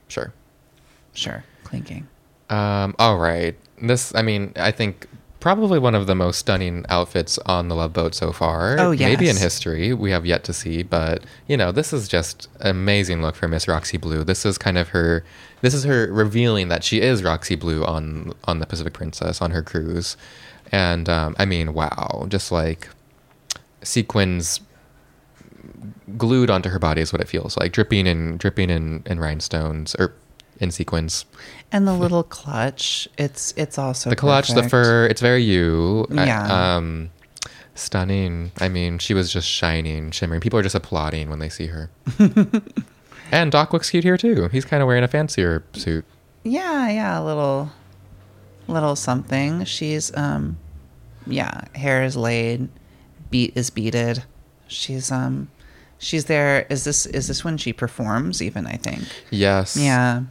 sure. 0.07 0.33
sure, 1.13 1.43
clinking. 1.63 2.07
Um, 2.49 2.95
all 2.99 3.17
right. 3.17 3.55
This, 3.81 4.13
I 4.13 4.21
mean, 4.21 4.53
I 4.55 4.71
think 4.71 5.07
probably 5.39 5.79
one 5.79 5.95
of 5.95 6.05
the 6.05 6.13
most 6.13 6.37
stunning 6.37 6.85
outfits 6.89 7.39
on 7.39 7.67
the 7.67 7.75
Love 7.75 7.93
Boat 7.93 8.13
so 8.13 8.31
far. 8.31 8.77
Oh, 8.79 8.93
Maybe 8.93 9.27
in 9.29 9.37
history. 9.37 9.93
We 9.93 10.11
have 10.11 10.25
yet 10.25 10.43
to 10.43 10.53
see, 10.53 10.83
but 10.83 11.23
you 11.47 11.57
know, 11.57 11.71
this 11.71 11.91
is 11.93 12.07
just 12.07 12.47
an 12.59 12.67
amazing 12.69 13.21
look 13.21 13.35
for 13.35 13.47
Miss 13.47 13.67
Roxy 13.67 13.97
Blue. 13.97 14.23
This 14.23 14.45
is 14.45 14.57
kind 14.57 14.77
of 14.77 14.89
her. 14.89 15.23
This 15.61 15.73
is 15.73 15.83
her 15.85 16.11
revealing 16.11 16.67
that 16.67 16.83
she 16.83 17.01
is 17.01 17.23
Roxy 17.23 17.55
Blue 17.55 17.83
on 17.85 18.33
on 18.43 18.59
the 18.59 18.65
Pacific 18.67 18.93
Princess 18.93 19.41
on 19.41 19.51
her 19.51 19.63
cruise, 19.63 20.15
and 20.71 21.07
um, 21.09 21.35
I 21.39 21.45
mean, 21.45 21.73
wow, 21.73 22.25
just 22.29 22.51
like 22.51 22.89
sequins 23.83 24.59
glued 26.17 26.49
onto 26.49 26.69
her 26.69 26.79
body 26.79 27.01
is 27.01 27.11
what 27.13 27.21
it 27.21 27.27
feels 27.27 27.57
like, 27.57 27.71
dripping 27.73 28.07
and 28.07 28.39
dripping 28.39 28.69
in, 28.69 29.03
in 29.05 29.19
rhinestones 29.19 29.95
or 29.95 30.13
in 30.59 30.71
sequins. 30.71 31.25
And 31.71 31.87
the 31.87 31.93
little 31.93 32.23
clutch, 32.23 33.07
it's 33.17 33.53
it's 33.57 33.77
also 33.77 34.09
the 34.09 34.15
clutch, 34.15 34.49
the 34.49 34.67
fur, 34.67 35.05
it's 35.07 35.21
very 35.21 35.43
you. 35.43 36.05
I- 36.15 36.25
Yeah. 36.25 36.75
um, 36.77 37.09
stunning. 37.75 38.51
I 38.59 38.67
mean, 38.69 38.99
she 38.99 39.13
was 39.13 39.31
just 39.31 39.47
shining, 39.47 40.11
shimmering. 40.11 40.41
People 40.41 40.59
are 40.59 40.63
just 40.63 40.75
applauding 40.75 41.29
when 41.29 41.39
they 41.39 41.49
see 41.49 41.67
her. 41.67 41.89
and 43.31 43.51
Doc 43.51 43.73
looks 43.73 43.89
cute 43.89 44.03
here 44.03 44.17
too. 44.17 44.47
He's 44.51 44.65
kind 44.65 44.81
of 44.83 44.87
wearing 44.87 45.03
a 45.03 45.07
fancier 45.07 45.63
suit. 45.73 46.05
Yeah, 46.43 46.89
yeah, 46.89 47.19
a 47.19 47.23
little 47.23 47.71
little 48.67 48.95
something. 48.95 49.63
She's 49.65 50.15
um 50.15 50.57
yeah, 51.27 51.61
hair 51.75 52.03
is 52.03 52.17
laid, 52.17 52.67
beat 53.29 53.53
is 53.55 53.69
beaded. 53.69 54.23
She's 54.67 55.11
um 55.11 55.49
she's 56.01 56.25
there. 56.25 56.65
Is 56.69 56.83
this 56.83 57.05
is 57.05 57.27
this 57.29 57.45
when 57.45 57.57
she 57.57 57.71
performs 57.71 58.41
even, 58.41 58.67
I 58.67 58.75
think. 58.75 59.03
Yes. 59.29 59.77
Yeah. 59.77 60.23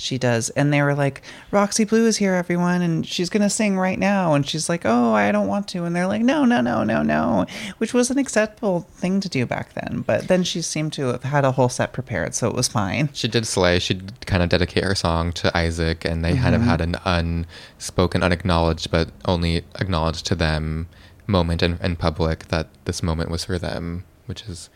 She 0.00 0.16
does. 0.16 0.48
And 0.50 0.72
they 0.72 0.80
were 0.80 0.94
like, 0.94 1.22
Roxy 1.50 1.82
Blue 1.82 2.06
is 2.06 2.18
here, 2.18 2.34
everyone, 2.34 2.82
and 2.82 3.04
she's 3.04 3.28
going 3.28 3.42
to 3.42 3.50
sing 3.50 3.76
right 3.76 3.98
now. 3.98 4.32
And 4.34 4.46
she's 4.46 4.68
like, 4.68 4.82
oh, 4.84 5.12
I 5.12 5.32
don't 5.32 5.48
want 5.48 5.66
to. 5.70 5.82
And 5.82 5.96
they're 5.96 6.06
like, 6.06 6.22
no, 6.22 6.44
no, 6.44 6.60
no, 6.60 6.84
no, 6.84 7.02
no, 7.02 7.46
which 7.78 7.92
was 7.92 8.08
an 8.08 8.16
acceptable 8.16 8.82
thing 8.82 9.18
to 9.18 9.28
do 9.28 9.44
back 9.44 9.74
then. 9.74 10.04
But 10.06 10.28
then 10.28 10.44
she 10.44 10.62
seemed 10.62 10.92
to 10.92 11.06
have 11.08 11.24
had 11.24 11.44
a 11.44 11.50
whole 11.50 11.68
set 11.68 11.92
prepared, 11.92 12.36
so 12.36 12.46
it 12.46 12.54
was 12.54 12.68
fine. 12.68 13.08
She 13.12 13.26
did 13.26 13.44
slay. 13.44 13.80
She 13.80 14.00
kind 14.24 14.40
of 14.40 14.50
dedicate 14.50 14.84
her 14.84 14.94
song 14.94 15.32
to 15.32 15.50
Isaac, 15.58 16.04
and 16.04 16.24
they 16.24 16.36
kind 16.36 16.54
of 16.54 16.60
Mm-hmm. 16.60 16.70
had 16.70 16.80
an 16.80 16.96
unspoken, 17.04 18.22
unacknowledged, 18.22 18.92
but 18.92 19.10
only 19.24 19.64
acknowledged 19.80 20.26
to 20.26 20.36
them 20.36 20.86
moment 21.26 21.60
in, 21.60 21.76
in 21.82 21.96
public 21.96 22.46
that 22.48 22.68
this 22.84 23.02
moment 23.02 23.30
was 23.32 23.44
for 23.44 23.58
them, 23.58 24.04
which 24.28 24.42
is 24.44 24.70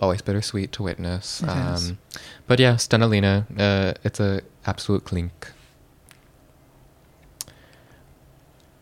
always 0.00 0.20
bittersweet 0.22 0.72
to 0.72 0.82
witness. 0.82 1.42
Um, 1.42 1.98
but 2.46 2.58
yeah, 2.60 2.74
Stenalina, 2.74 3.46
uh, 3.58 3.94
it's 4.04 4.20
a 4.20 4.42
absolute 4.66 5.04
clink. 5.04 5.52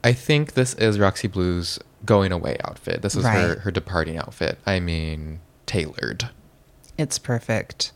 I 0.05 0.13
think 0.13 0.53
this 0.55 0.75
is 0.75 0.99
Roxy 0.99 1.27
Blue's 1.29 1.79
going 2.05 2.33
away 2.33 2.57
outfit. 2.65 3.03
This 3.03 3.17
is 3.17 3.25
her, 3.25 3.61
her 3.61 3.71
departing 3.71 4.17
outfit. 4.17 4.59
I 4.65 4.79
mean, 4.79 5.41
tailored. 5.67 6.31
It's 6.97 7.19
perfect. 7.19 7.93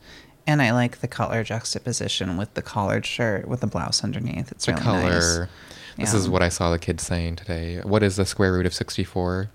And 0.47 0.61
I 0.61 0.73
like 0.73 1.01
the 1.01 1.07
color 1.09 1.45
juxtaposition 1.45 2.37
with 2.37 2.55
the 2.55 2.62
collared 2.62 3.07
shirt 3.07 3.47
with 3.47 3.61
the 3.61 3.68
blouse 3.68 4.03
underneath. 4.03 4.51
It's 4.51 4.66
the 4.66 4.73
really 4.73 4.83
color. 4.85 5.03
nice. 5.11 5.49
This 5.97 6.12
Yeah. 6.12 6.18
is 6.18 6.29
what 6.29 6.43
I 6.43 6.49
saw 6.49 6.71
the 6.71 6.79
kids 6.79 7.05
saying 7.07 7.37
today. 7.37 7.81
What 7.85 8.03
is 8.03 8.16
the 8.16 8.27
square 8.27 8.53
root 8.55 8.66
of 8.66 8.75
64? 8.75 9.51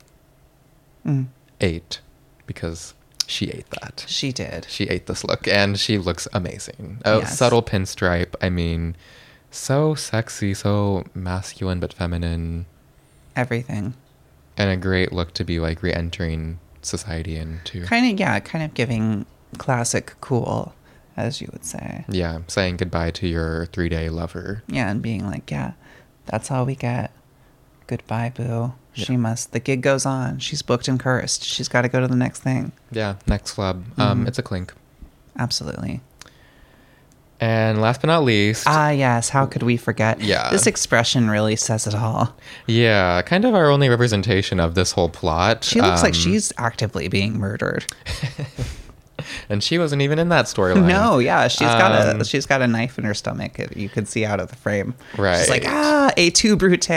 Mm, 1.06 1.28
Eight. 1.60 2.00
Because 2.48 2.94
she 3.28 3.50
ate 3.50 3.70
that. 3.82 4.06
she 4.08 4.32
did. 4.32 4.68
She 4.70 4.86
ate 4.86 5.08
this 5.08 5.24
look 5.24 5.48
and 5.48 5.80
she 5.80 5.98
looks 5.98 6.28
amazing. 6.34 7.00
A 7.06 7.18
Yes. 7.20 7.38
subtle 7.38 7.64
pinstripe. 7.64 8.36
I 8.42 8.50
mean, 8.50 8.96
so 9.52 9.96
sexy, 9.96 10.54
so 10.54 11.06
masculine 11.16 11.80
but 11.80 11.94
feminine. 11.94 12.66
Everything. 13.36 13.94
And 14.58 14.70
a 14.70 14.78
great 14.78 15.12
look 15.12 15.34
to 15.34 15.44
be 15.44 15.60
like 15.60 15.82
re 15.82 15.92
entering 15.94 16.60
society 16.82 17.36
into. 17.36 17.84
Kind 17.86 18.14
of, 18.14 18.20
yeah, 18.20 18.40
kind 18.40 18.64
of 18.64 18.74
giving 18.74 19.26
classic 19.58 20.14
cool, 20.22 20.74
as 21.18 21.42
you 21.42 21.50
would 21.52 21.66
say. 21.66 22.06
Yeah, 22.08 22.40
saying 22.48 22.78
goodbye 22.78 23.12
to 23.12 23.28
your 23.28 23.66
three 23.68 23.90
day 23.90 24.10
lover. 24.10 24.64
Yeah, 24.68 24.90
and 24.92 25.02
being 25.02 25.26
like, 25.26 25.50
yeah, 25.52 25.74
that's 26.26 26.52
all 26.52 26.66
we 26.66 26.76
get. 26.76 27.12
Goodbye, 27.88 28.32
boo. 28.36 28.74
She 28.94 29.18
must. 29.18 29.52
The 29.52 29.60
gig 29.60 29.82
goes 29.82 30.06
on. 30.06 30.40
She's 30.40 30.62
booked 30.62 30.88
and 30.88 30.98
cursed. 31.00 31.44
She's 31.44 31.68
got 31.68 31.82
to 31.82 31.90
go 31.90 32.00
to 32.00 32.08
the 32.08 32.16
next 32.16 32.40
thing. 32.40 32.72
Yeah, 32.92 33.16
next 33.28 33.52
club. 33.52 33.84
Um, 33.98 34.24
Mhm. 34.24 34.28
It's 34.30 34.40
a 34.40 34.42
clink. 34.44 34.74
Absolutely. 35.38 36.00
And 37.42 37.82
last 37.82 38.00
but 38.00 38.08
not 38.08 38.24
least, 38.24 38.64
Ah, 38.66 38.92
yes. 38.92 39.28
How 39.30 39.46
could 39.46 39.62
we 39.62 39.76
forget? 39.76 40.22
Yeah. 40.22 40.50
This 40.50 40.66
expression 40.66 41.30
really 41.30 41.58
says 41.58 41.86
it 41.86 41.94
all. 41.94 42.34
yeah, 42.66 43.22
kind 43.24 43.44
of 43.44 43.54
our 43.54 43.70
only 43.70 43.90
representation 43.90 44.62
of 44.62 44.74
this 44.76 44.94
whole 44.94 45.10
plot. 45.10 45.66
She 45.66 45.82
looks 45.82 46.02
like 46.02 46.14
Um, 46.14 46.20
she's 46.22 46.54
actively 46.58 47.10
being 47.10 47.38
murdered. 47.38 47.86
and 49.50 49.62
she 49.62 49.78
wasn't 49.78 50.02
even 50.02 50.18
in 50.20 50.30
that 50.30 50.46
storyline. 50.46 50.88
No, 50.88 51.20
yeah, 51.20 51.50
she's 51.50 51.68
got 51.68 51.92
Um, 52.16 52.22
a 52.22 52.26
she's 52.26 52.46
got 52.46 52.62
a 52.62 52.68
knife 52.68 52.98
in 52.98 53.04
her 53.04 53.14
stomach. 53.14 53.60
You 53.76 53.90
can 53.90 54.06
see 54.06 54.24
out 54.26 54.40
of 54.40 54.48
the 54.50 54.56
frame. 54.56 54.94
Right. 55.18 55.38
She's 55.40 55.50
like, 55.50 55.66
ah, 55.68 56.12
a 56.16 56.30
two 56.30 56.56
brute. 56.56 56.88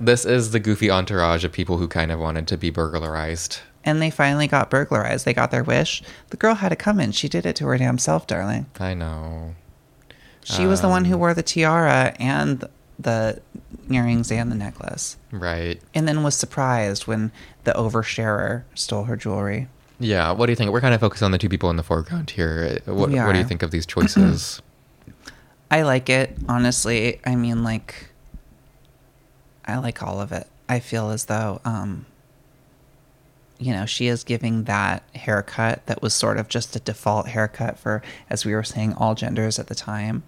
This 0.00 0.24
is 0.24 0.50
the 0.52 0.60
goofy 0.60 0.90
entourage 0.90 1.44
of 1.44 1.52
people 1.52 1.76
who 1.76 1.86
kind 1.86 2.10
of 2.10 2.18
wanted 2.18 2.48
to 2.48 2.56
be 2.56 2.70
burglarized. 2.70 3.58
And 3.84 4.00
they 4.00 4.10
finally 4.10 4.46
got 4.46 4.70
burglarized. 4.70 5.24
They 5.24 5.34
got 5.34 5.50
their 5.50 5.62
wish. 5.64 6.02
The 6.30 6.36
girl 6.36 6.54
had 6.54 6.70
to 6.70 6.76
come 6.76 7.00
in. 7.00 7.12
She 7.12 7.28
did 7.28 7.46
it 7.46 7.56
to 7.56 7.66
her 7.66 7.78
damn 7.78 7.98
self, 7.98 8.26
darling. 8.26 8.66
I 8.78 8.94
know. 8.94 9.54
She 10.42 10.66
was 10.66 10.80
the 10.80 10.88
one 10.88 11.04
who 11.04 11.14
Um, 11.14 11.20
wore 11.20 11.34
the 11.34 11.42
tiara 11.42 12.14
and 12.18 12.64
the 12.98 13.40
earrings 13.90 14.30
and 14.32 14.50
the 14.50 14.56
necklace. 14.56 15.16
Right. 15.30 15.80
And 15.94 16.08
then 16.08 16.22
was 16.22 16.34
surprised 16.34 17.06
when 17.06 17.30
the 17.64 17.72
oversharer 17.72 18.62
stole 18.74 19.04
her 19.04 19.16
jewelry. 19.16 19.68
Yeah. 19.98 20.30
What 20.32 20.46
do 20.46 20.52
you 20.52 20.56
think? 20.56 20.70
We're 20.72 20.80
kind 20.80 20.94
of 20.94 21.00
focused 21.00 21.22
on 21.22 21.30
the 21.30 21.38
two 21.38 21.48
people 21.48 21.68
in 21.70 21.76
the 21.76 21.82
foreground 21.82 22.30
here. 22.30 22.80
What, 22.86 23.10
what 23.10 23.32
do 23.32 23.38
you 23.38 23.44
think 23.44 23.62
of 23.62 23.70
these 23.70 23.84
choices? 23.86 24.60
I 25.70 25.82
like 25.82 26.08
it, 26.10 26.36
honestly. 26.48 27.20
I 27.24 27.36
mean, 27.36 27.62
like, 27.62 28.09
I 29.70 29.78
like 29.78 30.02
all 30.02 30.20
of 30.20 30.32
it. 30.32 30.46
I 30.68 30.78
feel 30.80 31.10
as 31.10 31.24
though, 31.26 31.60
um, 31.64 32.06
you 33.58 33.72
know, 33.72 33.86
she 33.86 34.06
is 34.06 34.24
giving 34.24 34.64
that 34.64 35.02
haircut 35.14 35.84
that 35.86 36.00
was 36.02 36.14
sort 36.14 36.38
of 36.38 36.48
just 36.48 36.74
a 36.76 36.80
default 36.80 37.28
haircut 37.28 37.78
for, 37.78 38.02
as 38.30 38.44
we 38.44 38.54
were 38.54 38.62
saying, 38.62 38.94
all 38.94 39.14
genders 39.14 39.58
at 39.58 39.66
the 39.66 39.74
time. 39.74 40.22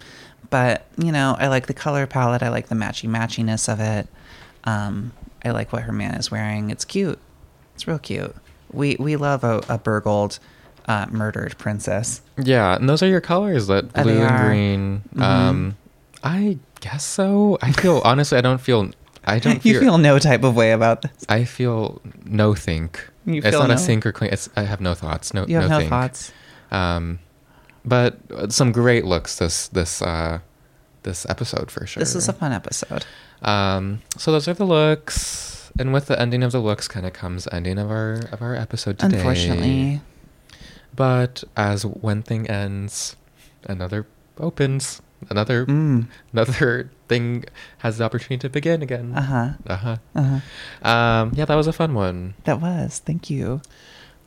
But, 0.50 0.86
you 0.98 1.12
know, 1.12 1.34
I 1.38 1.48
like 1.48 1.66
the 1.66 1.72
color 1.74 2.06
palette. 2.06 2.42
I 2.42 2.50
like 2.50 2.68
the 2.68 2.74
matchy 2.74 3.08
matchiness 3.08 3.72
of 3.72 3.80
it. 3.80 4.06
Um, 4.64 5.12
I 5.44 5.50
like 5.50 5.72
what 5.72 5.82
her 5.84 5.92
man 5.92 6.14
is 6.14 6.30
wearing. 6.30 6.70
It's 6.70 6.84
cute. 6.84 7.18
It's 7.74 7.86
real 7.88 7.98
cute. 7.98 8.34
We 8.70 8.96
we 8.98 9.16
love 9.16 9.44
a, 9.44 9.62
a 9.68 9.78
burgled, 9.78 10.38
uh, 10.86 11.06
murdered 11.10 11.56
princess. 11.58 12.20
yeah. 12.36 12.74
And 12.76 12.88
those 12.88 13.02
are 13.02 13.08
your 13.08 13.20
colors, 13.22 13.66
that 13.68 13.86
Uh, 13.94 14.02
blue 14.02 14.20
and 14.20 14.46
green. 14.46 15.02
Mhm. 15.14 15.22
Um, 15.22 15.76
I 16.22 16.58
guess 16.80 17.04
so. 17.04 17.58
I 17.62 17.72
feel, 17.72 18.02
honestly, 18.04 18.36
I 18.38 18.40
don't 18.42 18.60
feel, 18.60 18.90
I 19.24 19.38
don't 19.38 19.64
You 19.64 19.80
feel, 19.80 19.98
no 19.98 20.18
type 20.18 20.42
of 20.44 20.56
way 20.56 20.72
about 20.72 21.02
this. 21.02 21.12
I 21.28 21.44
feel 21.44 22.00
no 22.24 22.54
think. 22.54 23.08
You 23.24 23.36
it's 23.36 23.50
feel 23.50 23.60
not 23.60 23.68
no- 23.68 23.74
a 23.74 23.78
think 23.78 24.04
or 24.06 24.12
clean. 24.12 24.32
It's, 24.32 24.48
I 24.56 24.62
have 24.62 24.80
no 24.80 24.94
thoughts. 24.94 25.32
No, 25.32 25.46
You 25.46 25.56
have 25.56 25.70
no, 25.70 25.78
think. 25.78 25.90
thoughts. 25.90 26.32
Um, 26.70 27.18
but 27.84 28.18
some 28.52 28.72
great 28.72 29.04
looks 29.04 29.36
this 29.38 29.68
this 29.68 30.00
uh 30.02 30.38
this 31.02 31.26
episode 31.28 31.70
for 31.70 31.86
sure. 31.86 32.00
This 32.00 32.14
is 32.14 32.28
a 32.28 32.32
fun 32.32 32.52
episode. 32.52 33.04
Um, 33.42 34.02
so 34.16 34.30
those 34.32 34.46
are 34.48 34.54
the 34.54 34.64
looks, 34.64 35.70
and 35.78 35.92
with 35.92 36.06
the 36.06 36.18
ending 36.20 36.42
of 36.44 36.52
the 36.52 36.60
looks, 36.60 36.86
kind 36.88 37.04
of 37.06 37.12
comes 37.12 37.48
ending 37.50 37.78
of 37.78 37.90
our 37.90 38.20
of 38.30 38.40
our 38.40 38.54
episode 38.54 38.98
today. 39.00 39.16
Unfortunately, 39.18 40.00
but 40.94 41.42
as 41.56 41.84
one 41.84 42.22
thing 42.22 42.48
ends, 42.48 43.16
another 43.64 44.06
opens. 44.38 45.02
Another 45.30 45.66
Mm. 45.66 46.06
another 46.32 46.90
thing 47.08 47.44
has 47.78 47.98
the 47.98 48.04
opportunity 48.04 48.38
to 48.38 48.48
begin 48.48 48.82
again. 48.82 49.12
uh 49.14 49.20
huh, 49.22 49.48
Uh 49.66 49.76
huh. 49.76 49.96
uh 50.14 50.22
huh. 50.84 50.88
Um, 50.88 51.32
yeah, 51.34 51.44
that 51.44 51.54
was 51.54 51.66
a 51.66 51.72
fun 51.72 51.94
one. 51.94 52.34
That 52.44 52.60
was. 52.60 53.00
Thank 53.04 53.30
you. 53.30 53.60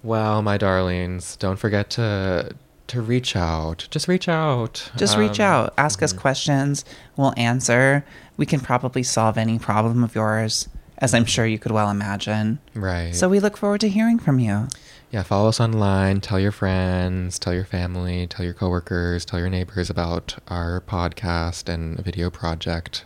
Well, 0.04 0.42
my 0.42 0.58
darlings, 0.58 1.36
don't 1.38 1.58
forget 1.58 1.90
to 1.92 2.52
to 2.88 3.02
reach 3.02 3.36
out. 3.36 3.88
Just 3.90 4.08
reach 4.08 4.30
out. 4.30 4.92
Just 4.96 5.18
reach 5.18 5.40
Um, 5.40 5.46
out. 5.52 5.74
Ask 5.78 6.04
us 6.04 6.14
mhm. 6.14 6.20
questions. 6.20 6.86
We'll 7.18 7.34
answer. 7.36 8.06
We 8.38 8.46
can 8.46 8.60
probably 8.60 9.02
solve 9.02 9.38
any 9.40 9.58
problem 9.58 10.04
of 10.04 10.14
yours, 10.14 10.70
as 11.00 11.14
I'm 11.16 11.26
sure 11.26 11.48
you 11.48 11.58
could 11.58 11.72
well 11.72 11.90
imagine. 11.90 12.60
Right. 12.76 13.16
So 13.16 13.28
we 13.28 13.40
look 13.40 13.58
forward 13.58 13.82
to 13.82 13.90
hearing 13.90 14.20
from 14.20 14.38
you. 14.40 14.68
Yeah, 15.16 15.24
follow 15.24 15.48
us 15.48 15.62
online. 15.62 16.20
Tell 16.20 16.42
your 16.42 16.52
friends. 16.52 17.40
Tell 17.40 17.54
your 17.54 17.64
family. 17.64 18.28
Tell 18.28 18.44
your 18.44 18.54
coworkers. 18.54 19.24
Tell 19.24 19.40
your 19.40 19.48
neighbors 19.50 19.90
about 19.90 20.36
our 20.50 20.82
podcast 20.82 21.74
and 21.74 21.98
video 22.04 22.30
project. 22.30 23.06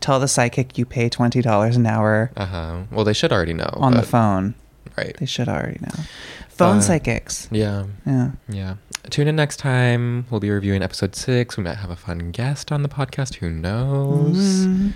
Tell 0.00 0.18
the 0.20 0.26
psychic 0.26 0.78
you 0.78 0.86
pay 0.86 1.10
twenty 1.10 1.42
dollars 1.42 1.76
an 1.76 1.84
hour 1.84 2.30
Uh 2.34 2.46
huh. 2.46 2.82
Well, 2.90 3.04
they 3.04 3.12
should 3.12 3.30
already 3.30 3.52
know 3.52 3.68
on 3.74 3.92
the 3.92 4.02
phone. 4.02 4.54
Right. 4.96 5.14
They 5.18 5.26
should 5.26 5.50
already 5.50 5.78
know. 5.82 6.02
Phone 6.48 6.78
But- 6.78 6.84
psychics. 6.84 7.46
Yeah. 7.50 7.84
Yeah. 8.06 8.30
Yeah. 8.48 8.74
Tune 9.10 9.28
in 9.28 9.36
next 9.36 9.58
time. 9.58 10.24
We'll 10.30 10.40
be 10.40 10.50
reviewing 10.50 10.82
episode 10.82 11.14
six. 11.14 11.58
We 11.58 11.62
might 11.62 11.76
have 11.76 11.90
a 11.90 11.96
fun 11.96 12.30
guest 12.30 12.72
on 12.72 12.82
the 12.82 12.88
podcast. 12.88 13.34
Who 13.36 13.50
knows? 13.50 14.64
Mhm. 14.66 14.92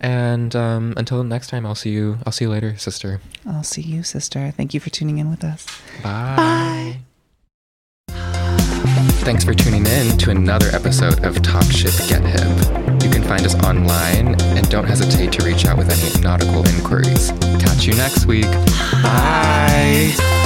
And 0.00 0.54
um, 0.54 0.94
until 0.96 1.24
next 1.24 1.48
time, 1.48 1.66
I'll 1.66 1.74
see 1.74 1.90
you. 1.90 2.18
I'll 2.24 2.32
see 2.32 2.44
you 2.44 2.50
later, 2.50 2.76
sister. 2.76 3.20
I'll 3.46 3.64
see 3.64 3.82
you, 3.82 4.02
sister. 4.02 4.52
Thank 4.56 4.74
you 4.74 4.80
for 4.80 4.90
tuning 4.90 5.18
in 5.18 5.30
with 5.30 5.44
us. 5.44 5.66
Bye. 6.02 6.98
Thanks 9.28 9.44
for 9.44 9.52
tuning 9.52 9.84
in 9.84 10.16
to 10.18 10.30
another 10.30 10.68
episode 10.72 11.22
of 11.24 11.42
Talk 11.42 11.64
Ship 11.64 11.92
Get 12.08 12.22
Hip. 12.22 13.02
You 13.02 13.10
can 13.10 13.22
find 13.22 13.44
us 13.44 13.54
online 13.56 14.40
and 14.40 14.68
don't 14.70 14.86
hesitate 14.86 15.32
to 15.32 15.44
reach 15.44 15.66
out 15.66 15.76
with 15.76 15.90
any 15.90 16.22
nautical 16.22 16.66
inquiries. 16.66 17.30
Catch 17.60 17.86
you 17.86 17.94
next 17.94 18.24
week. 18.24 18.50
Bye. 19.02 20.37